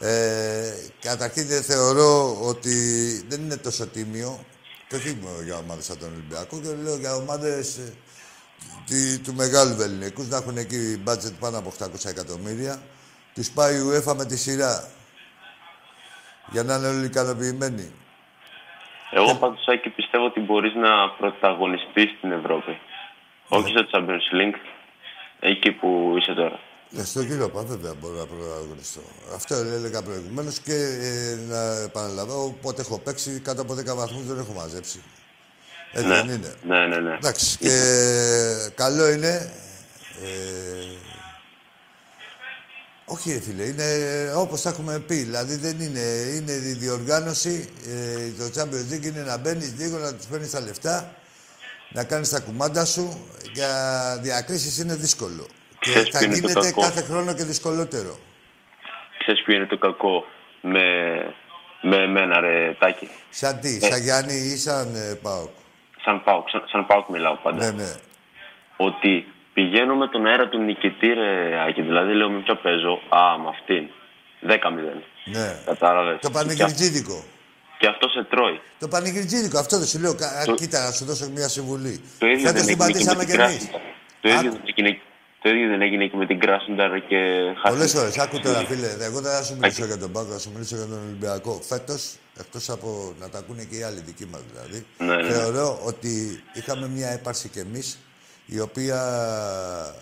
Ε, 0.00 0.72
καταρχήν 1.00 1.46
δεν 1.46 1.62
θεωρώ 1.62 2.36
ότι 2.42 2.74
δεν 3.28 3.40
είναι 3.40 3.56
τόσο 3.56 3.86
τίμιο 3.86 4.44
και 4.88 4.94
όχι 4.96 5.18
μόνο 5.22 5.40
για 5.42 5.56
ομάδες 5.56 5.84
σαν 5.84 5.98
τον 5.98 6.08
Ολυμπιακό 6.12 6.60
και 6.60 6.68
λέω 6.82 6.96
για 6.96 7.14
ομάδες 7.14 7.76
ε, 7.76 7.92
τη- 8.86 9.18
του 9.18 9.34
μεγάλου 9.34 9.80
ελληνικού 9.82 10.26
να 10.28 10.36
έχουν 10.36 10.56
εκεί 10.56 11.02
budget 11.06 11.32
πάνω 11.40 11.58
από 11.58 11.72
800 11.78 12.04
εκατομμύρια. 12.06 12.82
Τους 13.34 13.50
πάει 13.50 13.74
η 13.76 13.80
UEFA 13.90 14.14
με 14.16 14.24
τη 14.24 14.36
σειρά. 14.36 14.88
Για 16.50 16.62
να 16.62 16.74
είναι 16.74 16.88
όλοι 16.88 17.04
ικανοποιημένοι. 17.04 17.92
Εγώ 19.10 19.34
πάντως, 19.34 19.66
Άκη, 19.68 19.88
πιστεύω 19.90 20.24
ότι 20.24 20.40
μπορείς 20.40 20.74
να 20.74 21.10
πρωταγωνιστείς 21.10 22.10
στην 22.18 22.32
Ευρώπη. 22.32 22.78
Όχι 23.48 23.68
στο 23.68 23.86
Champions 23.92 24.26
League, 24.38 24.58
εκεί 25.40 25.72
που 25.72 26.14
είσαι 26.18 26.34
τώρα. 26.34 26.60
Ναι, 26.90 27.04
στο 27.04 27.20
Europa 27.20 27.64
βέβαια 27.64 27.94
μπορώ 28.00 28.16
να 28.18 28.26
πρωταγωνιστώ. 28.26 29.00
Αυτό 29.34 29.54
έλεγα 29.54 30.02
προηγουμένως 30.02 30.58
και 30.58 30.74
ε, 30.74 31.38
να 31.48 31.82
επαναλαμβάνω. 31.82 32.56
Πότε 32.62 32.80
έχω 32.80 32.98
παίξει 32.98 33.40
κάτω 33.40 33.62
από 33.62 33.74
10 33.74 33.94
βαθμούς 33.96 34.24
δεν 34.24 34.38
έχω 34.38 34.52
μαζέψει. 34.52 35.02
Έτσι 35.92 36.08
ναι. 36.08 36.14
δεν 36.14 36.28
είναι. 36.28 36.54
ναι, 36.66 36.86
ναι, 36.86 36.96
ναι. 36.96 37.14
Εντάξει. 37.14 37.58
Και 37.58 37.70
καλό 38.74 39.10
είναι. 39.10 39.52
Ε, 40.22 41.08
όχι, 43.04 43.32
ρε 43.32 43.40
φίλε, 43.40 43.62
είναι 43.62 43.84
όπως 44.36 44.62
τα 44.62 44.68
έχουμε 44.68 44.98
πει. 44.98 45.14
Δηλαδή 45.14 45.56
δεν 45.56 45.80
είναι. 45.80 46.00
Είναι 46.34 46.52
η 46.52 46.72
διοργάνωση. 46.72 47.68
Ε, 47.86 48.42
το 48.42 48.60
Champions 48.60 48.94
League 48.94 49.04
είναι 49.04 49.22
να 49.22 49.36
μπαίνεις 49.36 49.74
λίγο, 49.78 49.98
να 49.98 50.14
τους 50.14 50.26
παίρνεις 50.26 50.50
τα 50.50 50.60
λεφτά, 50.60 51.14
να 51.92 52.04
κάνεις 52.04 52.30
τα 52.30 52.40
κουμάντα 52.40 52.84
σου. 52.84 53.26
Για 53.52 53.68
διακρίσεις 54.22 54.78
είναι 54.78 54.94
δύσκολο. 54.94 55.46
Και 55.78 55.90
Ξέρεις 55.90 56.10
θα 56.10 56.18
ποιο 56.18 56.26
είναι 56.26 56.40
το 56.40 56.46
γίνεται 56.48 56.68
κακό; 56.68 56.80
κάθε 56.80 57.02
χρόνο 57.02 57.34
και 57.34 57.44
δυσκολότερο. 57.44 58.18
Ξέρεις 59.18 59.42
ποιο 59.42 59.54
είναι 59.54 59.66
το 59.66 59.78
κακό 59.78 60.24
με, 60.60 60.84
με 61.82 61.96
εμένα, 61.96 62.40
ρε 62.40 62.76
Τάκη; 62.78 63.08
Σαν 63.30 63.60
τι, 63.60 63.76
Ε. 63.82 63.90
σαν 63.90 64.00
Γιάννη 64.02 64.34
ή 64.34 64.56
σαν 64.56 64.94
ε, 64.94 65.18
Πάοκ; 65.22 65.50
Σαν 66.04 66.22
Πάουκ, 66.24 66.48
σαν, 66.48 66.64
σαν 66.72 66.86
Πάουκ 66.86 67.08
μιλάω 67.08 67.36
πάντα. 67.36 67.64
Ναι, 67.64 67.82
ναι. 67.82 67.92
Ότι 68.76 69.26
πηγαίνω 69.52 69.94
με 69.94 70.08
τον 70.08 70.26
αέρα 70.26 70.48
του 70.48 70.58
νικητή, 70.58 71.06
ρε 71.06 71.60
Άκη. 71.68 71.82
Δηλαδή 71.82 72.12
λέω 72.14 72.30
με 72.30 72.40
ποιο 72.40 72.54
παίζω. 72.56 73.00
Α, 73.08 73.38
με 73.38 73.48
αυτήν. 73.48 73.88
10-0. 74.48 75.02
ναι. 75.24 75.58
Κατάλαβες. 75.64 76.18
Το 76.20 76.28
Και, 76.28 76.34
πανηγυρτζίδικο. 76.34 77.24
Και 77.80 77.86
αυτό 77.86 78.08
σε 78.08 78.22
τρώει. 78.30 78.60
Το 78.78 78.88
πανηγυρτζίδικο, 78.88 79.58
αυτό 79.58 79.78
δεν 79.78 79.86
σου 79.86 79.98
λέω. 79.98 80.14
Κα- 80.14 80.42
Το- 80.46 80.54
Κοίτα, 80.54 80.84
να 80.84 80.90
σου 80.92 81.04
δώσω 81.04 81.30
μια 81.30 81.48
συμβουλή. 81.48 82.00
Το 82.18 82.26
ίδιο 82.26 82.46
Φέτος 82.46 82.62
δεν 82.64 82.76
την 82.76 82.80
έγινε 82.82 83.02
και 83.02 83.14
με 83.14 83.16
πατήσαμε 83.16 83.24
την 83.24 83.34
κι 83.34 83.40
εμείς. 83.40 83.56
Κράσνονταρ. 83.56 83.80
Το 84.22 84.28
ίδιο 84.28 84.50
δεν 84.52 84.60
έγινε- 84.76 84.98
το 85.42 85.48
ίδιο 85.50 85.68
δεν 85.68 85.82
έγινε 85.82 86.06
και 86.06 86.16
με 86.16 86.26
την 86.26 86.38
Κράσνονταρ 86.40 86.90
και 87.10 87.20
Πολλές 87.68 87.92
χάσαμε. 87.92 88.10
φορές. 88.10 88.18
Άκου 88.18 88.40
τώρα, 88.40 88.58
φίλε. 88.68 88.90
Εγώ 89.00 89.20
δεν 89.20 89.32
θα 89.32 89.42
σου 89.42 89.56
μιλήσω 89.60 89.84
για 89.84 89.98
τον 89.98 90.12
Πάγκο, 90.12 90.32
θα 90.32 90.38
σου 90.38 90.50
μιλήσω 90.54 90.76
για 90.76 90.86
τον 90.86 90.98
Ολυμπιακό. 91.06 91.60
Φέτος, 91.68 92.02
εκτός 92.40 92.70
από 92.70 93.14
να 93.20 93.28
τα 93.28 93.38
ακούνε 93.38 93.64
και 93.70 93.76
οι 93.76 93.82
άλλοι 93.82 94.00
δικοί 94.00 94.26
μας 94.32 94.40
δηλαδή, 94.52 94.86
Ναι, 94.98 95.06
ναι, 95.06 95.22
ναι. 95.22 95.32
θεωρώ 95.32 95.80
ότι 95.84 96.42
είχαμε 96.52 96.88
μια 96.88 97.08
έπαρση 97.08 97.48
κι 97.48 97.58
εμείς 97.58 97.98
η 98.46 98.60
οποία. 98.60 98.98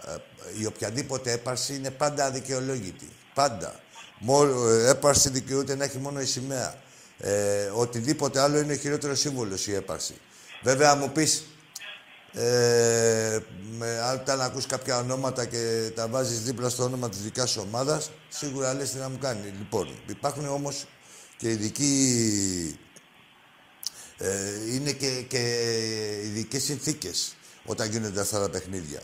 ε, 0.06 0.60
η 0.62 0.66
οποιαδήποτε 0.66 1.32
έπαρση 1.32 1.74
είναι 1.74 1.90
πάντα 1.90 2.24
αδικαιολόγητη. 2.24 3.08
Πάντα. 3.34 3.74
Μόνο, 4.18 4.68
ε, 4.68 4.88
έπαρση 4.90 5.30
δικαιούται 5.30 5.76
να 5.76 5.84
έχει 5.84 5.98
μόνο 5.98 6.20
η 6.20 6.24
σημαία. 6.26 6.74
Ε, 7.18 7.70
οτιδήποτε 7.74 8.40
άλλο 8.40 8.58
είναι 8.58 8.76
χειρότερο 8.76 9.14
σύμβολο 9.14 9.56
η 9.66 9.74
έπαρση. 9.74 10.14
Βέβαια, 10.62 10.94
μου 10.94 11.12
πεις, 11.12 11.44
ε, 12.32 13.38
με, 13.78 13.98
αν 13.98 14.18
όταν 14.20 14.40
ακούς 14.40 14.66
κάποια 14.66 14.98
ονόματα 14.98 15.44
και 15.44 15.90
τα 15.94 16.08
βάζεις 16.08 16.42
δίπλα 16.42 16.68
στο 16.68 16.82
όνομα 16.82 17.08
της 17.08 17.22
δικιάς 17.22 17.50
σου 17.50 17.62
ομάδας, 17.66 18.10
σίγουρα 18.28 18.74
λες 18.74 18.90
τι 18.90 18.98
να 18.98 19.08
μου 19.08 19.18
κάνει. 19.18 19.52
Λοιπόν, 19.58 19.88
υπάρχουν 20.06 20.46
όμως 20.46 20.86
και 21.36 21.50
ειδικοί... 21.50 22.78
Ε, 24.20 24.74
είναι 24.74 24.92
και, 24.92 25.22
και 25.28 25.40
ειδικές 26.24 26.62
συνθήκες 26.62 27.36
όταν 27.64 27.90
γίνονται 27.90 28.20
αυτά 28.20 28.40
τα 28.40 28.50
παιχνίδια. 28.50 29.00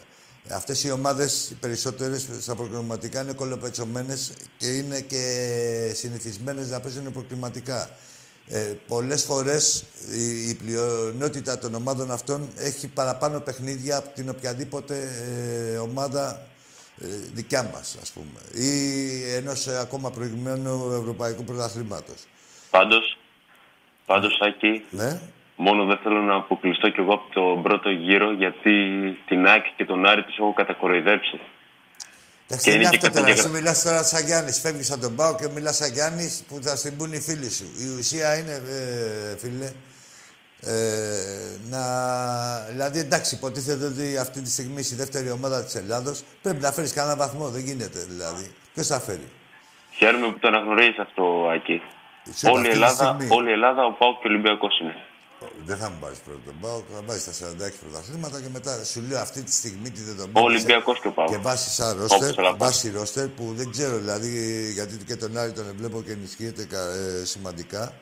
Αυτές 0.51 0.85
οι 0.85 0.91
ομάδες, 0.91 1.51
οι 1.51 1.55
περισσότερες 1.55 2.29
στα 2.41 2.55
προκριματικά 2.55 3.23
είναι 3.23 3.33
κολοπετσωμένες 3.33 4.33
και 4.57 4.67
είναι 4.67 5.01
και 5.01 5.23
συνηθισμένες 5.95 6.71
να 6.71 6.81
παίζουν 6.81 7.13
προκριματικά. 7.13 7.91
Ε, 8.49 8.75
πολλές 8.89 9.23
φορές 9.23 9.85
η, 10.13 10.49
η 10.49 10.55
πλειονότητα 10.55 11.59
των 11.59 11.75
ομάδων 11.75 12.11
αυτών 12.11 12.49
έχει 12.59 12.89
παραπάνω 12.89 13.41
παιχνίδια 13.41 13.97
από 13.97 14.09
την 14.09 14.29
οποιαδήποτε 14.29 15.09
ε, 15.73 15.77
ομάδα 15.77 16.47
ε, 17.01 17.07
δικιά 17.33 17.63
μας, 17.63 17.97
ας 18.03 18.11
πούμε. 18.11 18.65
Ή 18.67 19.35
ενός 19.35 19.67
ε, 19.67 19.79
ακόμα 19.79 20.11
προηγουμένου 20.11 20.93
ευρωπαϊκού 21.01 21.45
πρωταθλήματος. 21.45 22.25
Πάντως, 22.71 23.19
πάντως 24.07 24.39
Άκη, 24.41 24.85
Ναι. 24.91 25.21
Μόνο 25.57 25.85
δεν 25.85 25.99
θέλω 26.03 26.21
να 26.23 26.35
αποκλειστώ 26.35 26.89
κι 26.91 27.01
εγώ 27.01 27.15
από 27.15 27.33
τον 27.35 27.63
πρώτο 27.63 27.91
γύρο 27.91 28.33
γιατί 28.33 28.73
την 29.27 29.47
Άκη 29.47 29.73
και 29.77 29.85
τον 29.85 30.07
Άρη 30.07 30.23
τους 30.23 30.39
έχω 30.39 30.53
κατακοροϊδέψει. 30.53 31.41
Εντάξει, 32.47 32.65
Και 32.71 32.71
είναι 32.77 32.81
είναι 32.81 32.91
και 32.91 32.97
αυτό 32.97 33.09
τώρα. 33.11 33.21
καταγεγρα- 33.21 33.49
Εσύ 33.51 33.57
μιλάς 33.63 33.83
τώρα 33.83 34.03
σαν 34.03 34.25
Γιάννης. 34.25 34.61
Φεύγεις 34.61 34.91
από 34.93 35.01
τον 35.01 35.15
Πάο 35.15 35.35
και 35.37 35.49
μιλάς 35.55 35.77
σαν 35.77 35.93
Γιάννης 35.93 36.45
που 36.49 36.59
θα 36.63 36.77
στην 36.77 36.97
πούν 36.97 37.13
οι 37.13 37.21
φίλοι 37.21 37.51
σου. 37.51 37.65
Η 37.85 37.99
ουσία 37.99 38.39
είναι, 38.39 38.53
ε, 38.53 39.37
φίλε, 39.37 39.73
ε, 40.61 41.57
να... 41.71 41.81
Δηλαδή, 42.71 42.99
εντάξει, 42.99 43.35
υποτίθεται 43.35 43.85
ότι 43.85 44.17
αυτή 44.19 44.41
τη 44.43 44.51
στιγμή 44.51 44.83
στη 44.83 44.95
δεύτερη 44.95 45.31
ομάδα 45.31 45.65
της 45.65 45.75
Ελλάδος 45.75 46.23
πρέπει 46.43 46.61
να 46.61 46.73
φέρεις 46.73 46.93
κανένα 46.93 47.17
βαθμό. 47.17 47.49
Δεν 47.49 47.63
γίνεται, 47.63 47.99
δηλαδή. 48.09 48.53
Ποιος 48.75 48.87
θα 48.87 49.01
φέρει; 49.01 49.29
Χαίρομαι 49.91 50.27
που 50.27 50.39
το 50.39 50.49
αναγνωρίζεις 50.49 50.99
αυτό, 50.99 51.49
Άκη. 51.55 51.83
Σε 52.31 52.47
Όλη 52.51 52.55
η, 52.57 52.59
αυτή 52.59 52.69
τη 52.69 52.75
Ελλάδα, 52.75 52.95
στιγμή. 53.17 53.27
όλη 53.37 53.49
η 53.49 53.53
Ελλάδα, 53.53 53.85
ο 53.85 53.93
Πάουκ 53.93 54.21
και 54.21 54.27
ο 54.27 54.31
Ολυμπιακός 54.31 54.79
είναι. 54.81 54.97
Δεν 55.67 55.77
θα 55.77 55.91
μου 55.91 55.97
πάρεις 56.01 56.19
πρώτο 56.19 56.39
τον 56.45 56.55
Πάοκ, 56.61 56.85
θα 56.95 57.01
βάζει 57.07 57.25
τα 57.25 57.33
46 57.33 57.73
πρωταθλήματα 57.81 58.41
και 58.41 58.49
μετά 58.53 58.85
σου 58.85 59.03
λέω 59.09 59.19
αυτή 59.21 59.43
τη 59.43 59.53
στιγμή 59.53 59.91
τη 59.91 60.01
δεδομένη. 60.03 60.33
Ο 60.39 60.43
Ολυμπιακός 60.43 61.01
και 61.01 61.09
ο 61.09 61.13
ΠΑΟΚ. 61.13 61.29
Και 61.31 61.37
βάσει 61.37 61.71
σαν 61.71 61.91
Όπως 61.97 62.11
ρόστερ, 62.11 62.33
θέλω 62.35 62.47
να 62.51 62.57
πω. 62.57 62.65
βάσει 62.65 62.91
ρόστερ 62.91 63.29
που 63.29 63.53
δεν 63.57 63.71
ξέρω 63.71 63.97
δηλαδή 63.99 64.31
γιατί 64.73 64.97
και 64.97 65.17
τον 65.17 65.39
Άρη 65.39 65.53
τον 65.53 65.75
βλέπω 65.77 66.03
και 66.03 66.13
ενισχύεται 66.13 66.65
κα- 66.65 66.91
ε, 66.95 67.25
σημαντικά. 67.25 67.93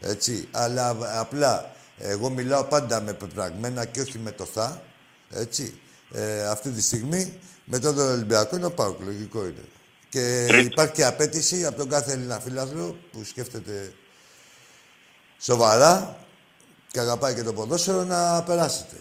Έτσι. 0.00 0.48
Αλλά 0.50 0.88
α- 0.88 1.20
απλά 1.20 1.70
εγώ 1.98 2.30
μιλάω 2.30 2.64
πάντα 2.64 3.00
με 3.00 3.12
πεπραγμένα 3.12 3.84
και 3.84 4.00
όχι 4.00 4.18
με 4.18 4.30
το 4.32 4.44
θα. 4.44 4.82
Έτσι. 5.30 5.80
Ε, 6.12 6.46
αυτή 6.48 6.70
τη 6.70 6.82
στιγμή 6.82 7.38
μετά 7.64 7.94
τον 7.94 8.10
Ολυμπιακό 8.10 8.56
είναι 8.56 8.66
ο 8.66 8.70
Πάοκ, 8.72 9.00
λογικό 9.00 9.44
είναι. 9.44 9.64
Και 10.08 10.46
υπάρχει 10.62 10.92
και 10.92 11.04
απέτηση 11.04 11.66
από 11.66 11.76
τον 11.76 11.88
κάθε 11.88 12.12
Έλληνα 12.12 12.40
φίλαθλο 12.40 12.96
που 13.12 13.24
σκέφτεται 13.24 13.92
σοβαρά 15.40 16.16
και 16.92 17.00
αγαπάει 17.00 17.34
και 17.34 17.42
το 17.42 17.52
ποδόσφαιρο 17.52 18.04
να 18.04 18.42
περάσετε. 18.42 18.96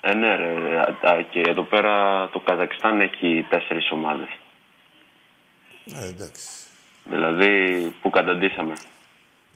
Ε, 0.00 0.14
ναι, 0.14 0.36
ρε. 0.36 0.78
Α, 0.78 1.10
α, 1.10 1.22
Και 1.30 1.40
εδώ 1.46 1.62
πέρα 1.62 2.28
το 2.28 2.40
Καζακστάν 2.40 3.00
έχει 3.00 3.46
τέσσερις 3.50 3.90
ομάδες. 3.90 4.28
Ε, 5.94 6.06
εντάξει. 6.08 6.48
Δηλαδή, 7.04 7.82
που 8.02 8.10
καταντήσαμε; 8.10 8.74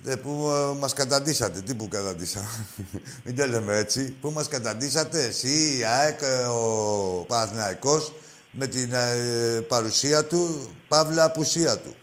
Ε, 0.07 0.17
που 0.17 0.51
ε, 0.51 0.79
μας 0.79 0.93
καταντήσατε. 0.93 1.61
Τι 1.61 1.75
που 1.75 1.89
καταντήσαμε; 1.89 2.67
Μην 3.25 3.37
το 3.37 3.47
λέμε 3.47 3.77
έτσι. 3.77 4.13
Που 4.21 4.31
μας 4.31 4.49
καταντήσατε 4.49 5.25
εσύ, 5.25 5.79
η 5.79 5.85
ΑΕΚ, 5.85 6.21
ε, 6.23 6.45
ο 6.45 7.25
Παναθηναϊκός, 7.29 8.13
με 8.51 8.67
την 8.67 8.93
ε, 8.93 9.61
παρουσία 9.69 10.27
του, 10.27 10.71
παύλα 10.89 11.25
απουσία 11.25 11.79
του. 11.79 11.95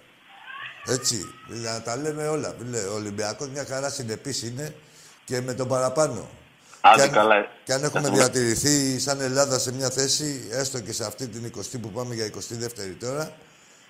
Έτσι. 0.88 1.34
Για 1.48 1.72
να 1.72 1.82
τα 1.82 1.98
λέμε 1.98 2.28
όλα. 2.28 2.56
Λέει, 2.70 2.84
Ο 2.84 2.94
Ολυμπιακός 2.94 3.50
μια 3.50 3.66
χαρά 3.66 3.90
συνεπής 3.90 4.44
είναι 4.44 4.76
και 5.30 5.42
με 5.42 5.54
τον 5.54 5.68
παραπάνω. 5.68 6.28
Άντε 6.82 6.96
Και 6.96 7.02
αν- 7.08 7.12
καλά. 7.14 7.48
Και 7.64 7.74
αν 7.74 7.84
έχουμε 7.84 8.02
Θα 8.02 8.10
πούμε- 8.10 8.20
διατηρηθεί 8.24 9.00
σαν 9.00 9.22
Ελλάδα 9.22 9.60
σε 9.60 9.74
μια 9.74 9.90
θέση, 9.90 10.50
έστω 10.52 10.80
και 10.82 10.92
σε 10.94 11.06
αυτή 11.06 11.28
την 11.28 11.46
20 11.46 11.80
που 11.80 11.90
πάμε 11.90 12.14
για 12.16 12.26
22η 12.26 12.96
τώρα, 13.00 13.32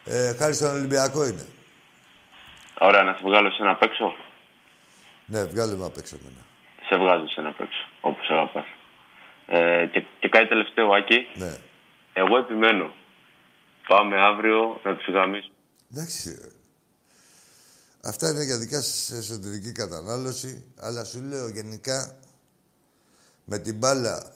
ε, 0.06 0.34
χάρη 0.40 0.54
στον 0.54 0.72
Ολυμπιακό 0.72 1.26
είναι. 1.26 1.46
Ωραία, 2.80 3.04
να 3.04 3.14
σε 3.14 3.20
βγάλω 3.24 3.50
σε 3.52 3.62
ένα 3.62 3.72
απ' 3.72 3.84
έξω. 3.84 4.16
Ναι, 5.26 5.44
βγάλε 5.44 5.76
με 5.76 5.86
απ' 5.86 5.98
έξω 5.98 6.16
εμένα. 6.22 6.42
Σε 6.88 6.98
βγάζω 6.98 7.28
σε 7.28 7.40
ένα 7.40 7.50
απ' 7.50 7.60
έξω, 7.62 7.84
όπως 8.02 8.30
αγαπάς. 8.30 8.66
Ε, 9.48 9.86
και, 9.92 10.04
και 10.20 10.30
κάτι 10.30 10.48
τελευταίο, 10.48 10.92
Άκη. 10.94 11.28
Ναι. 11.36 11.54
Εγώ 12.14 12.38
επιμένω. 12.38 12.94
Πάμε 13.88 14.16
αύριο 14.22 14.80
να 14.84 14.96
τους 14.96 15.14
γαμίσουμε. 15.14 15.54
Εντάξει. 15.94 16.52
Ρε. 18.02 18.10
Αυτά 18.10 18.30
είναι 18.30 18.44
για 18.44 18.58
δικά 18.58 18.82
σας 18.82 19.12
εσωτερική 19.12 19.72
κατανάλωση, 19.72 20.64
αλλά 20.80 21.04
σου 21.04 21.22
λέω 21.22 21.48
γενικά 21.48 22.20
με 23.46 23.60
την 23.60 23.78
μπάλα 23.78 24.34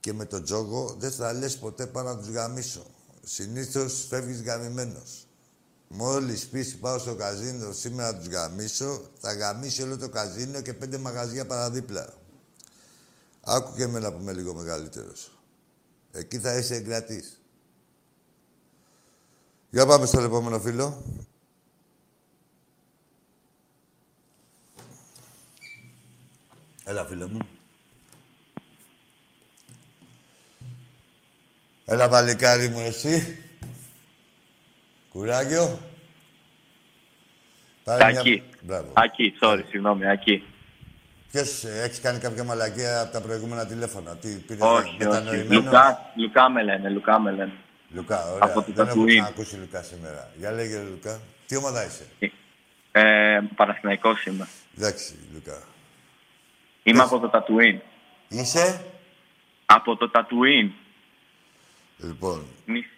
και 0.00 0.12
με 0.12 0.24
τον 0.24 0.44
τζόγο 0.44 0.96
δεν 0.98 1.12
θα 1.12 1.32
λες 1.32 1.58
ποτέ 1.58 1.86
πάω 1.86 2.04
να 2.04 2.16
τους 2.16 2.28
γαμίσω. 2.28 2.86
Συνήθως 3.22 4.06
φεύγεις 4.08 4.42
γαμημένος. 4.42 5.26
Μόλις 5.88 6.46
πεις 6.46 6.76
πάω 6.76 6.98
στο 6.98 7.14
καζίνο 7.14 7.72
σήμερα 7.72 8.12
να 8.12 8.18
τους 8.18 8.28
γαμίσω, 8.28 9.10
θα 9.20 9.32
γαμίσει 9.32 9.82
όλο 9.82 9.98
το 9.98 10.08
καζίνο 10.08 10.60
και 10.60 10.74
πέντε 10.74 10.98
μαγαζιά 10.98 11.46
παραδίπλα. 11.46 12.14
Άκου 13.40 13.74
και 13.76 13.82
εμένα 13.82 14.12
που 14.12 14.20
είμαι 14.20 14.32
λίγο 14.32 14.54
μεγαλύτερος. 14.54 15.38
Εκεί 16.12 16.38
θα 16.38 16.56
είσαι 16.56 16.74
εγκρατής. 16.74 17.40
Για 19.70 19.86
πάμε 19.86 20.06
στον 20.06 20.24
επόμενο 20.24 20.60
φίλο. 20.60 21.02
Έλα, 26.84 27.04
φίλε 27.04 27.26
μου. 27.26 27.38
Έλα, 31.84 32.08
παλικάρι 32.08 32.68
μου, 32.68 32.80
εσύ. 32.80 33.38
Κουράγιο. 35.12 35.78
Πάρε 37.84 38.10
μια- 38.10 38.20
Ακή. 38.20 38.42
Μπράβο. 38.60 38.92
Ακή, 38.94 39.34
sorry, 39.40 39.62
συγγνώμη, 39.68 40.08
Ακή. 40.08 40.42
Ποιος 41.30 41.64
ε, 41.64 41.82
έχεις 41.82 42.00
κάνει 42.00 42.18
κάποια 42.18 42.44
μαλακία 42.44 43.00
από 43.00 43.12
τα 43.12 43.20
προηγούμενα 43.20 43.66
τηλέφωνα; 43.66 44.16
Τι 44.16 44.28
πήρες 44.28 44.60
Όχι, 44.62 44.88
όχι. 44.88 44.96
μετανοημένο; 44.98 45.60
Λουκά, 45.60 46.12
Λουκά 46.16 46.48
με 46.50 46.62
λένε, 46.62 46.88
Λουκά 46.90 47.18
με 47.20 47.30
λένε. 47.30 47.52
Λουκά, 47.90 48.24
ωραία. 48.32 48.38
Από 48.48 48.62
το 48.62 48.72
Δεν 48.72 48.86
έχω 48.86 48.94
Τατουίν. 48.98 49.22
ακούσει 49.24 49.56
Λουκά 49.56 49.82
σήμερα. 49.82 50.30
Για 50.38 50.50
λέγε, 50.52 50.78
Λουκά. 50.82 51.20
Τι 51.46 51.56
ομάδα 51.56 51.84
είσαι; 51.86 52.32
Ε, 52.92 53.40
Παναθηναϊκός 53.56 54.24
είμαι. 54.24 54.48
Εντάξει, 54.78 55.14
Λουκά. 55.34 55.62
Είμαι 56.86 57.02
από 57.02 57.18
το 57.18 57.28
Τατουίν. 57.30 57.80
Είσαι; 58.28 58.84
Από 59.66 59.96
το 59.96 60.10
Τατουίν. 60.10 60.70
Λοιπόν. 61.96 62.46
Νησί- 62.66 62.88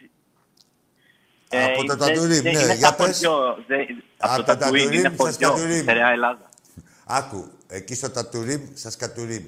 Από 1.49 1.83
Ε, 1.83 1.85
το 1.87 1.97
δεν- 1.97 1.99
Τατουρίμ, 1.99 2.29
δεν- 2.29 2.43
ναι, 2.43 2.51
είναι 2.51 2.75
για 2.75 2.89
στα 2.89 2.95
πες. 2.95 3.07
χωριό, 3.27 3.65
δεν- 3.67 4.03
Από 4.19 4.33
Από 4.35 4.43
το 4.43 4.53
το 4.53 4.59
Τατουίν 4.59 4.93
είναι 4.93 5.03
Τατουρίμ 5.03 5.33
στα 5.33 5.47
χωριό, 5.47 5.57
Τατουρίμ. 5.63 5.83
Στερεά 5.83 6.09
Ελλάδα. 6.11 6.49
Άκου, 7.07 7.51
εκεί 7.69 7.95
στο 7.95 8.11
Τατουρίμ, 8.11 8.63
σα 8.75 8.91
Κατουρίμ. 8.91 9.45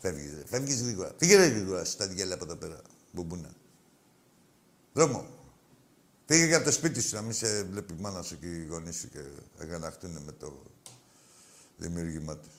Φεύγεις, 0.00 0.34
ρε. 0.34 0.42
Φεύγεις 0.46 0.82
γρήγορα. 0.82 1.12
Φύγε 1.18 1.36
ρε 1.36 1.46
γρήγορα, 1.46 1.84
στα 1.84 2.04
γέλα 2.04 2.34
από 2.34 2.44
εδώ 2.44 2.56
πέρα. 2.56 2.80
Μπουμπούνα. 3.12 3.48
Δρόμο. 4.92 5.26
Φύγε 6.26 6.46
και 6.46 6.54
από 6.54 6.64
το 6.64 6.72
σπίτι 6.72 7.02
σου, 7.02 7.14
να 7.14 7.20
μην 7.22 7.32
σε 7.32 7.64
βλέπει 7.64 7.92
η 7.92 7.96
μάνα 8.00 8.22
σου 8.22 8.38
και 8.38 8.46
οι 8.46 8.64
γονείς 8.66 8.96
σου 8.98 9.08
και 9.10 9.18
αγαναχτούν 9.62 10.10
με 10.10 10.32
το 10.32 10.62
δημιούργημά 11.76 12.36
τους. 12.36 12.52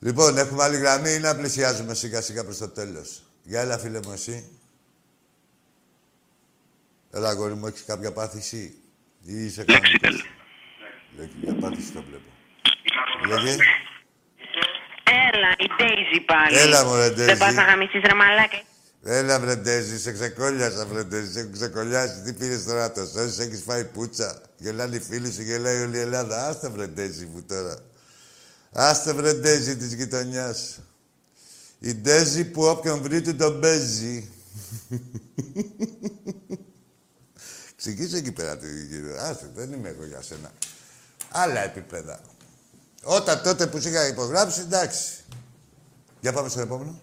Λοιπόν, 0.00 0.38
έχουμε 0.38 0.62
άλλη 0.62 0.76
γραμμή 0.76 1.10
ή 1.12 1.18
να 1.18 1.36
πλησιάζουμε 1.36 1.94
σιγά 1.94 2.20
σιγά 2.20 2.44
προς 2.44 2.58
το 2.58 2.68
τέλος. 2.68 3.22
Για 3.42 3.60
έλα, 3.60 3.78
φίλε 3.78 4.00
μου, 4.04 4.12
εσύ. 4.12 4.48
Έλα, 7.10 7.28
αγόρι 7.28 7.54
μου, 7.54 7.66
έχεις 7.66 7.84
κάποια 7.84 8.12
πάθηση 8.12 8.74
ή 9.24 9.44
είσαι 9.44 9.64
Λέξιτελ. 9.68 10.14
Λέξη, 11.16 11.36
για 11.42 11.54
πάθηση 11.54 11.90
το 11.92 12.02
βλέπω. 12.08 12.30
Λέγε. 13.28 13.56
Έλα, 15.32 15.50
η 15.58 15.66
Daisy 15.78 16.22
πάλι. 16.26 16.58
Έλα, 16.58 16.84
μωρέ, 16.84 17.10
Δεν 17.10 17.34
Daisy. 17.34 17.38
πας 17.38 17.54
να 17.54 17.62
γαμίσεις 17.62 18.00
ρε 18.06 18.14
μαλάκα. 18.14 18.60
Έλα, 19.02 19.40
βρεντέζι, 19.40 19.98
σε 20.00 20.12
ξεκόλιασα, 20.12 20.86
βρεντέζι, 20.86 21.32
σε 21.32 21.40
έχω 21.40 21.50
ξεκολλιάσει. 21.52 22.22
Τι 22.22 22.32
πήρες 22.32 22.64
τώρα 22.64 22.92
το 22.92 23.04
σώσει, 23.06 23.42
έχεις 23.42 23.62
φάει 23.66 23.84
πουτσα. 23.84 24.42
Γελάνε 24.56 24.96
οι 24.96 25.00
φίλοι 25.00 25.32
σου, 25.32 25.42
γελάει 25.42 25.82
όλη 25.82 25.96
η 25.96 26.00
Ελλάδα. 26.00 26.48
Άστε 26.48 26.68
βρεντέζι 26.68 27.26
μου 27.26 27.42
τώρα. 27.48 27.78
Άστε 28.72 29.12
βρεντέζι 29.12 29.76
της 29.76 29.92
γειτονιάς. 29.92 30.78
Η 31.78 31.94
Ντέζι 31.94 32.44
που 32.44 32.62
όποιον 32.62 33.02
βρει 33.02 33.20
του 33.20 33.36
τον 33.36 33.60
παίζει. 33.60 34.30
Ξεκίσε 37.76 38.16
εκεί 38.16 38.32
πέρα 38.32 38.56
του 38.58 38.66
γύρω. 38.90 39.14
Άστε, 39.20 39.50
δεν 39.54 39.72
είμαι 39.72 39.88
εγώ 39.88 40.04
για 40.06 40.22
σένα. 40.22 40.50
Άλλα 41.30 41.60
επίπεδα. 41.64 42.20
Όταν 43.02 43.42
τότε 43.42 43.66
που 43.66 43.80
σου 43.80 43.88
είχα 43.88 44.06
υπογράψει, 44.06 44.60
εντάξει. 44.60 45.24
Για 46.20 46.32
πάμε 46.32 46.48
στο 46.48 46.60
επόμενο. 46.60 47.00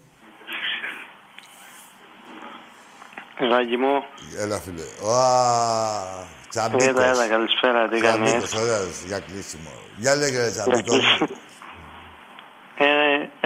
Ζάκη 3.50 3.76
μου, 3.76 4.02
Έλα, 4.38 4.60
φίλε. 4.60 4.82
Ωα, 5.02 6.26
τσαμπίκος. 6.48 6.86
έλα, 6.86 7.04
έλα, 7.06 7.28
καλησπέρα, 7.28 7.88
τι 7.88 8.00
κάνεις; 8.00 8.28
Τσαμπίκος, 8.30 8.54
ωραίος, 8.54 9.02
για 9.06 9.18
κλείσιμο. 9.20 9.70
Για 9.96 10.14
λέγε, 10.16 10.38
ρε, 10.38 10.50
τσαμπίκος. 10.50 11.04
Ε, 12.78 12.86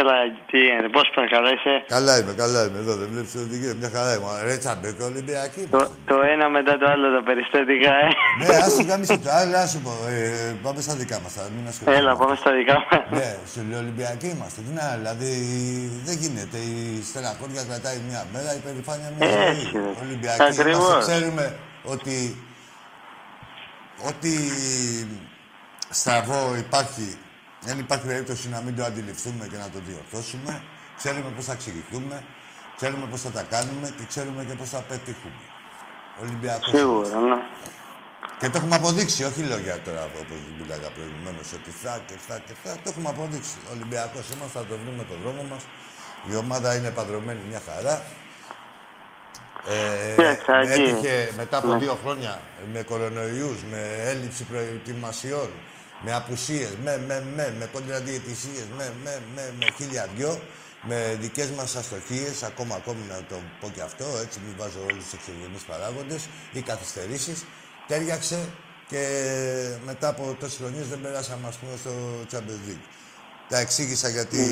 έλα, 0.00 0.14
τι 0.50 0.58
είναι, 0.66 0.88
πώς 0.96 1.06
πας, 1.14 1.26
καλά 1.34 1.50
είσαι; 1.56 1.74
καλά 1.96 2.12
είμαι, 2.18 2.32
καλά 2.42 2.60
είμαι. 2.66 2.78
Εδώ 2.84 2.94
δεν 3.00 3.08
βλέπεις 3.12 3.34
ότι 3.34 3.56
γίνεται. 3.60 3.78
Μια 3.82 3.90
χαρά 3.94 4.10
είμαι. 4.14 4.28
Ρε, 4.48 4.56
τσαμπίκο, 4.62 5.04
Ολυμπιακής. 5.12 5.66
Το, 5.76 5.80
το 6.10 6.16
ένα 6.34 6.46
μετά 6.56 6.72
το 6.80 6.86
άλλο 6.92 7.06
τα 7.16 7.22
περιστατικά, 7.28 7.92
ε. 8.06 8.08
ναι, 8.38 8.46
άσε 8.66 8.82
γάμισε 8.88 9.16
το 9.24 9.30
άλλο, 9.40 9.56
άσε 9.64 9.78
πω. 9.86 9.92
Ε, 10.08 10.20
πάμε 10.64 10.80
στα 10.86 10.94
δικά 11.00 11.16
μας, 11.22 11.32
θα 11.38 11.42
μην 11.54 11.64
ασχοληθούμε. 11.70 11.98
Έλα, 12.00 12.12
πάμε 12.20 12.34
στα 12.42 12.50
δικά 12.58 12.76
μας. 12.86 13.02
Ναι, 13.18 13.30
σου 13.52 13.60
λέω 13.68 13.78
Ολυμπιακοί 13.84 14.26
είμαστε. 14.34 14.60
Τι 14.66 14.72
να, 14.78 14.86
δηλαδή 15.00 15.32
δεν 16.06 16.16
γίνεται. 16.22 16.58
Η 16.74 17.02
στεναχώρια 17.08 17.62
κρατάει 17.68 17.98
μια 18.08 18.22
μέρα, 18.34 18.50
η 18.58 18.60
περηφάνεια 18.66 19.08
μια 19.16 19.26
Έτσι, 19.28 19.64
ζωή. 19.72 19.82
ρε. 19.84 19.92
Ολυμπιακοί 20.06 20.42
Ακριβώς. 20.42 20.78
είμαστε. 20.88 21.12
Ξέρουμε 21.12 21.44
ότι, 21.94 22.16
ότι 24.10 24.32
στραβό 26.00 26.42
υπάρχει, 26.64 27.06
δεν 27.60 27.78
υπάρχει 27.78 28.06
περίπτωση 28.06 28.48
να 28.48 28.60
μην 28.60 28.76
το 28.76 28.84
αντιληφθούμε 28.84 29.46
και 29.50 29.56
να 29.56 29.68
το 29.74 29.78
διορθώσουμε. 29.86 30.62
Ξέρουμε 30.96 31.30
πώς 31.36 31.44
θα 31.44 31.52
εξηγηθούμε, 31.52 32.24
ξέρουμε 32.76 33.06
πώς 33.10 33.20
θα 33.20 33.30
τα 33.30 33.42
κάνουμε 33.42 33.86
και 33.96 34.04
ξέρουμε 34.08 34.44
και 34.48 34.54
πώς 34.54 34.68
θα 34.68 34.78
πετύχουμε. 34.88 35.40
Ολυμπιακός. 36.22 36.68
Σίγουρα, 36.78 37.18
ναι. 37.20 37.36
Και 38.40 38.48
το 38.48 38.56
έχουμε 38.58 38.74
αποδείξει, 38.74 39.24
όχι 39.24 39.42
λόγια 39.42 39.78
τώρα 39.84 40.02
όπως 40.04 40.38
μιλάγα 40.60 40.88
προηγουμένως, 40.96 41.46
ότι 41.58 41.70
θα 41.82 42.00
και 42.06 42.14
θα 42.26 42.36
και 42.46 42.54
θα. 42.62 42.70
Το 42.82 42.86
έχουμε 42.92 43.08
αποδείξει. 43.08 43.54
Ο 43.68 43.70
Ολυμπιακός 43.76 44.24
είμαστε, 44.32 44.58
θα 44.58 44.64
το 44.70 44.74
βρούμε 44.82 45.02
το 45.10 45.14
δρόμο 45.22 45.42
μας. 45.50 45.62
Η 46.30 46.36
ομάδα 46.36 46.68
είναι 46.76 46.90
παντρωμένη 46.90 47.40
μια 47.48 47.60
χαρά. 47.68 48.02
Ε, 49.68 50.14
Κοίταξε, 50.16 50.52
Άκη. 50.52 50.70
έτυχε 50.80 51.32
μετά 51.36 51.56
από 51.58 51.68
Ναι. 51.72 51.78
δύο 51.78 51.98
χρόνια 52.02 52.40
με 52.72 52.82
κορονοϊούς, 52.82 53.58
με 53.70 53.80
έλλειψη 54.04 54.44
προετοιμασιών, 54.44 55.50
με 56.04 56.12
απουσίες, 56.14 56.76
με, 56.84 57.02
με, 57.06 57.24
με, 57.36 57.54
με 57.58 57.66
κοντραδιαιτησίες, 57.72 58.66
με, 58.76 58.92
με, 59.04 59.22
με, 59.34 59.42
με 59.58 59.66
χίλια 59.76 60.06
δυο, 60.16 60.40
με 60.82 61.16
δικές 61.20 61.50
μας 61.50 61.76
αστοχίες, 61.76 62.42
ακόμα 62.42 62.74
ακόμη 62.74 63.02
να 63.08 63.18
το 63.28 63.36
πω 63.60 63.70
και 63.74 63.82
αυτό, 63.88 64.04
έτσι 64.24 64.40
μην 64.44 64.54
βάζω 64.58 64.80
όλους 64.90 65.04
τους 65.04 65.12
εξωγενείς 65.12 65.62
παράγοντες 65.70 66.28
ή 66.52 66.60
καθυστερήσεις, 66.60 67.38
τέριαξε 67.86 68.38
και 68.90 69.02
μετά 69.84 70.08
από 70.08 70.36
τόσες 70.40 70.58
χρονιές 70.58 70.86
δεν 70.88 71.00
περάσαμε, 71.00 71.46
ας 71.48 71.56
πούμε, 71.58 71.74
στο 71.82 71.92
Champions 72.32 72.62
League. 72.68 72.86
Τα 73.48 73.58
εξήγησα 73.58 74.08
γιατί, 74.08 74.42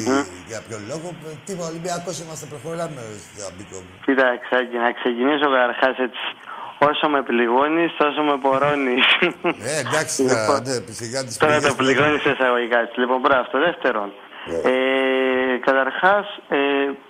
για 0.47 0.61
ποιο 0.67 0.79
λόγο. 0.91 1.09
Τι 1.45 1.53
Ολυμπιακός 1.71 2.17
είμαστε, 2.21 2.47
προχωράμε, 2.47 3.03
Αμπίκο 3.49 3.79
μου. 3.87 3.95
Κοίταξε, 4.05 4.55
Άκη, 4.61 4.77
να 4.77 4.93
ξεκινήσω 4.93 5.47
καταρχάς 5.55 5.97
έτσι. 6.07 6.25
Όσο 6.79 7.09
με 7.09 7.23
πληγώνεις, 7.23 7.91
τόσο 8.03 8.23
με 8.29 8.37
πορώνεις. 8.45 9.05
Ε, 9.71 9.79
εντάξει, 9.85 10.17
τώρα, 10.27 10.61
ναι, 10.67 10.75
σιγά 11.01 11.25
τις 11.25 11.37
Τώρα 11.37 11.53
πήγες 11.53 11.69
το 11.69 11.75
που- 11.77 11.83
πληγώνεις 11.85 12.25
εισαγωγικά. 12.25 12.79
έτσι. 12.85 13.01
Λοιπόν, 13.01 13.19
μπράβο. 13.21 13.41
Αυτό. 13.41 13.59
Δεύτερον, 13.59 14.09
ε, 14.71 14.73
καταρχάς, 15.69 16.27
ε, 16.49 16.59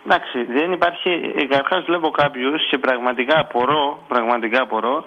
εντάξει, 0.06 0.38
δεν 0.56 0.68
υπάρχει. 0.78 1.10
Ε, 1.38 1.44
καταρχάς, 1.52 1.80
βλέπω 1.90 2.08
κάποιους 2.22 2.60
και 2.70 2.78
πραγματικά 2.86 3.38
απορώ, 3.44 3.84
πραγματικά 4.08 4.58
απορώ, 4.66 5.04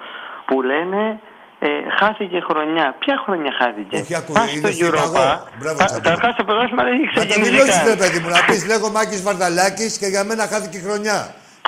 που 0.48 0.62
λένε 0.62 1.20
ε, 1.60 1.68
χάθηκε 2.00 2.40
χρονιά. 2.50 2.96
Ποια 3.00 3.16
χρονιά 3.26 3.52
χάθηκε; 3.60 3.96
Όχι, 4.02 4.16
άκου, 4.16 4.32
Πας 4.34 4.52
είναι 4.54 4.60
στο 4.60 4.72
στην 4.72 4.86
Europa. 4.88 5.14
παγό. 5.14 5.48
Μπράβο, 5.60 5.78
τα- 5.78 5.86
Τσαμπίκο. 5.86 6.10
Καταρχάς, 6.10 6.36
το 6.40 6.44
πρωτάθλημα 6.44 6.84
δεν 6.84 6.94
έχει 6.94 7.06
Να 7.06 7.12
το 7.22 7.28
ξεκινήσει. 7.28 7.52
δηλώσεις, 7.52 7.78
καν. 7.78 7.88
ρε 7.94 7.96
παιδί 8.02 8.20
μου, 8.24 8.30
να 8.36 8.40
πεις 8.48 8.62
λέγω 8.72 8.88
Μάκης 8.96 9.22
Βαρδαλάκης 9.28 9.92
και 10.02 10.08
για 10.14 10.24
μένα 10.30 10.44
χάθηκε 10.52 10.78
η 10.78 10.84
χρονιά. 10.88 11.18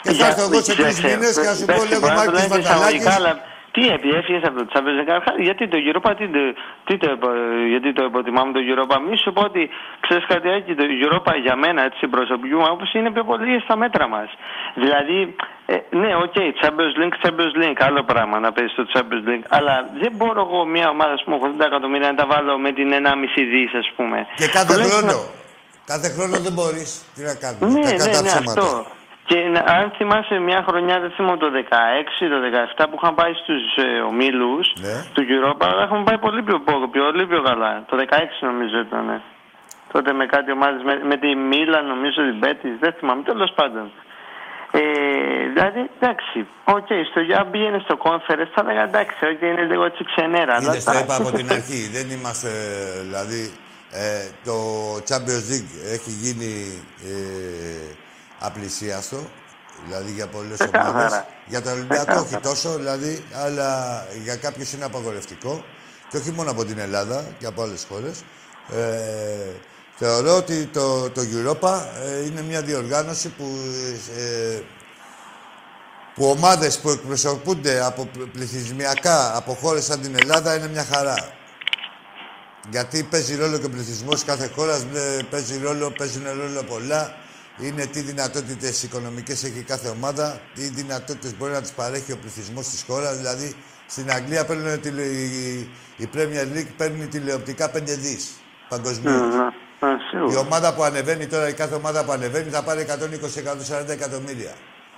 Και 0.04 0.10
θα 0.10 0.16
Για- 0.16 0.28
έρθω 0.28 0.42
εγώ 0.48 0.60
σε 0.62 0.76
τρεις 0.76 0.96
κοίταξε, 0.96 1.08
μήνες 1.08 1.34
και 1.40 1.48
θα 1.50 1.54
σου 1.58 1.66
πω 1.66 1.72
εντάξει, 1.74 1.90
λέγω 1.92 2.02
μπορεί 2.04 2.16
να 2.22 2.26
το 2.26 2.32
Μάκης 2.32 2.50
λένε 2.50 2.62
εισαγωγικά, 2.64 3.10
Βαρδαλάκης. 3.10 3.18
αλλά 3.18 3.34
Τι 3.78 3.84
επειδή 3.98 4.16
έφυγε 4.22 4.40
από 4.50 4.58
το 4.62 4.66
Champions 4.74 4.96
League, 5.00 5.10
καταρχάς, 5.12 5.36
γιατί 5.48 5.64
το 5.74 5.78
Europa, 5.90 6.10
τι, 6.20 6.26
το- 6.36 6.54
τι 6.88 6.94
το, 7.02 7.08
υπο- 7.16 7.38
γιατί 7.74 7.90
το 7.98 8.04
υποτιμάμε 8.10 8.50
το 8.58 8.62
Europa. 8.72 8.96
Μη 9.08 9.16
σου 9.24 9.32
πω 9.36 9.42
ότι 9.52 9.62
ξέρεις 10.06 10.26
κάτι, 10.34 10.48
Άκη, 10.58 10.72
το 10.82 10.86
Europa 11.04 11.32
για 11.46 11.56
μένα, 11.64 11.82
έτσι, 11.90 12.04
προσωπική 12.16 12.56
μου 12.60 12.66
άποψη, 12.72 12.94
είναι 13.00 13.12
πιο 13.18 13.24
πολύ 13.32 13.52
στα 13.66 13.76
μέτρα 13.84 14.06
μας. 14.16 14.30
Δηλαδή, 14.84 15.18
ε, 15.74 15.76
ναι, 16.02 16.12
OK, 16.26 16.38
Champions 16.62 16.94
League, 17.00 17.16
Champions 17.24 17.54
League, 17.62 17.80
άλλο 17.88 18.02
πράγμα 18.12 18.36
να 18.46 18.50
παίζεις 18.56 18.74
στο 18.78 18.84
Champions 18.94 19.24
League. 19.30 19.46
Αλλά 19.58 19.74
δεν 20.02 20.12
μπορώ 20.18 20.42
εγώ 20.48 20.60
μια 20.76 20.88
ομάδα, 20.96 21.14
ας 21.18 21.24
πούμε, 21.24 21.36
80 21.42 21.66
εκατομμύρια 21.72 22.08
να 22.12 22.16
τα 22.22 22.26
βάλω 22.32 22.54
με 22.66 22.72
την 22.78 22.88
1,5 23.00 23.42
δις, 23.54 23.72
ας 23.84 23.88
πούμε. 23.96 24.18
Και 24.36 24.48
κάθε 24.48 24.74
Τουλάχιστον- 24.74 25.10
χρόνο. 25.10 25.24
Κάθε 25.92 26.08
χρόνο 26.16 26.36
δεν 26.46 26.54
μπορείς. 26.58 26.90
Τι 27.16 27.22
να 27.30 27.36
κάνουμε. 27.44 27.66
ναι, 27.80 27.92
Κακά 27.92 28.06
ναι, 28.06 28.12
τα 28.18 28.22
ναι, 28.22 28.28
ψέματα. 28.28 28.62
αυτό. 28.62 28.86
Και 29.26 29.36
να- 29.54 29.66
αν 29.78 29.92
θυμάσαι 29.98 30.36
μια 30.40 30.64
χρονιά, 30.68 31.00
δεν 31.00 31.12
θυμάμαι 31.12 31.38
το 31.38 31.50
16, 31.52 32.30
το 32.30 32.40
17 32.40 32.88
που 32.90 32.98
είχαν 33.02 33.16
πάει 33.16 33.34
στους 33.34 33.64
ε, 33.86 34.00
ομίλους 34.00 34.66
Ναι. 34.82 34.96
του 35.14 35.24
Europa, 35.34 35.68
έχουμε 35.84 36.04
πάει 36.04 36.18
πολύ 36.18 36.42
πιο, 36.44 36.60
πιο, 36.92 37.04
πολύ 37.12 37.26
πιο 37.28 37.42
καλά. 37.42 37.84
Το 37.90 37.98
16 37.98 38.04
νομίζω 38.42 38.78
ήταν. 38.80 39.10
ε. 39.10 39.22
Τότε 39.92 40.14
με 40.14 40.26
κάτι 40.26 40.52
ομάδες, 40.52 40.82
με, 40.84 41.00
με 41.04 41.18
τη 41.18 41.36
Μίλαν 41.36 41.82
νομίζω 41.82 42.22
την 42.30 42.40
Πέτης, 42.40 42.76
δεν 42.80 42.94
θυμάμαι, 43.00 43.24
τέλος 43.24 43.52
πάντων. 43.56 43.92
Ε, 44.72 44.82
δηλαδή, 45.54 45.90
εντάξει, 46.00 46.48
οκ, 46.64 46.88
στο 47.12 47.20
για 47.20 47.46
πήγαινε 47.52 47.80
στο 47.84 47.98
conference, 48.04 48.50
θα 48.56 48.62
έλεγα 48.64 48.84
εντάξει, 48.84 49.26
οκ, 49.32 49.42
είναι 49.42 49.62
λίγο 49.72 49.86
έτσι 49.86 50.04
ξενέρα. 50.04 50.54
αλλά 50.56 50.70
Είδες, 50.72 50.84
το 50.84 50.92
τώρα- 50.92 51.04
είπα 51.04 51.16
από 51.16 51.32
την 51.32 51.50
αρχή. 51.52 51.90
Δεν 51.98 52.10
είμαστε, 52.18 52.50
δηλαδή, 53.08 53.42
ε, 53.92 54.30
το 54.48 54.56
Champions 55.10 55.46
League 55.52 55.74
έχει 55.96 56.12
γίνει 56.24 56.52
ε, 57.10 57.14
απλησίαστο. 58.48 59.30
Δηλαδή 59.88 60.12
για 60.12 60.28
πολλές 60.28 60.58
Ξεκάθαρα. 60.60 60.90
ομάδες. 60.90 61.24
Για 61.48 61.62
τον 61.62 61.72
Ολυμπιακό 61.72 62.14
όχι 62.14 62.24
Ξεκάθαρα. 62.24 62.42
τόσο, 62.54 62.76
δηλαδή, 62.76 63.26
αλλά 63.34 64.04
για 64.24 64.36
κάποιους 64.36 64.72
είναι 64.74 64.86
απαγορευτικό. 64.86 65.64
Και 66.10 66.18
όχι 66.18 66.32
μόνο 66.32 66.52
από 66.52 66.66
την 66.66 66.78
Ελλάδα 66.80 67.26
και 67.40 67.46
από 67.46 67.62
άλλες 67.64 67.86
χώρες. 67.90 68.24
Ε, 68.76 69.52
θεωρώ 69.96 70.36
ότι 70.36 70.66
το, 70.66 71.10
το 71.10 71.22
Europa 71.22 71.82
ε, 72.06 72.26
είναι 72.26 72.42
μια 72.42 72.62
διοργάνωση 72.62 73.30
που 73.30 73.58
ε, 74.18 74.62
που 76.16 76.26
ομάδες 76.30 76.80
που 76.80 76.90
εκπροσωπούνται 76.90 77.84
από 77.86 78.06
πλ- 78.06 78.24
πληθυσμιακά 78.24 79.38
από 79.38 79.54
χώρες 79.54 79.84
σαν 79.86 80.02
την 80.02 80.16
Ελλάδα 80.20 80.56
είναι 80.56 80.68
μια 80.68 80.86
χαρά. 80.86 81.16
Γιατί 82.70 83.04
παίζει 83.04 83.36
ρόλο 83.36 83.58
και 83.58 83.66
ο 83.66 83.70
πληθυσμός 83.70 84.24
κάθε 84.24 84.52
χώρας, 84.56 84.84
μπλε, 84.84 85.24
παίζει 85.30 85.58
ρόλο, 85.64 85.92
παίζουν 85.98 86.24
ρόλο 86.38 86.64
πολλά. 86.64 87.14
Είναι 87.60 87.86
τι 87.86 88.00
δυνατότητες 88.00 88.84
οικονομικές 88.84 89.44
έχει 89.44 89.62
κάθε 89.62 89.88
ομάδα, 89.90 90.40
τι 90.54 90.62
δυνατότητες 90.62 91.36
μπορεί 91.38 91.52
να 91.52 91.62
τις 91.62 91.72
παρέχει 91.72 92.12
ο 92.12 92.18
πληθυσμός 92.18 92.68
της 92.68 92.84
χώρας. 92.88 93.18
Δηλαδή, 93.18 93.54
στην 93.88 94.12
Αγγλία 94.12 94.46
παίρνουν 94.46 94.82
τη, 94.82 94.90
η, 94.90 95.70
η 95.98 96.10
Premier 96.16 96.58
League 96.58 96.68
παίρνει 96.78 97.06
τηλεοπτικά 97.08 97.72
5 97.76 97.82
δις 97.86 98.30
παγκοσμίως. 98.70 99.16
Μμμ, 99.22 99.28
ναι, 99.30 99.44
ναι, 99.92 99.98
σίγουρα. 100.12 100.34
Η 100.34 100.36
ομάδα 100.38 100.74
που 100.74 100.84
ανεβαίνει 100.84 101.28
τώρα, 101.28 101.48
η 101.48 101.54
κάθε 101.54 101.76
ομάδα 101.76 102.04
που 102.06 102.12
ανεβαίνει 102.12 102.50
θα 102.50 102.64
πάρει 102.64 102.86
120-140 103.86 103.90
εκατομμύρια. 103.90 104.52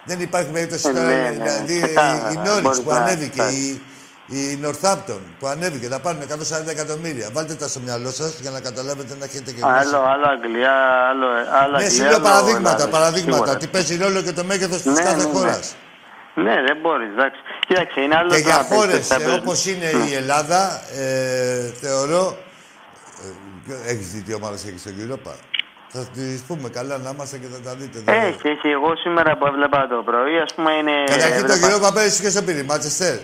Δεν 0.06 0.20
υπάρχει 0.22 0.50
περίπτωση 0.52 0.88
Ε, 0.90 0.92
τώρα, 0.92 1.06
ναι, 1.06 1.14
ναι, 1.30 1.30
δηλαδή 1.30 1.82
ξεκάθαρα. 1.82 2.32
η, 2.32 2.34
η 2.34 2.40
Norwich 2.46 2.62
Μπορείς 2.62 2.82
που 2.82 2.90
να- 2.90 2.96
ανέβηκε, 2.96 3.42
ναι. 3.44 3.50
η, 3.50 3.82
η 4.28 4.60
Northampton 4.66 5.20
που 5.40 5.48
ανέβηκε, 5.48 5.88
θα 5.88 6.00
πάρουν 6.00 6.22
140 6.22 6.68
εκατομμύρια. 6.70 7.30
Βάλτε 7.34 7.54
τα 7.54 7.68
στο 7.68 7.80
μυαλό 7.80 8.12
σας 8.12 8.40
για 8.42 8.52
να 8.52 8.60
καταλάβετε 8.60 9.16
να 9.20 9.26
έχετε 9.26 9.52
και 9.52 9.62
Άλλο, 9.64 9.98
άλλο 10.14 10.26
Αγγλία, 10.28 10.74
άλλο, 11.10 11.28
άλλο 11.62 11.78
Ναι, 11.78 11.84
Αγγλία, 11.84 11.90
σου 11.90 12.02
λέω 12.04 12.16
άλλο 12.16 12.24
παραδείγματα, 12.24 12.70
Ελλάδα, 12.70 12.88
παραδείγματα. 12.90 13.36
σίγουρα. 13.38 13.58
Τι 13.58 13.68
παίζει 13.68 13.98
ρόλο 13.98 14.22
και 14.22 14.32
το 14.32 14.44
μέγεθος 14.44 14.82
της 14.82 14.94
Ναι, 14.94 15.04
κάθε 15.04 15.16
ναι, 15.16 15.24
ναι. 15.24 15.30
χώρας. 15.38 15.76
Ναι, 16.46 16.56
δεν 16.68 16.78
μπορεί, 16.82 17.06
εντάξει. 17.16 17.40
Κοίταξε, 17.68 18.02
είναι 18.02 18.16
άλλο 18.16 18.30
Και 18.30 18.36
το 18.36 18.42
για 18.48 18.56
να 18.58 18.64
παίζεις 18.66 18.76
χώρες 18.78 19.06
στο 19.06 19.16
Champions 19.16 19.40
όπως 19.42 19.64
League. 19.64 19.68
είναι 19.72 19.90
Ναι. 19.98 20.10
η 20.10 20.14
Ελλάδα, 20.22 20.82
ε, 21.02 21.72
θεωρώ. 21.82 22.38
Ε, 23.86 23.92
έχεις 23.92 24.08
δει 24.12 24.22
τι 24.22 24.34
ομάδα 24.34 24.56
έχεις 24.68 24.82
στο 24.82 24.92
Europa; 25.04 25.34
Θα 25.88 26.02
τις 26.14 26.42
πούμε 26.48 26.70
καλά 26.70 26.98
να 26.98 27.10
είμαστε 27.14 27.38
και 27.38 27.48
θα 27.54 27.60
τα 27.70 27.76
δείτε. 27.80 28.00
δεν- 28.06 28.16
Έχει, 28.30 28.48
έχει. 28.48 28.68
Εγώ 28.78 28.96
σήμερα 28.96 29.38
που 29.38 29.46
έβλεπα 29.46 29.88
το 29.88 30.02
πρωί, 30.10 30.38
ας 30.46 30.54
πούμε, 30.56 30.72
είναι. 30.80 30.92
Καταρχήν 31.06 31.46
το 31.48 31.54
έβλεπα 31.54 31.88
Europa 31.90 31.94
πέρυσι 31.94 32.22
και 32.22 32.30
στο 32.30 32.42
πήρε, 32.42 32.64
Μάτσεστερ. 32.64 33.18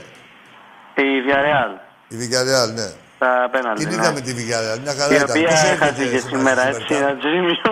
Η 1.02 1.18
Villarreal. 1.26 1.72
Η 2.14 2.16
Villarreal, 2.22 2.70
ναι. 2.80 2.88
Τα 3.22 3.30
απέναντι. 3.48 3.78
Την 3.84 3.88
ναι. 3.90 3.96
είδαμε 3.96 4.20
τη 4.26 4.32
Villarreal, 4.38 4.80
μια 4.86 4.94
χαρά 5.00 5.12
Η 5.14 5.16
ήταν. 5.16 5.30
οποία 5.30 5.48
Πώς 5.50 5.62
έχασε 5.64 5.72
έρχεται 5.72 6.06
και 6.14 6.22
σήμερα, 6.30 6.62
στο 6.62 6.70
έτσι, 6.70 6.86
Super 6.90 6.98
Cup? 6.98 7.08
να 7.08 7.12
του 7.20 7.28
σημειώσω. 7.34 7.72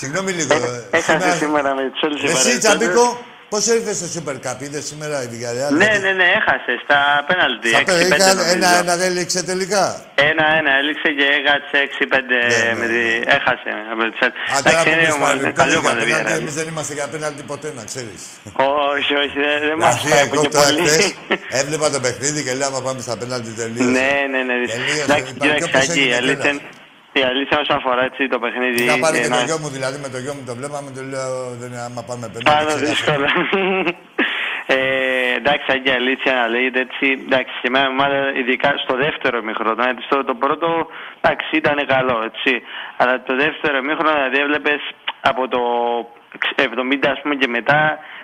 Συγγνώμη 0.00 0.30
λίγο. 0.38 0.54
ε, 0.54 0.98
Έχασε 0.98 1.30
σήμερα 1.42 1.70
με 1.74 1.82
τη 1.86 1.92
Chelsea. 2.00 2.24
Εσύ, 2.24 2.32
παρέστηση. 2.32 2.58
Τσαμπίκο, 2.58 3.04
πώς 3.52 3.66
ήρθες 3.66 3.96
στο 4.00 4.08
Super 4.14 4.36
Cup, 4.44 4.56
είδες 4.64 4.84
σήμερα 4.90 5.16
η 5.24 5.28
Villarreal. 5.32 5.72
Ναι, 5.82 5.90
ναι, 6.04 6.12
ναι, 6.20 6.26
έχασε 6.38 6.72
στα 6.84 6.98
πέναλτι. 7.28 7.68
Στα 7.68 7.80
6-5 7.80 7.84
πέρα, 7.86 8.16
είχαν 8.16 8.36
νομίζω. 8.36 8.54
ένα-ένα 8.54 8.94
δεν 9.00 9.10
έληξε 9.10 9.40
τελικά; 9.50 9.84
Ένα-ένα, 10.30 10.72
έληξε 10.80 11.08
και 11.18 11.26
έκατσε 11.38 11.78
6-5 11.98 12.78
με 12.80 12.86
τη... 12.92 13.02
έχασε 13.36 13.70
από 13.92 14.02
τη 14.08 14.12
Chelsea. 14.20 14.38
Ναι, 14.48 14.56
Α, 14.56 14.62
τώρα 14.62 14.80
Εντάξει, 14.80 14.84
που 14.84 14.90
είναι 14.94 15.06
πεις 15.06 15.14
ομάδα, 15.18 15.36
πάλι, 15.40 15.52
καλή 15.60 15.70
για 15.70 15.80
ομάδα 15.82 16.00
η 16.00 16.04
πέναλτι, 16.04 16.32
Villarreal. 16.32 16.40
Εμείς 16.40 16.54
δεν 16.60 16.66
είμαστε 16.72 16.92
για 16.98 17.06
πέναλτι 17.14 17.42
ποτέ, 17.52 17.68
να 17.78 17.84
ξέρεις. 17.90 18.20
Όχι, 18.94 19.12
όχι, 19.22 19.36
δεν 19.46 19.56
δεν 19.68 19.76
μας 19.82 19.94
Δηλαδή, 19.94 20.10
πάει 20.12 20.24
εγώ 20.26 20.42
και 20.42 20.48
τώρα 20.54 20.66
πολύ. 20.66 20.80
χθες 20.88 21.14
έβλεπα 21.60 21.86
το 21.94 22.00
παιχνίδι 22.04 22.40
και 22.46 22.52
λέω 22.58 22.66
άμα 22.70 22.80
πάμε 22.86 23.00
στα 23.06 23.14
πέναλτι 23.20 23.50
τελείωσε. 23.60 23.90
Ναι, 23.96 24.12
ναι, 24.32 24.40
ναι. 24.48 24.54
Τελείωσε. 24.72 25.08
Εντάξει, 27.12 27.40
Υπάρχει 27.40 27.44
κοίταξε, 27.44 27.50
όπως 27.50 27.50
Άκη, 27.50 27.50
η 27.50 27.50
έγινε 27.50 27.50
αλήθεια 27.50 27.50
τέλος. 27.50 27.50
είναι- 27.50 27.50
η 27.50 27.50
αλήθεια 27.50 27.56
όσον 27.62 27.76
αφορά 27.80 28.02
έτσι, 28.10 28.22
το 28.34 28.38
παιχνίδι. 28.42 28.82
Είχα 28.84 28.98
πάρει 29.04 29.16
και 29.16 29.24
είναι 29.26 29.34
το 29.34 29.40
ένα- 29.40 29.48
γιο 29.48 29.58
μου, 29.62 29.68
δηλαδή 29.76 29.96
με 30.04 30.08
το 30.14 30.18
γιο 30.24 30.34
μου 30.36 30.44
το 30.50 30.54
βλέπαμε, 30.60 30.88
του 30.96 31.04
λέω 31.12 31.32
δεν 31.60 31.68
είναι 31.72 31.82
άμα 31.88 32.02
πάμε 32.08 32.24
πέναλτι. 32.32 32.50
Πάνω 32.50 32.66
ξέχασε. 32.66 32.86
δύσκολα. 32.90 33.28
Ε, 34.66 34.76
εντάξει, 35.40 35.66
Άγγια, 35.74 35.94
αλήθεια 36.02 36.32
να 36.40 36.46
λέγεται 36.54 36.80
έτσι. 36.86 37.06
Εντάξει, 37.26 37.54
και 37.62 37.70
μια 37.74 37.84
ομάδα, 37.94 38.18
ειδικά 38.40 38.70
στο 38.84 38.94
δεύτερο 39.04 39.36
μήχρονο. 39.48 39.82
Έτσι, 39.92 40.02
στο, 40.08 40.16
το 40.30 40.34
πρώτο, 40.42 40.68
εντάξει, 41.20 41.50
ήταν 41.62 41.76
καλό, 41.94 42.16
έτσι. 42.30 42.52
Αλλά 43.00 43.14
το 43.28 43.32
δεύτερο 43.44 43.76
μήχρονο, 43.88 44.12
δηλαδή, 44.16 44.38
έβλεπες 44.44 44.80
από 45.30 45.42
το 45.54 45.60
70 46.66 47.08
ας 47.14 47.18
πούμε 47.22 47.34
και 47.40 47.48
μετά, 47.56 47.80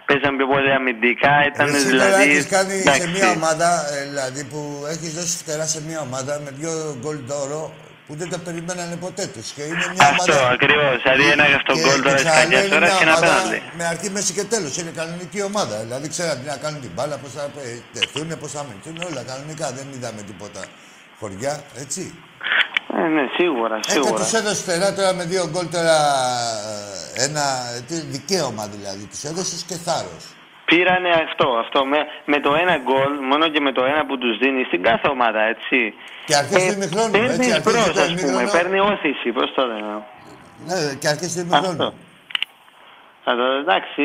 παίζαν 0.06 0.32
πιο 0.38 0.46
πολύ 0.54 0.70
αμυντικά. 0.78 1.34
Ήταν 1.50 1.66
Εσύ 1.68 1.82
τώρα 1.84 2.04
δηλαδή. 2.04 2.22
έχεις 2.26 2.46
κάνει 2.54 2.72
σε 2.78 2.80
εντάξει, 2.84 3.08
μια 3.16 3.28
ομάδα, 3.38 3.68
ε, 3.94 3.98
δηλαδή 4.10 4.40
που 4.50 4.60
έχεις 4.94 5.10
δώσει 5.18 5.34
φτερά 5.42 5.66
σε 5.74 5.78
μια 5.88 6.00
ομάδα 6.08 6.32
με 6.44 6.50
δύο 6.60 6.72
γκολ 7.00 7.18
δώρο 7.32 7.62
που 8.06 8.14
δεν 8.20 8.28
το 8.32 8.38
περιμένανε 8.46 8.96
ποτέ 8.96 9.24
τους. 9.34 9.46
Και 9.56 9.62
είναι 9.70 9.86
μια 9.94 10.06
Αυτό 10.18 10.32
ομάδα... 10.32 10.48
ακριβώς. 10.56 10.94
Δηλαδή 11.02 11.24
ένα 11.36 11.44
για 11.50 11.56
αυτόν 11.60 11.74
Και- 11.76 11.82
γκολ 11.84 11.94
και 11.96 12.02
τώρα 12.02 12.16
τη 12.16 12.22
ξαναλέω, 12.24 12.44
Καγιά 12.48 12.60
είναι 12.64 12.74
τώρα 12.74 12.86
μια 12.88 12.96
και 12.98 13.04
ένα 13.08 13.14
ομάδα 13.16 13.36
πέναλτι. 13.42 13.58
Με 13.78 13.84
αρχή, 13.92 14.08
μέση 14.16 14.32
και 14.38 14.44
τέλος. 14.54 14.72
Είναι 14.80 14.92
κανονική 15.00 15.40
ομάδα. 15.50 15.76
Δηλαδή 15.84 16.06
ξέραν 16.14 16.34
τι 16.40 16.46
να 16.52 16.56
κάνουν 16.64 16.80
την 16.86 16.92
μπάλα, 16.94 17.16
πώς 17.22 17.30
θα 17.36 17.44
ε, 17.68 17.70
τεθούν, 17.94 18.28
πώς 18.42 18.50
θα 18.56 18.62
μεθούν, 18.68 18.96
όλα 19.10 19.22
κανονικά. 19.30 19.66
Δεν 19.78 19.86
είδαμε 19.94 20.20
τίποτα 20.30 20.62
χωριά, 21.20 21.54
έτσι. 21.84 22.02
Ε, 22.98 23.06
ναι, 23.16 23.24
σίγουρα, 23.38 23.76
Ε, 23.76 23.80
και 23.80 23.90
σίγουρα. 23.90 24.14
τους 24.20 24.32
έδωσε 24.40 24.60
φτερά 24.62 24.88
τώρα 24.98 25.12
με 25.18 25.24
δύο 25.32 25.44
γκολ 25.52 25.66
τώρα 25.76 25.96
ε, 27.16 27.24
ένα 27.26 27.44
τι, 27.88 27.94
δικαίωμα 28.14 28.64
δηλαδή. 28.74 29.04
Τους 29.12 29.22
έδωσες 29.30 29.60
και 29.68 29.74
θάρρος. 29.86 30.24
Πήρανε 30.64 31.10
αυτό, 31.26 31.46
αυτό 31.64 31.84
με, 31.84 31.98
με 32.24 32.38
το 32.40 32.50
ένα 32.62 32.76
γκολ, 32.86 33.12
μόνο 33.30 33.48
και 33.48 33.60
με 33.60 33.72
το 33.72 33.84
ένα 33.84 34.06
που 34.06 34.18
τους 34.18 34.38
δίνει 34.38 34.62
στην 34.64 34.82
κάθε 34.82 35.08
ομάδα, 35.08 35.40
έτσι. 35.54 35.78
Και 36.26 36.36
αρχές 36.36 36.64
του 36.66 36.72
ημιχρόνου, 36.72 37.10
παίρνει 37.10 37.28
έτσι, 37.28 37.52
αρχές 37.52 37.72
μπρος, 37.72 37.84
του 37.94 38.00
ας 38.00 38.06
πούμε, 38.06 38.20
ημιχρόνου. 38.20 38.50
παίρνει 38.50 38.78
όθηση, 38.80 39.32
πώς 39.32 39.48
το 39.54 39.66
λένε. 39.66 39.92
Ναι, 40.66 40.94
και 41.00 41.08
αρχές 41.08 41.32
του 41.32 41.40
ημιχρόνου. 41.40 41.68
Αυτό. 41.70 41.88
Αλλά, 43.24 43.46
εντάξει, 43.62 44.02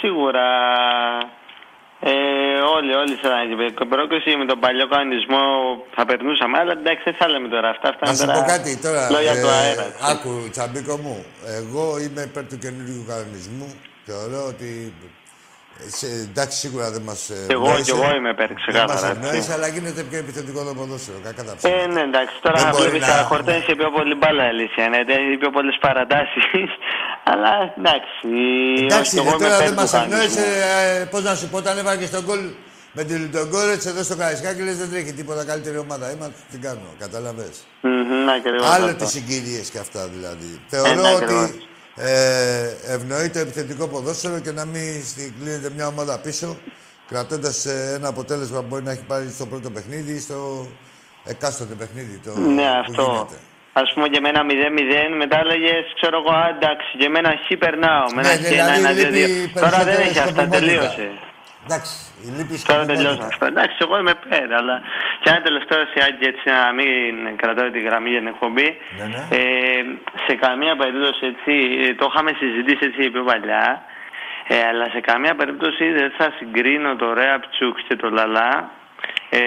σίγουρα 0.00 0.46
Ε, 2.04 2.12
όλοι, 2.76 2.92
όλοι 2.94 3.14
σε 3.20 3.26
ένα 3.28 3.86
πρόκριση 3.88 4.36
με 4.36 4.44
τον 4.44 4.58
παλιό 4.60 4.86
κανονισμό 4.88 5.42
θα 5.94 6.04
περνούσαμε, 6.04 6.58
αλλά 6.58 6.72
εντάξει 6.72 7.02
δεν 7.04 7.14
θα 7.14 7.28
λέμε 7.28 7.48
τώρα 7.48 7.68
αυτά. 7.68 7.88
αυτά 7.88 8.04
Να 8.06 8.10
είναι 8.10 8.20
σου 8.20 8.26
τώρα 8.26 8.38
πω 8.38 8.50
κάτι 8.54 8.70
τώρα. 8.86 9.10
Λόγια 9.10 9.32
του 9.42 9.50
ε, 9.54 9.58
αέρα. 9.58 9.86
άκου, 10.12 10.32
τσαμπίκο 10.50 10.96
μου. 11.04 11.16
Εγώ 11.58 11.84
είμαι 12.04 12.22
υπέρ 12.28 12.44
του 12.46 12.58
καινούργιου 12.58 13.04
κανονισμού. 13.08 13.68
Θεωρώ 14.08 14.40
ότι. 14.52 14.68
Ε, 15.86 15.90
Σε, 15.98 16.06
εντάξει, 16.28 16.56
σίγουρα 16.64 16.86
δεν 16.94 17.02
μας. 17.08 17.20
Κι 17.48 17.52
εγώ, 17.58 17.70
κι 17.86 17.90
εγώ 17.96 18.08
είμαι 18.16 18.30
υπέρ, 18.36 18.50
ξεκάθαρα, 18.62 19.06
έτσι. 19.08 19.20
ευνοήσει, 19.20 19.50
αλλά 19.56 19.66
γίνεται 19.74 20.02
πιο 20.10 20.18
επιθετικό 20.24 20.60
το 20.68 20.72
ποδόσφαιρο. 20.78 21.18
Κακά 21.26 21.42
τα 21.48 21.54
ψέματα. 21.56 21.82
Ε, 21.82 21.86
ναι, 21.94 22.02
εντάξει, 22.10 22.34
τώρα 22.44 22.56
Δεν 22.58 22.66
να 22.66 22.72
μπορεί 22.72 22.88
βλέπεις 22.88 23.08
να- 23.08 23.14
τα 23.16 23.22
χορτένσια 23.30 23.74
πιο 23.80 23.90
πολύ 23.98 24.14
μπάλα, 24.20 24.44
αλήθεια. 24.52 24.84
Ναι, 24.92 24.98
έχει 25.16 25.36
πιο 25.42 25.50
πολλές 25.56 25.76
παρατάσεις. 25.86 26.44
Αλλά 27.32 27.52
εντάξει. 27.78 28.26
Εντάξει, 28.86 29.18
όχι, 29.18 29.28
εγώ 29.28 29.30
ρε, 29.30 29.36
είμαι 29.36 29.44
τώρα 29.44 29.54
υπέρ 29.56 29.66
δεν 29.68 29.74
του 29.76 29.80
μας 29.82 29.90
κανονισμού. 29.96 30.42
ευνόησε. 30.42 31.08
Πώς 31.12 31.22
να 31.28 31.34
σου 31.38 31.46
πω, 31.50 31.56
όταν 31.62 31.74
έβαγε 31.82 32.06
τον 32.16 32.22
γκολ 32.26 32.42
με 32.96 33.02
τη 33.08 33.14
Λιντογκόρετ 33.22 33.82
εδώ 33.90 34.02
στο 34.08 34.16
Καραϊσκάκι, 34.20 34.62
λες 34.62 34.76
δεν 34.82 34.88
τρέχει 34.90 35.12
τίποτα 35.12 35.42
καλύτερη 35.50 35.78
ομάδα. 35.86 36.04
Είμαι, 36.12 36.32
τι 36.50 36.58
κάνω, 36.66 36.88
κατάλαβε. 36.98 37.46
Μμμ, 37.80 38.28
ακριβώς 38.38 38.68
Άλλο 38.74 38.84
αυτό. 38.84 38.96
τις 39.04 39.08
συγκυρίες 39.16 39.66
και 39.72 39.78
αυτά 39.78 40.00
δηλαδή. 40.16 40.50
Ε, 40.70 40.76
Θεωρώ 40.76 41.00
ναι, 41.02 41.08
ότι 41.14 41.22
ακριβώς. 41.24 41.50
ε, 41.96 42.61
ευνοεί 42.92 43.28
το 43.30 43.38
επιθετικό 43.38 43.86
ποδόσφαιρο 43.88 44.38
και 44.38 44.50
να 44.50 44.64
μην 44.64 45.04
στη- 45.04 45.34
κλείνεται 45.40 45.70
μια 45.76 45.86
ομάδα 45.86 46.18
πίσω, 46.18 46.56
κρατώντας 47.08 47.66
ένα 47.96 48.08
αποτέλεσμα 48.08 48.60
που 48.60 48.66
μπορεί 48.68 48.82
να 48.82 48.90
έχει 48.90 49.04
πάρει 49.04 49.30
στο 49.30 49.46
πρώτο 49.46 49.70
παιχνίδι 49.70 50.12
ή 50.12 50.20
στο 50.20 50.66
εκάστοτε 51.24 51.74
παιχνίδι. 51.74 52.20
Το, 52.24 52.38
Ναι, 52.38 52.62
που 52.62 52.78
αυτό. 52.88 53.02
γίνεται. 53.02 53.36
Α 53.72 53.82
πούμε 53.94 54.08
και 54.08 54.20
με 54.20 54.28
ένα 54.28 54.42
0-0, 54.50 55.16
μετά 55.22 55.38
έλεγες, 55.44 55.84
ξέρω 55.98 56.16
εγώ, 56.24 56.32
«Α, 56.42 56.48
εντάξει, 56.56 56.88
και 56.98 57.08
με 57.08 57.18
ένα 57.18 57.32
χ 57.44 57.58
περνάω. 57.58 58.04
Με 58.14 58.20
ένα 58.24 58.30
Ναι, 58.30 58.36
χ, 58.36 58.38
δηλαδή 58.48 58.58
ένα, 58.58 58.74
ένα, 58.74 58.92
δύο, 58.92 59.04
λείπει 59.10 59.30
δύο. 59.32 59.60
Τώρα 59.62 59.76
δεν 59.76 59.84
περισσότερο 59.84 60.02
έχει 60.08 60.18
αυτά, 60.18 60.30
σκοπιμότητα. 60.30 60.58
τελείωσε. 60.58 61.06
Εντάξει, 61.66 61.92
λείπει 62.36 62.56
Τώρα 62.56 62.62
σκοπιμότητα. 62.62 62.92
τελειώσαμε 62.94 63.28
αυτό. 63.32 63.44
Εντάξει, 63.52 63.76
εγώ 63.86 63.94
είμαι 63.98 64.14
πέρα, 64.28 64.54
αλλά 64.62 64.76
και 65.20 65.28
ένα 65.32 65.40
τελευταίο 65.48 65.80
σιάκι 65.90 66.24
έτσι 66.32 66.44
να 66.56 66.72
μην 66.78 67.36
κρατάω 67.40 67.70
τη 67.70 67.80
γραμμή 67.86 68.10
για 68.14 68.18
την 68.18 68.30
εκπομπή. 68.34 68.68
Ναι, 68.98 69.04
ναι. 69.12 69.22
Ε, 69.38 69.82
σε 70.26 70.34
καμία 70.44 70.74
περίπτωση 70.76 71.22
έτσι, 71.32 71.54
ε, 71.84 71.94
το 72.00 72.04
είχαμε 72.10 72.30
συζητήσει 72.40 72.82
έτσι 72.88 73.10
πιο 73.10 73.22
παλιά, 73.30 73.66
ε, 74.48 74.56
αλλά 74.70 74.86
σε 74.94 75.00
καμία 75.00 75.34
περίπτωση 75.34 75.84
δεν 75.98 76.10
θα 76.18 76.26
συγκρίνω 76.38 76.96
το 76.96 77.12
Ρέαπτσουκ 77.12 77.76
και 77.88 77.96
το 77.96 78.10
Λαλά 78.10 78.70
ε, 79.38 79.40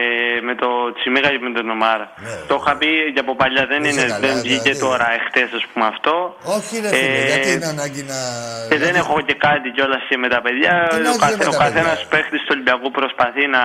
με 0.48 0.54
το 0.62 0.70
Τσιμίγα 0.98 1.30
και 1.34 1.42
με 1.48 1.52
τον 1.58 1.70
Ομάρ. 1.76 2.02
Το 2.50 2.56
είχα 2.62 2.74
πει 2.80 2.90
και 3.14 3.22
από 3.26 3.34
παλιά, 3.42 3.64
δεν, 3.72 3.80
Ναι. 3.82 3.88
Είσαι 3.88 4.00
είναι, 4.02 4.10
καλά, 4.14 4.26
δεν 4.28 4.36
βγήκε 4.46 4.72
δηλαδή. 4.74 4.84
τώρα 4.86 5.08
εχθές 5.18 5.50
ας 5.60 5.66
πούμε 5.70 5.86
αυτό. 5.94 6.14
Όχι, 6.58 6.74
ρε 6.84 6.90
φίλε, 6.98 7.20
Ε, 7.22 7.26
γιατί 7.32 7.50
είναι 7.56 7.70
ανάγκη 7.76 8.04
να. 8.12 8.20
και 8.70 8.78
δεν 8.86 8.94
έχω 9.02 9.16
και 9.28 9.36
κάτι 9.48 9.68
κιόλας 9.76 10.04
και 10.10 10.18
με 10.24 10.28
τα 10.34 10.40
παιδιά. 10.46 10.74
Τι 10.92 10.96
να 11.06 11.10
Ο, 11.10 11.16
έχεις 11.16 11.24
καθε, 11.26 11.38
με 11.44 11.46
ο 11.54 11.56
τα 11.58 11.64
καθένας 11.64 11.98
παιδιά; 12.00 12.12
παίχτης 12.14 12.40
του 12.44 12.52
Ολυμπιακού 12.56 12.88
προσπαθεί 13.00 13.44
να, 13.56 13.64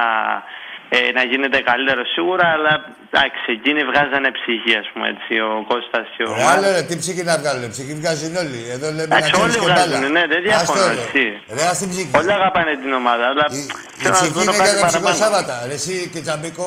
ε, 0.96 0.98
να 1.18 1.22
γίνεται 1.30 1.58
καλύτερο 1.70 2.02
σίγουρα, 2.14 2.46
αλλά 2.56 2.72
εντάξει, 3.08 3.44
εκείνοι 3.56 3.80
βγάζανε 3.90 4.28
ψυχή, 4.38 4.72
ας 4.82 4.88
πούμε 4.92 5.06
έτσι, 5.14 5.32
ο 5.48 5.50
Κώστας 5.70 6.06
και 6.16 6.22
ο 6.28 6.30
Ρε, 6.38 6.44
άλλο 6.52 6.68
ρε, 6.76 6.82
τι 6.88 6.94
ψυχή 7.02 7.22
να 7.30 7.34
βγάλουν, 7.42 7.64
ψυχή 7.74 7.94
βγάζουν 8.00 8.34
όλοι. 8.44 8.60
Εδώ 8.76 8.86
λέμε 8.96 9.10
να 9.12 9.16
Εντάξει, 9.18 9.30
ξέρεις 9.30 9.44
όλοι 9.46 9.56
και 9.62 9.66
βγάζουν, 9.70 10.00
μπάλα. 10.00 10.08
ναι, 10.16 10.22
δεν 10.32 10.40
διαφωνώ, 10.46 10.82
Άστο, 10.84 10.94
ρε. 10.94 11.00
έτσι. 11.04 11.22
Ρε, 11.56 11.64
ας 11.72 11.76
την 11.82 11.88
ψυχή. 11.92 12.10
Όλοι 12.20 12.32
αγαπάνε 12.38 12.72
την 12.82 12.92
ομάδα, 13.02 13.24
αλλά 13.32 13.44
Η 13.58 13.60
θέλω 14.00 14.14
να 14.14 14.18
ψυχή 14.18 14.32
δω 14.36 14.40
είναι 14.42 14.52
κάτι 14.60 14.70
για 14.70 14.74
τα 14.74 14.80
παραπάνω. 14.86 14.92
ψυχοσάββατα. 14.92 15.54
Ρε, 15.68 15.74
εσύ 15.80 15.94
και 16.12 16.20
Τσαμπίκο, 16.24 16.66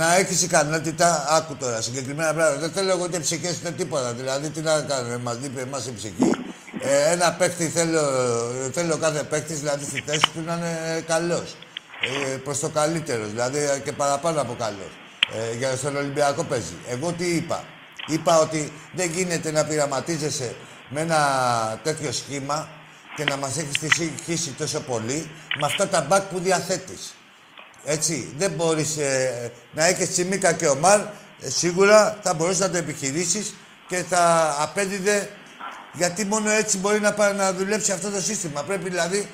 να 0.00 0.06
έχεις 0.20 0.38
ικανότητα, 0.48 1.08
άκου 1.36 1.52
τώρα, 1.62 1.78
συγκεκριμένα 1.86 2.30
πράγματα. 2.36 2.58
Δεν 2.64 2.70
θέλω 2.76 2.90
εγώ 2.96 3.04
ούτε 3.08 3.18
ψυχές 3.26 3.54
ούτε 3.60 3.70
τίποτα. 3.80 4.08
Δηλαδή, 4.20 4.46
τι 4.54 4.60
να 4.68 4.72
κάνουμε, 4.90 5.16
μας 5.26 5.36
λείπει 5.42 5.60
εμάς 5.66 5.82
η 5.90 5.92
ψυχή. 5.98 6.30
Ε, 6.90 7.12
ένα 7.14 7.26
παίχτη 7.38 7.64
θέλω, 7.76 8.02
θέλω 8.76 8.94
κάθε 9.04 9.22
παίχτη, 9.30 9.54
δηλαδή 9.62 9.84
στη 9.90 9.98
θέση 10.06 10.26
του 10.34 10.40
να 10.48 10.54
είναι 10.58 10.72
καλός. 11.12 11.48
Ε, 12.00 12.36
Προς 12.36 12.58
το 12.58 12.68
καλύτερο, 12.68 13.26
δηλαδή 13.26 13.58
ε, 13.58 13.78
και 13.84 13.92
παραπάνω 13.92 14.40
από 14.40 14.54
καλό. 14.58 14.90
Ε, 15.52 15.56
για 15.56 15.76
στον 15.76 15.96
Ολυμπιακό 15.96 16.44
παίζει. 16.44 16.74
Εγώ 16.88 17.12
τι 17.12 17.24
είπα. 17.36 17.64
Είπα 18.06 18.38
ότι 18.38 18.72
δεν 18.92 19.10
γίνεται 19.10 19.50
να 19.50 19.64
πειραματίζεσαι 19.64 20.54
με 20.88 21.00
ένα 21.00 21.80
τέτοιο 21.82 22.12
σχήμα 22.12 22.68
και 23.16 23.24
να 23.24 23.36
μας 23.36 23.56
έχεις 23.56 23.92
στοιχήσει 23.92 24.50
τόσο 24.50 24.80
πολύ 24.80 25.30
με 25.60 25.66
αυτά 25.66 25.88
τα 25.88 26.00
μπακ 26.00 26.22
που 26.22 26.38
διαθέτεις. 26.38 27.14
Έτσι, 27.84 28.34
δεν 28.36 28.50
μπορείς 28.50 28.96
ε, 28.96 29.52
να 29.72 29.86
έχεις 29.86 30.10
Τσιμίκα 30.10 30.52
και 30.52 30.66
Ομάρ, 30.68 31.00
ε, 31.40 31.50
σίγουρα 31.50 32.18
θα 32.22 32.34
μπορείς 32.34 32.58
να 32.58 32.70
το 32.70 32.76
επιχειρήσεις 32.76 33.54
και 33.88 34.04
θα 34.08 34.54
απέδιδε, 34.60 35.30
γιατί 35.92 36.24
μόνο 36.24 36.50
έτσι 36.50 36.78
μπορεί 36.78 37.00
να, 37.00 37.12
πά- 37.12 37.36
να 37.36 37.52
δουλέψει 37.52 37.92
αυτό 37.92 38.10
το 38.10 38.20
σύστημα. 38.20 38.62
Πρέπει 38.62 38.88
δηλαδή 38.88 39.18
ε, 39.18 39.24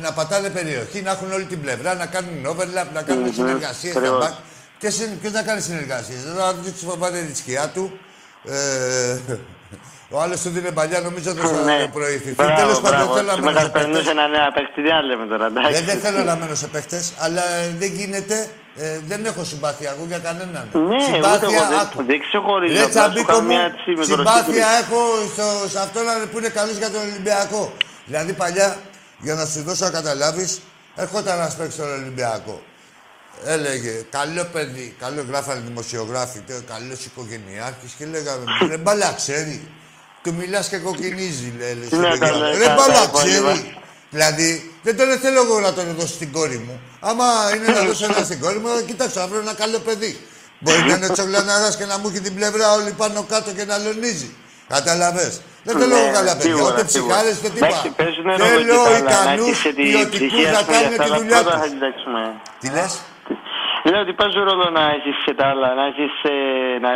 να 0.00 0.12
πατάνε 0.12 0.48
περιοχή, 0.48 1.00
να 1.02 1.10
έχουν 1.10 1.32
όλη 1.32 1.44
την 1.44 1.60
πλευρά, 1.62 1.94
να 1.94 2.06
κάνουν 2.06 2.46
overlap, 2.52 2.86
να 2.94 3.02
κάνουν 3.02 3.24
Μμμ, 3.24 3.32
συνεργασίες 3.34 3.92
στα 3.92 4.00
ακριβώς. 4.00 4.20
μπακ. 4.20 4.32
Ποιος, 4.78 4.98
είναι, 5.00 5.16
ποιος 5.20 5.32
να 5.32 5.42
κάνει 5.42 5.60
συνεργασίες, 5.60 6.24
εδώ 6.24 6.44
να 6.44 6.52
δεις 6.52 6.72
φοβάται 6.86 7.20
τη 7.20 7.36
σκιά 7.36 7.68
του. 7.74 7.98
Ε, 8.44 9.18
ο 10.10 10.20
άλλος 10.20 10.40
του 10.40 10.50
δίνει 10.50 10.72
παλιά, 10.72 11.00
νομίζω 11.00 11.30
ότι 11.30 11.40
θα 11.40 11.62
Ναι. 11.62 11.88
προηγηθεί. 11.92 12.30
Μπράβο, 12.34 12.54
Τέλος 12.62 12.80
πάντων, 12.80 12.98
μπράβο. 12.98 13.14
θέλω 13.16 13.30
να 13.30 13.36
μένω 13.36 13.46
Σήμερα 13.48 13.60
σε 13.60 13.70
παίχτες. 13.70 13.82
περνούσε 13.92 14.10
ένα 14.10 14.26
νέο 14.34 14.48
παίχτη, 14.56 14.82
τι 14.82 14.90
άλλο 14.96 15.06
λέμε 15.10 15.26
τώρα, 15.32 15.46
εντάξει. 15.46 15.72
Δεν, 15.72 15.84
δεν 15.90 15.98
θέλω 16.04 16.20
να 16.30 16.34
μένω 16.40 16.54
σε 16.62 16.66
παίχτε, 16.74 16.98
αλλά 17.24 17.42
ε, 17.54 17.74
δεν 17.82 17.90
γίνεται. 17.98 18.36
ε, 18.84 18.98
δεν 19.10 19.20
έχω 19.30 19.42
συμπάθεια 19.44 19.88
εγώ 19.94 20.04
για 20.12 20.18
κανέναν. 20.26 20.64
Ναι, 20.90 20.98
συμπάθεια, 21.10 21.48
ούτε 21.48 21.56
εγώ 21.56 21.74
άκου. 21.82 21.96
δεν- 21.96 22.06
δεν 22.10 22.18
ξεχωρίζω. 22.26 22.74
Ρε 22.74 22.82
απλά 22.82 22.92
σου 22.92 22.98
τσαμπίκο 22.98 23.26
κάνω 23.32 23.40
μου, 23.40 23.46
μια 23.52 23.62
έτσι 23.70 23.88
μικροσύγκριση. 23.90 24.12
συμπάθεια 24.16 24.66
έχω 24.82 25.00
στο, 25.34 25.46
σε 25.72 25.78
αυτόν 25.86 26.04
που 26.30 26.36
είναι 26.40 26.50
καλός 26.58 26.76
για 26.82 26.90
τον 26.94 27.00
Ολυμπιακό. 27.08 27.62
Δηλαδή 28.10 28.32
παλιά, 28.42 28.66
για 29.18 29.34
να 29.34 29.46
σου 29.46 29.62
δώσω 29.62 29.84
να 29.84 29.90
καταλάβεις, 29.90 30.60
έρχονταν 30.94 31.38
ένα 31.38 31.52
παίξει 31.58 31.72
στον 31.76 31.92
Ολυμπιακό. 31.92 32.62
Έλεγε, 33.44 34.04
καλό 34.10 34.44
παιδί, 34.52 34.94
καλό 34.98 35.24
γράφανε 35.28 35.60
δημοσιογράφοι, 35.66 36.40
καλός 36.68 37.04
οικογενειάρχης 37.04 37.92
και 37.98 38.06
λέγαμε, 38.06 38.44
ρε 38.68 38.76
μπαλά 38.76 39.12
ξέρει. 39.16 39.68
Του 40.22 40.34
μιλάς 40.34 40.68
και 40.68 40.76
κοκκινίζει, 40.76 41.54
λέει. 41.58 41.74
λέει, 41.74 41.86
στο 41.86 41.96
Ναι, 41.96 42.08
παιδί. 42.08 42.18
καλά, 42.18 42.50
Ρε 42.50 42.64
καλά, 42.64 42.74
μπαλά 42.74 43.02
υπόλοιπα. 43.02 43.52
ξέρει. 43.52 43.76
Δηλαδή, 44.10 44.72
δεν 44.82 44.96
τον 44.96 45.18
θέλω 45.18 45.42
εγώ 45.42 45.60
να 45.60 45.72
τον 45.72 45.94
δώσω 45.94 46.14
στην 46.14 46.32
κόρη 46.32 46.58
μου. 46.58 46.80
Άμα 47.00 47.24
είναι 47.56 47.66
να 47.72 47.82
δώσω 47.84 48.04
ένα 48.04 48.24
στην 48.24 48.40
κόρη 48.40 48.58
μου, 48.58 48.68
θα 48.68 48.80
κοιτάξω, 48.86 49.20
να 49.20 49.26
βρω 49.26 49.38
ένα 49.40 49.54
καλό 49.54 49.78
παιδί. 49.78 50.20
Μπορεί 50.60 50.80
να 50.82 50.94
είναι 50.94 51.08
τσογλαναράς 51.08 51.76
και 51.76 51.84
να 51.84 51.98
μου 51.98 52.08
έχει 52.08 52.20
την 52.20 52.34
πλευρά 52.34 52.72
όλη 52.72 52.90
πάνω 52.92 53.22
κάτω 53.22 53.50
και 53.52 53.64
να 53.64 53.78
λονίζει. 53.78 54.30
Καταλαβες. 54.68 55.40
Δεν 55.68 55.74
θέλω 55.80 55.94
Ναι, 55.94 56.00
εγώ 56.04 56.10
καλά 56.18 56.32
παιδιά, 56.36 56.46
σίγουρα, 56.48 56.70
ούτε 56.72 56.82
σίγουρα. 56.94 57.14
ψυχάρες, 57.14 57.34
ούτε 57.38 57.48
τίποτα. 57.54 57.66
Εντάξει, 57.66 57.86
παίζουν 58.00 58.26
ρόλο 58.42 58.44
Θέλω 58.52 58.76
και 58.96 59.02
τα 59.12 59.16
άλλα, 59.20 59.24
να 59.26 59.32
ικανούς 59.32 59.48
έχεις 59.48 59.60
και 59.66 59.72
τη 59.78 59.82
ποιοτικούς 59.90 60.18
ψυχή, 60.18 60.42
ας 60.50 60.54
να 60.56 60.60
πούμε, 60.64 60.76
κάνουν 60.76 60.90
για 60.92 60.98
τη 60.98 61.04
αυτά, 61.10 61.16
δουλειά 61.20 61.38
πρώτα 61.42 61.56
θα 61.60 61.66
τους. 61.66 61.72
κοιτάξουμε. 61.74 62.22
Τι 62.60 62.66
λες; 62.76 62.92
Λέω 63.88 64.00
ότι 64.06 64.12
παίζει 64.20 64.38
ρόλο 64.50 64.66
να 64.78 64.84
έχεις 64.96 65.16
και 65.26 65.34
τα 65.38 65.44
άλλα, 65.52 65.68
να 65.78 65.84
έχεις 65.90 66.12
να, 66.84 66.90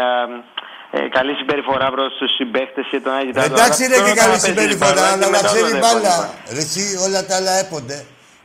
ε, 0.97 1.01
καλή 1.17 1.33
συμπεριφορά 1.41 1.87
προς 1.97 2.11
τους 2.19 2.31
συμπαίχτε 2.39 2.81
και 2.91 2.99
τον 3.05 3.13
Άγιο 3.19 3.33
Εντάξει 3.51 3.81
είναι 3.87 3.99
και 4.07 4.15
καλή 4.23 4.39
συμπεριφορά, 4.49 5.05
αλλά 5.13 5.27
να 5.37 5.41
ξέρει 5.49 5.73
μπάλα. 5.83 6.15
Ρε 6.57 6.63
εσύ 6.67 6.85
όλα 7.07 7.21
τα 7.29 7.35
άλλα 7.39 7.53
έπονται. 7.65 7.99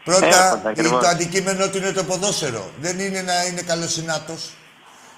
Πρώτα, 0.08 0.42
Έπονται, 0.48 0.70
ακριβώς. 0.74 1.02
το 1.04 1.08
αντικείμενο 1.14 1.64
του 1.70 1.78
είναι 1.82 1.92
το 2.00 2.04
ποδόσφαιρο. 2.10 2.64
Δεν 2.86 2.96
είναι 3.06 3.22
να 3.30 3.36
είναι 3.48 3.62
καλοσυνάτος. 3.72 4.42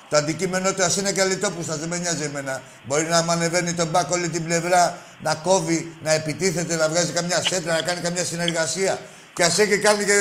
Το 0.10 0.18
αντικείμενο 0.18 0.74
του 0.74 0.84
ας 0.84 0.98
είναι 0.98 1.12
και 1.12 1.22
αλυτόπουστας, 1.22 1.78
δεν 1.78 1.88
με 1.90 1.98
νοιάζει 1.98 2.24
εμένα. 2.24 2.62
Μπορεί 2.84 3.04
να 3.04 3.24
μανεβαίνει 3.24 3.74
τον 3.74 3.88
μπακ 3.88 4.12
όλη 4.12 4.30
την 4.30 4.44
πλευρά, 4.46 4.98
να 5.20 5.36
κόβει, 5.36 5.98
να 6.04 6.12
επιτίθεται, 6.12 6.76
να 6.76 6.90
βγάζει 6.90 7.12
καμιά 7.12 7.42
σέντρα, 7.42 7.74
να 7.74 7.82
κάνει 7.82 8.02
καμιά 8.02 8.24
συνεργασία. 8.24 9.00
Και 9.34 9.44
ας 9.44 9.60
έχει 9.60 9.78
κάνει 9.80 10.04
και 10.06 10.18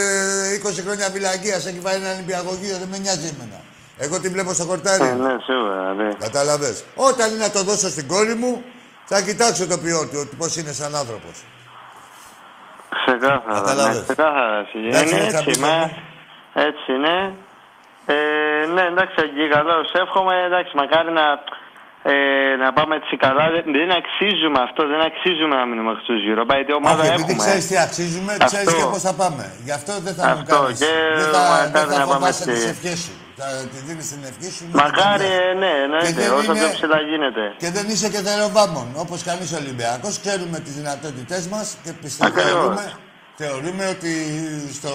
20 0.69 0.81
χρόνια 0.85 1.09
φυλακή, 1.11 1.53
ας 1.53 1.67
έχει 1.67 1.81
φάει 1.85 1.95
ένα 1.97 2.15
νηπιαγωγείο, 2.15 2.77
δεν 2.79 2.89
με 2.91 2.99
νοιάζει 2.99 3.27
εμένα. 3.35 3.61
Εγώ 3.99 4.21
την 4.21 4.33
βλέπω 4.33 4.53
στο 4.53 4.67
κορτάρι. 4.67 5.03
Ε, 5.05 5.13
ναι, 5.13 5.37
σίγουρα, 5.47 5.95
ναι. 5.95 6.15
Κατάλαβες. 6.19 6.85
Όταν 6.95 7.31
είναι 7.31 7.39
να 7.39 7.51
το 7.51 7.63
δώσω 7.63 7.89
στην 7.91 8.07
κόρη 8.07 8.35
μου, 8.35 8.63
θα 9.05 9.23
κοιτάξω 9.23 9.67
το 9.67 9.79
ποιό 9.79 10.01
του, 10.09 10.19
ότι 10.21 10.37
πώς 10.37 10.57
είναι 10.57 10.73
σαν 10.73 10.95
άνθρωπος. 10.97 11.45
Ξεκάθαρα. 13.07 13.61
Κατάλαβες. 13.61 13.97
Ναι, 13.97 14.03
ξεκάθαρα. 14.03 14.67
Σιγή. 14.71 14.89
Εντάξει, 14.89 15.09
Είναι 15.15 15.19
ρε, 15.19 15.25
έτσι, 15.27 15.35
Τσαμπίκο 15.37 15.67
μα, 15.67 15.73
μου. 15.77 15.91
έτσι 16.55 16.93
είναι. 16.93 17.35
Ε, 18.15 18.17
ναι, 18.75 18.83
εντάξει, 18.93 19.15
εκεί 19.27 19.45
καλό. 19.55 19.75
Σε 19.91 19.97
εύχομαι, 20.05 20.35
εντάξει, 20.49 20.73
μακάρι 20.81 21.11
να, 21.21 21.27
ε, 22.13 22.15
να 22.63 22.69
πάμε 22.77 22.93
έτσι 23.01 23.15
καλά. 23.25 23.45
Δεν, 23.55 23.65
δεν 23.79 23.91
αξίζουμε 24.01 24.59
αυτό, 24.67 24.81
δεν 24.93 25.01
αξίζουμε 25.11 25.55
να 25.61 25.65
μείνουμε 25.69 25.93
στους 26.03 26.19
γύρω. 26.25 26.43
Γιατί 26.59 26.73
ομάδα 26.83 27.01
Όχι, 27.03 27.11
επειδή 27.17 27.33
έχουμε. 27.33 27.45
ξέρεις 27.45 27.65
τι 27.71 27.77
αξίζουμε, 27.87 28.31
Αυτό. 28.33 28.45
ξέρεις 28.51 28.69
και 28.79 28.87
πώς 28.95 29.03
θα 29.09 29.15
πάμε. 29.23 29.45
Γι' 29.67 29.75
αυτό 29.79 29.93
δεν 30.07 30.15
θα 30.19 30.25
μου 30.27 30.33
Αυτό, 30.41 30.55
κάνεις. 30.55 30.79
και 30.83 30.93
δεν 31.21 31.29
θα, 31.37 31.43
μακάρι 31.51 31.71
δεν 31.77 31.85
θα 31.93 31.99
να 32.01 32.05
πάμε 32.11 32.13
φοβάσαι 32.13 32.43
στη- 32.43 32.53
τις 32.53 32.65
ευχές 32.75 32.99
σου. 33.05 33.15
Θα 33.41 33.47
τη 33.73 33.79
δίνεις 33.87 34.07
την 34.13 34.23
ευχή 34.31 34.49
σου. 34.57 34.65
Μακάρι, 34.83 35.29
ε, 35.43 35.53
ναι, 35.63 35.73
Και 35.77 35.83
εννοείται, 35.87 36.23
δεν 36.23 36.33
όσο 36.39 36.53
πιο 36.59 36.65
είναι- 36.67 36.77
ψηλά 36.79 36.99
γίνεται. 37.11 37.43
Και 37.63 37.71
δεν 37.77 37.87
είσαι 37.93 38.09
και 38.15 38.21
θεροβάμων. 38.29 38.87
Όπως 39.05 39.19
κανείς 39.29 39.49
Ολυμπιακός, 39.61 40.15
ξέρουμε 40.25 40.59
τις 40.65 40.75
δυνατότητές 40.81 41.43
μας 41.53 41.67
και 41.85 41.91
πιστεύω 42.03 42.27
Ακριβώς. 42.31 42.53
θεωρούμε, 42.53 42.85
θεωρούμε 43.43 43.85
ότι 43.95 44.13
στο, 44.79 44.93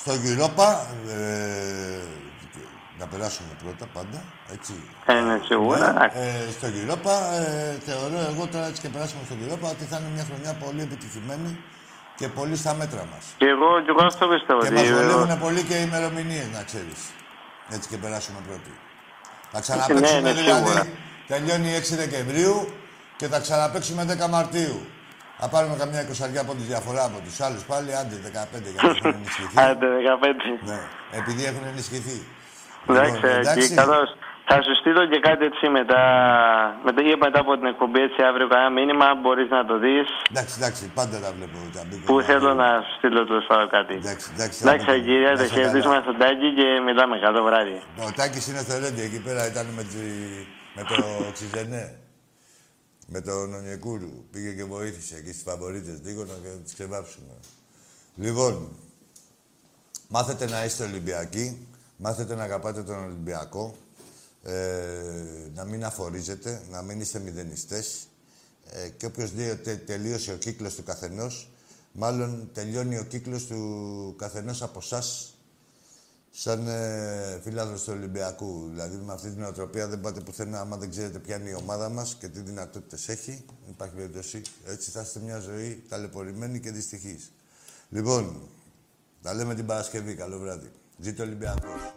στο 0.00 0.12
Europa 0.12 0.66
ε, 1.10 1.98
να 2.98 3.06
περάσουμε 3.06 3.48
πρώτα 3.62 3.86
πάντα, 3.92 4.22
έτσι. 4.52 4.72
Ε, 5.06 5.20
ναι, 5.20 5.40
σίγουρα. 5.44 5.92
Ναι, 5.92 6.04
ε, 6.20 6.50
στο 6.56 6.66
Europa, 6.80 7.14
ε, 7.40 7.78
θεωρώ 7.86 8.18
εγώ 8.32 8.46
τώρα 8.46 8.66
έτσι 8.66 8.80
και 8.82 8.88
περάσουμε 8.88 9.22
στο 9.28 9.34
Europa 9.44 9.68
ότι 9.74 9.84
θα 9.84 9.96
είναι 9.98 10.10
μια 10.14 10.24
χρονιά 10.30 10.52
πολύ 10.64 10.80
επιτυχημένη 10.82 11.58
και 12.16 12.28
πολύ 12.28 12.56
στα 12.56 12.74
μέτρα 12.74 13.02
μας. 13.12 13.24
Και 13.36 13.46
εγώ, 13.54 13.68
και 13.84 13.90
εγώ 13.94 14.04
αυτό 14.06 14.26
πιστεύω. 14.28 14.60
Και 14.60 14.66
ότι- 14.66 14.74
μας 14.74 14.88
βολεύουν 14.90 15.38
πολύ 15.38 15.62
και 15.62 15.74
οι 15.74 15.84
ημερομηνίες, 15.88 16.48
να 16.56 16.62
ξέρεις. 16.62 17.00
Έτσι 17.74 17.88
και 17.88 17.96
περάσουμε 17.96 18.38
πρώτοι. 18.48 18.72
Θα 19.52 19.60
ξαναπαίξουμε 19.60 20.20
ναι, 20.20 20.32
δηλαδή, 20.32 20.64
σίγουρα. 20.64 20.86
τελειώνει 21.26 21.74
6 21.74 21.94
Δεκεμβρίου 21.96 22.68
και 23.16 23.26
θα 23.26 23.38
ξαναπαίξουμε 23.40 24.04
10 24.04 24.28
Μαρτίου. 24.28 24.86
Θα 25.40 25.48
πάρουμε 25.48 25.74
καμιά 25.82 26.00
εικοσαριά 26.04 26.40
από 26.40 26.52
τη 26.58 26.62
διαφορά 26.72 27.02
από 27.04 27.18
τους 27.24 27.40
άλλους 27.46 27.62
πάλι, 27.70 27.90
άντε 28.00 28.16
15 28.24 28.70
για 28.74 28.82
να 28.82 28.88
έχουν 28.90 29.06
ενισχυθεί. 29.18 29.54
Άντε, 29.68 29.86
15. 29.86 30.68
ναι, 30.70 30.80
επειδή 31.20 31.42
έχουν 31.50 31.64
ενισχυθεί. 31.72 32.18
Εντάξει, 32.88 33.12
Λοιπόν, 33.14 33.30
ε, 33.30 33.38
εντάξει. 33.38 33.68
και 33.68 33.74
καθώς 33.74 34.08
θα 34.48 34.56
σου 34.64 34.74
στείλω 34.80 35.02
και 35.12 35.18
κάτι 35.28 35.44
έτσι 35.50 35.64
μετά, 35.78 36.00
μετά, 36.86 37.00
ή 37.10 37.12
μετά 37.26 37.38
από 37.44 37.52
την 37.58 37.66
εκπομπή 37.72 38.00
έτσι 38.08 38.20
αύριο 38.30 38.46
κανένα 38.52 38.70
μήνυμα, 38.78 39.06
μπορείς 39.22 39.48
να 39.56 39.62
το 39.70 39.74
δεις. 39.84 40.06
Εντάξει, 40.30 40.54
εντάξει, 40.60 40.82
πάντα 40.98 41.16
τα 41.24 41.30
βλέπω 41.36 41.56
τα 41.76 41.82
μπήκω. 41.86 42.04
Που 42.10 42.16
θέλω 42.28 42.50
να 42.62 42.68
σου 42.84 42.92
στείλω 42.98 43.20
το 43.30 43.36
σπάω 43.46 43.66
κάτι. 43.76 43.94
Εντάξει, 44.02 44.26
εντάξει. 44.34 44.58
Εντάξει, 44.64 44.84
θα 44.90 44.92
το- 44.96 45.04
κύριε, 45.06 45.30
να 45.32 45.36
το 45.40 45.42
σε 45.48 45.54
χαιρετίσουμε 45.54 45.96
καλά. 45.96 46.04
στον 46.06 46.16
Τάκη 46.22 46.48
και 46.58 46.66
μιλάμε. 46.88 47.14
Καλό 47.26 47.40
βράδυ. 47.48 47.76
Ο 48.06 48.08
Τάκης 48.18 48.44
είναι 48.50 48.60
στο 48.66 48.74
Ρέντι, 48.82 49.02
εκεί 49.08 49.20
πέρα 49.26 49.42
ήταν 49.52 49.66
με, 49.78 49.82
τη... 49.92 50.00
με 50.76 50.82
το 50.90 50.96
Ξιζενέ. 51.36 51.84
Με 53.06 53.20
τον 53.20 53.54
Ονιεκούρου. 53.54 54.24
Πήγε 54.30 54.52
και 54.52 54.64
βοήθησε 54.64 55.16
εκεί 55.16 55.30
στις 55.30 55.42
φαβορίτες 55.42 56.00
λίγο 56.02 56.24
να 56.24 56.34
τις 56.64 56.72
ξεβάψουμε. 56.72 57.32
Λοιπόν, 58.16 58.68
μάθετε 60.08 60.46
να 60.46 60.64
είστε 60.64 60.84
Ολυμπιακοί, 60.84 61.66
μάθετε 61.96 62.34
να 62.34 62.42
αγαπάτε 62.42 62.82
τον 62.82 63.04
Ολυμπιακό, 63.04 63.76
ε, 64.42 65.50
να 65.54 65.64
μην 65.64 65.84
αφορίζετε, 65.84 66.62
να 66.70 66.82
μην 66.82 67.00
είστε 67.00 67.18
μηδενιστές 67.18 68.06
ε, 68.70 68.88
και 68.88 69.06
όποιος 69.06 69.32
λέει 69.34 69.48
ότι 69.50 69.76
τελείωσε 69.76 70.32
ο 70.32 70.36
κύκλος 70.36 70.74
του 70.74 70.82
καθενός, 70.82 71.50
μάλλον 71.92 72.50
τελειώνει 72.52 72.98
ο 72.98 73.04
κύκλος 73.04 73.46
του 73.46 74.14
καθενός 74.18 74.62
από 74.62 74.78
εσάς 74.78 75.35
σαν 76.38 76.66
ε, 76.68 77.40
φίλαθρος 77.42 77.82
του 77.82 77.92
Ολυμπιακού. 77.96 78.68
Δηλαδή, 78.70 78.96
με 78.96 79.12
αυτή 79.12 79.30
την 79.30 79.44
οτροπία 79.44 79.88
δεν 79.88 80.00
πάτε 80.00 80.20
πουθενά 80.20 80.60
άμα 80.60 80.76
δεν 80.76 80.90
ξέρετε 80.90 81.18
ποια 81.18 81.36
είναι 81.36 81.48
η 81.48 81.54
ομάδα 81.54 81.88
μας 81.88 82.16
και 82.20 82.28
τι 82.28 82.40
δυνατότητες 82.40 83.08
έχει. 83.08 83.30
Δεν 83.30 83.70
υπάρχει 83.70 83.94
περίπτωση. 83.94 84.42
Έτσι 84.66 84.90
θα 84.90 85.00
είστε 85.00 85.20
μια 85.20 85.38
ζωή 85.38 85.82
ταλαιπωρημένη 85.88 86.60
και 86.60 86.70
δυστυχής. 86.70 87.32
Λοιπόν, 87.90 88.40
τα 89.22 89.34
λέμε 89.34 89.54
την 89.54 89.66
Παρασκευή. 89.66 90.14
Καλό 90.14 90.38
βράδυ. 90.38 90.70
Ζήτω 90.98 91.22
Ολυμπιακός. 91.22 91.94